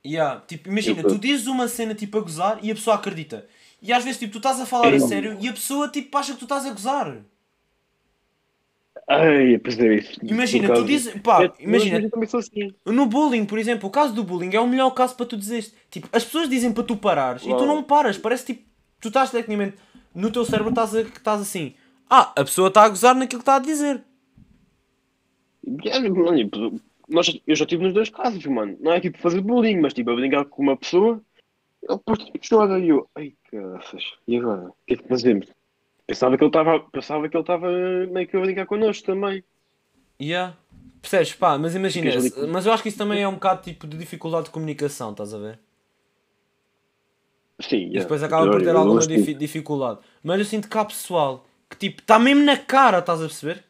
Yeah. 0.04 0.40
Tipo, 0.46 0.70
imagina, 0.70 1.02
Eu- 1.02 1.08
tu 1.08 1.18
dizes 1.18 1.46
uma 1.46 1.68
cena 1.68 1.94
tipo 1.94 2.16
a 2.16 2.22
gozar 2.22 2.58
e 2.64 2.70
a 2.70 2.74
pessoa 2.74 2.96
acredita. 2.96 3.46
E 3.82 3.92
às 3.92 4.02
vezes 4.02 4.18
tipo, 4.18 4.32
tu 4.32 4.38
estás 4.38 4.58
a 4.58 4.64
falar 4.64 4.88
a 4.88 4.96
Eu- 4.96 5.00
sério 5.00 5.36
e 5.38 5.48
a 5.48 5.52
pessoa 5.52 5.88
tipo 5.88 6.16
acha 6.16 6.32
que 6.32 6.38
tu 6.38 6.44
estás 6.46 6.64
a 6.64 6.70
gozar. 6.70 7.18
Ai, 9.08 9.54
é 9.54 9.94
isso. 9.94 10.18
Imagina, 10.22 10.72
tu 10.72 10.84
dizes, 10.84 11.14
pá, 11.20 11.44
É, 11.44 11.52
imagina, 11.58 12.08
assim. 12.38 12.72
no 12.86 13.06
bullying, 13.06 13.44
por 13.44 13.58
exemplo, 13.58 13.88
o 13.88 13.92
caso 13.92 14.14
do 14.14 14.22
bullying 14.22 14.54
é 14.54 14.60
o 14.60 14.66
melhor 14.66 14.90
caso 14.90 15.16
para 15.16 15.26
tu 15.26 15.36
dizeres. 15.36 15.74
Tipo, 15.90 16.08
as 16.12 16.24
pessoas 16.24 16.48
dizem 16.48 16.72
para 16.72 16.84
tu 16.84 16.96
parares 16.96 17.42
e 17.42 17.48
tu 17.48 17.66
não 17.66 17.82
paras. 17.82 18.16
Parece 18.16 18.46
tipo, 18.46 18.62
tu 19.00 19.08
estás 19.08 19.30
tecnicamente 19.30 19.76
no 20.14 20.30
teu 20.30 20.44
cérebro 20.44 20.70
estás, 20.70 20.94
a, 20.94 21.00
estás 21.00 21.40
assim. 21.40 21.74
Ah, 22.08 22.32
a 22.36 22.44
pessoa 22.44 22.68
está 22.68 22.84
a 22.84 22.88
gozar 22.88 23.14
naquilo 23.14 23.40
que 23.40 23.42
está 23.42 23.56
a 23.56 23.58
dizer. 23.58 24.02
É, 25.84 25.98
mano, 26.08 26.80
nós, 27.08 27.40
eu 27.46 27.56
já 27.56 27.64
estive 27.64 27.84
nos 27.84 27.94
dois 27.94 28.08
casos, 28.08 28.44
mano. 28.46 28.76
Não 28.80 28.92
é 28.92 29.00
tipo 29.00 29.18
fazer 29.18 29.40
bullying, 29.40 29.80
mas 29.80 29.94
tipo 29.94 30.10
a 30.10 30.14
brincar 30.14 30.44
com 30.44 30.62
uma 30.62 30.76
pessoa, 30.76 31.20
ele 31.82 31.96
depois 31.96 32.18
tipo, 32.18 32.38
chora 32.48 32.78
e 32.78 32.88
eu, 32.88 33.08
ai 33.14 33.34
caraças, 33.50 34.04
e 34.26 34.36
agora? 34.36 34.68
O 34.68 34.74
que 34.86 34.94
é 34.94 34.96
que 34.96 35.08
fazemos? 35.08 35.46
Pensava 36.06 36.36
que 36.36 36.42
ele 36.44 36.48
estava 36.48 36.80
pensava 36.80 37.28
que 37.28 37.36
ele 37.36 37.42
estava 37.42 37.68
meio 38.10 38.26
que 38.28 38.36
a 38.36 38.40
brincar 38.40 38.66
connosco 38.66 39.06
também. 39.06 39.42
Yeah. 40.20 40.56
Percebes? 41.00 41.34
Pá, 41.34 41.58
mas 41.58 41.74
imagina, 41.74 42.10
mas 42.48 42.64
eu 42.66 42.72
acho 42.72 42.82
que 42.82 42.88
isso 42.88 42.98
também 42.98 43.22
é 43.22 43.26
um 43.28 43.34
bocado 43.34 43.62
tipo 43.62 43.86
de 43.86 43.96
dificuldade 43.96 44.44
de 44.46 44.50
comunicação, 44.50 45.10
estás 45.10 45.34
a 45.34 45.38
ver? 45.38 45.58
Sim, 47.60 47.86
E 47.92 47.98
depois 47.98 48.22
acaba 48.22 48.50
por 48.50 48.60
ter 48.62 48.68
eu, 48.70 48.78
alguma 48.78 49.00
eu, 49.00 49.06
difi- 49.06 49.34
dificuldade. 49.34 50.00
Mas 50.22 50.38
eu 50.40 50.44
sinto 50.44 50.68
que 50.68 50.76
há 50.78 50.84
pessoal 50.84 51.44
que 51.70 51.76
tipo, 51.76 52.00
está 52.00 52.18
mesmo 52.18 52.44
na 52.44 52.56
cara, 52.56 52.98
estás 52.98 53.20
a 53.20 53.24
perceber? 53.26 53.64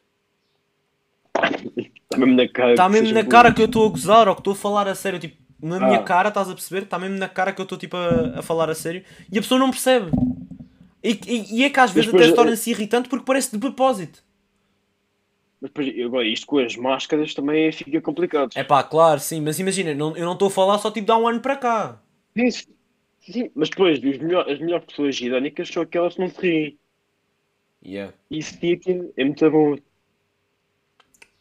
Está 1.35 2.17
mesmo 2.17 2.35
na 2.35 2.47
cara. 2.47 2.71
Está 2.71 2.89
mesmo 2.89 3.13
na 3.13 3.23
cara 3.23 3.53
que 3.53 3.61
eu 3.61 3.65
estou 3.65 3.85
a 3.87 3.89
gozar 3.89 4.27
ou 4.27 4.35
que 4.35 4.41
estou 4.41 4.53
a 4.53 4.55
falar 4.55 4.87
a 4.87 4.95
sério, 4.95 5.19
tipo, 5.19 5.37
na 5.61 5.79
minha 5.79 5.99
Ah. 5.99 6.03
cara, 6.03 6.29
estás 6.29 6.49
a 6.49 6.53
perceber? 6.53 6.83
Está 6.83 6.97
mesmo 6.99 7.17
na 7.17 7.29
cara 7.29 7.51
que 7.53 7.61
eu 7.61 7.63
estou 7.63 7.77
tipo 7.77 7.95
a, 7.97 8.39
a 8.39 8.41
falar 8.41 8.69
a 8.69 8.75
sério 8.75 9.03
e 9.31 9.37
a 9.37 9.41
pessoa 9.41 9.59
não 9.59 9.69
percebe. 9.69 10.11
E, 11.03 11.11
e- 11.27 11.59
e 11.59 11.63
é 11.63 11.69
que 11.69 11.79
às 11.79 11.91
vezes 11.91 12.05
depois, 12.07 12.23
até 12.23 12.29
se 12.29 12.35
torna-se 12.35 12.69
irritante 12.71 13.09
porque 13.09 13.25
parece 13.25 13.51
de 13.51 13.59
propósito. 13.59 14.23
Mas 15.61 15.71
depois, 15.71 16.05
agora, 16.05 16.27
isto 16.27 16.45
com 16.45 16.57
as 16.59 16.75
máscaras 16.75 17.33
também 17.33 17.71
fica 17.71 18.01
complicado. 18.01 18.51
É 18.55 18.63
pá, 18.63 18.83
claro, 18.83 19.19
sim, 19.19 19.41
mas 19.41 19.59
imagina, 19.59 19.93
não- 19.93 20.15
eu 20.15 20.25
não 20.25 20.33
estou 20.33 20.47
a 20.47 20.51
falar 20.51 20.77
só 20.79 20.91
tipo 20.91 21.05
de 21.05 21.11
há 21.11 21.17
um 21.17 21.27
ano 21.27 21.39
para 21.41 21.55
cá. 21.55 22.01
Sim, 22.37 22.51
sim, 23.21 23.51
mas 23.55 23.69
depois 23.69 23.99
melhor, 23.99 24.49
as 24.49 24.59
melhores 24.59 24.85
pessoas 24.85 25.19
irónicas 25.21 25.69
são 25.69 25.83
aquelas 25.83 26.15
que 26.15 26.21
não 26.21 26.29
se 26.29 26.41
riem. 26.41 26.77
Yeah. 27.81 28.11
E 28.29 28.37
isso 28.39 28.57
sim 28.59 28.79
é 29.17 29.21
é 29.21 29.25
muito 29.25 29.49
bom. 29.51 29.75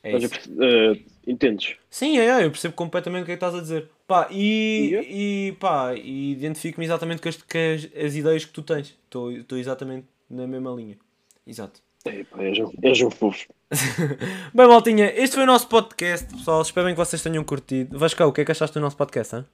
É 0.03 0.15
a 0.15 0.19
isso. 0.19 0.35
eh, 0.63 0.95
entendes? 1.27 1.77
Sim, 1.91 2.19
é, 2.19 2.27
é, 2.27 2.45
eu 2.45 2.51
percebo 2.51 2.75
completamente 2.75 3.23
o 3.23 3.27
que 3.27 3.33
é 3.33 3.37
que 3.37 3.45
estás 3.45 3.55
a 3.55 3.61
dizer. 3.61 3.89
Pá, 4.13 4.29
e, 4.31 4.91
Yeah. 4.91 5.09
e 5.11 5.53
pá, 5.59 5.95
e 5.95 6.33
identifico-me 6.33 6.85
exatamente 6.85 7.23
com, 7.23 7.31
as, 7.31 7.37
com 7.37 7.59
as, 7.59 8.05
as 8.05 8.15
ideias 8.15 8.45
que 8.45 8.53
tu 8.53 8.61
tens. 8.61 8.95
Estou 9.05 9.59
exatamente 9.59 10.07
na 10.29 10.47
mesma 10.47 10.71
linha. 10.73 10.99
Exato. 11.47 11.81
É, 12.05 12.23
pá, 12.25 12.43
és, 12.43 13.01
um, 13.01 13.11
fofo. 13.11 13.49
Bem, 14.53 14.69
maltinha, 14.69 15.07
este 15.17 15.37
foi 15.37 15.45
o 15.45 15.47
nosso 15.47 15.67
podcast, 15.67 16.31
pessoal. 16.31 16.61
Espero 16.61 16.85
bem 16.85 16.95
que 16.95 16.99
vocês 16.99 17.23
tenham 17.23 17.43
curtido. 17.43 17.99
Vasco, 17.99 18.23
o 18.25 18.33
que 18.35 18.43
é 18.43 18.45
que 18.45 18.53
achaste 18.53 18.75
do 18.75 18.83
nosso 18.83 18.99
podcast, 18.99 19.35
hein? 19.35 19.47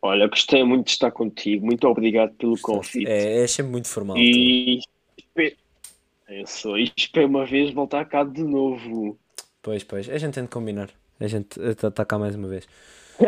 Olha, 0.00 0.28
gostei 0.28 0.62
muito 0.62 0.84
de 0.84 0.92
estar 0.92 1.10
contigo. 1.10 1.66
Muito 1.66 1.88
obrigado 1.88 2.32
pelo 2.34 2.56
convite. 2.60 3.08
É, 3.08 3.42
é 3.42 3.46
sempre 3.48 3.72
muito 3.72 3.88
formal. 3.88 4.16
E 4.18 4.82
espero, 5.18 5.56
eu 6.28 6.46
sou, 6.46 6.78
e 6.78 6.92
espero 6.96 7.26
uma 7.26 7.44
vez 7.44 7.72
voltar 7.74 8.04
cá 8.04 8.22
de 8.22 8.44
novo. 8.44 9.18
Pois, 9.60 9.82
pois. 9.82 10.08
A 10.08 10.16
gente 10.16 10.34
tem 10.34 10.44
de 10.44 10.50
combinar. 10.50 10.90
A 11.20 11.26
gente 11.26 11.58
está 11.60 12.04
cá 12.04 12.18
mais 12.18 12.34
uma 12.34 12.48
vez. 12.48 12.66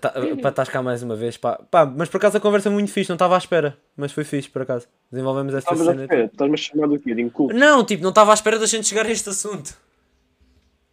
Tá, 0.00 0.10
Para 0.10 0.50
estás 0.50 0.68
cá 0.68 0.82
mais 0.82 1.00
uma 1.04 1.14
vez, 1.14 1.36
pá. 1.36 1.60
Pá, 1.70 1.86
mas 1.86 2.08
por 2.08 2.16
acaso 2.16 2.36
a 2.36 2.40
conversa 2.40 2.68
é 2.68 2.72
muito 2.72 2.90
fixe, 2.90 3.08
não 3.08 3.14
estava 3.14 3.36
à 3.36 3.38
espera. 3.38 3.78
Mas 3.96 4.10
foi 4.10 4.24
fixe, 4.24 4.50
por 4.50 4.62
acaso. 4.62 4.88
Desenvolvemos 5.12 5.54
esta 5.54 5.72
Estavas 5.72 5.94
cena. 6.08 6.24
estás-me 6.24 6.54
a 6.54 6.56
chamar 6.56 6.88
do 6.88 6.98
quê? 6.98 7.14
De 7.14 7.22
inculto? 7.22 7.54
Não, 7.54 7.84
tipo, 7.84 8.02
não 8.02 8.10
estava 8.10 8.32
à 8.32 8.34
espera 8.34 8.58
da 8.58 8.66
gente 8.66 8.88
chegar 8.88 9.06
a 9.06 9.10
este 9.10 9.28
assunto. 9.28 9.74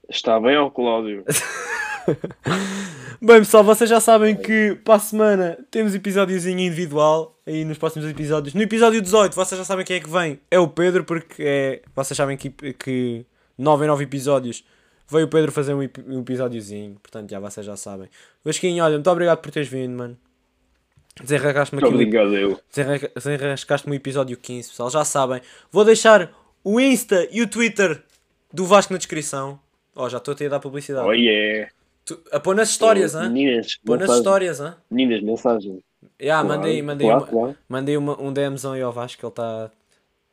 Está 0.07 0.39
bem, 0.39 0.55
ó 0.57 0.69
Cláudio? 0.69 1.25
Bem, 3.19 3.39
pessoal, 3.39 3.63
vocês 3.63 3.89
já 3.89 3.99
sabem 3.99 4.35
que 4.35 4.75
para 4.83 4.95
a 4.95 4.99
semana 4.99 5.57
temos 5.71 5.95
episódiozinho 5.95 6.59
individual 6.59 7.39
aí 7.47 7.63
nos 7.63 7.77
próximos 7.77 8.07
episódios. 8.09 8.53
No 8.53 8.61
episódio 8.61 9.01
18, 9.01 9.33
vocês 9.33 9.57
já 9.57 9.63
sabem 9.65 9.85
quem 9.85 9.95
é 9.95 9.99
que 10.01 10.09
vem. 10.09 10.39
É 10.51 10.59
o 10.59 10.67
Pedro, 10.67 11.03
porque 11.05 11.35
é, 11.39 11.81
vocês 11.95 12.15
sabem 12.17 12.35
que, 12.37 12.49
que 12.73 13.25
9 13.57 13.85
em 13.85 13.87
9 13.87 14.03
episódios 14.03 14.63
veio 15.07 15.25
o 15.25 15.29
Pedro 15.29 15.51
fazer 15.51 15.73
um, 15.73 15.79
um 16.07 16.19
episódiozinho. 16.21 16.95
Portanto, 17.01 17.29
já 17.29 17.39
vocês 17.39 17.65
já 17.65 17.75
sabem. 17.75 18.09
Vasquinho, 18.43 18.83
olha, 18.83 18.93
muito 18.95 19.09
obrigado 19.09 19.39
por 19.39 19.51
teres 19.51 19.67
vindo, 19.69 19.95
mano. 19.97 20.17
Desenrascaste-me 21.21 21.79
aqui. 21.83 21.93
obrigado, 21.93 22.35
eu. 22.35 22.59
Desenrasca- 22.73 23.11
Desenrascaste-me 23.15 23.95
o 23.95 23.97
episódio 23.97 24.35
15, 24.37 24.69
pessoal. 24.69 24.89
Já 24.89 25.05
sabem. 25.05 25.41
Vou 25.71 25.85
deixar 25.85 26.31
o 26.63 26.79
Insta 26.79 27.27
e 27.31 27.41
o 27.41 27.47
Twitter 27.47 28.01
do 28.51 28.65
Vasco 28.65 28.93
na 28.93 28.97
descrição. 28.97 29.59
Ó, 29.95 30.09
já 30.09 30.17
estou 30.17 30.31
a 30.33 30.35
ter 30.35 30.47
a 30.47 30.49
dar 30.49 30.59
publicidade. 30.59 31.07
Oh 31.07 31.13
yeah. 31.13 31.69
Tu, 32.03 32.19
a 32.31 32.39
pôr 32.39 32.55
nas 32.55 32.69
histórias, 32.69 33.13
hã? 33.15 33.29
Meninas, 33.29 33.77
Pôr 33.85 33.97
nas 33.99 34.09
histórias, 34.09 34.59
hã? 34.59 34.75
Meninas, 34.89 35.21
mensagem. 35.21 35.83
Ya, 36.21 36.41
Claro, 36.41 36.47
mandei, 36.47 36.81
mandei, 36.81 37.07
claro, 37.07 37.21
uma, 37.23 37.27
claro. 37.29 37.57
mandei 37.69 37.95
uma, 37.97 38.19
um 38.21 38.33
DMzão 38.33 38.73
aí 38.73 38.81
ao 38.81 38.91
Vasco 38.91 39.19
que 39.19 39.25
ele 39.25 39.31
está. 39.31 39.71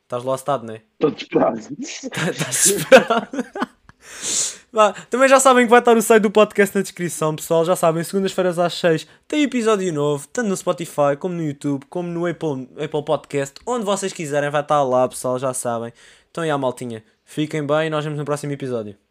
Estás 0.03 0.23
lostado, 0.23 0.65
não 0.65 0.73
é? 0.73 0.81
Estou 0.93 1.11
disparado. 1.11 1.59
Estás 1.79 2.65
esperado. 2.65 3.29
Vá, 4.71 4.93
Também 5.09 5.27
já 5.27 5.37
sabem 5.37 5.65
que 5.65 5.69
vai 5.69 5.79
estar 5.79 5.97
o 5.97 6.01
site 6.01 6.23
do 6.23 6.31
podcast 6.31 6.73
na 6.73 6.81
descrição, 6.81 7.35
pessoal. 7.35 7.65
Já 7.65 7.75
sabem, 7.75 8.03
segundas-feiras 8.03 8.57
às 8.57 8.73
6 8.75 9.05
tem 9.27 9.43
episódio 9.43 9.91
novo, 9.91 10.25
tanto 10.29 10.47
no 10.47 10.55
Spotify, 10.55 11.17
como 11.19 11.35
no 11.35 11.43
YouTube, 11.43 11.85
como 11.89 12.07
no 12.07 12.25
Apple, 12.25 12.69
Apple 12.81 13.03
Podcast, 13.03 13.55
onde 13.65 13.83
vocês 13.83 14.13
quiserem, 14.13 14.49
vai 14.49 14.61
estar 14.61 14.81
lá, 14.83 15.07
pessoal. 15.09 15.37
Já 15.37 15.53
sabem. 15.53 15.91
Então, 16.29 16.45
já, 16.45 16.57
maltinha, 16.57 17.03
fiquem 17.25 17.65
bem 17.65 17.87
e 17.87 17.89
nós 17.89 18.05
vemos 18.05 18.17
no 18.17 18.23
próximo 18.23 18.53
episódio. 18.53 19.10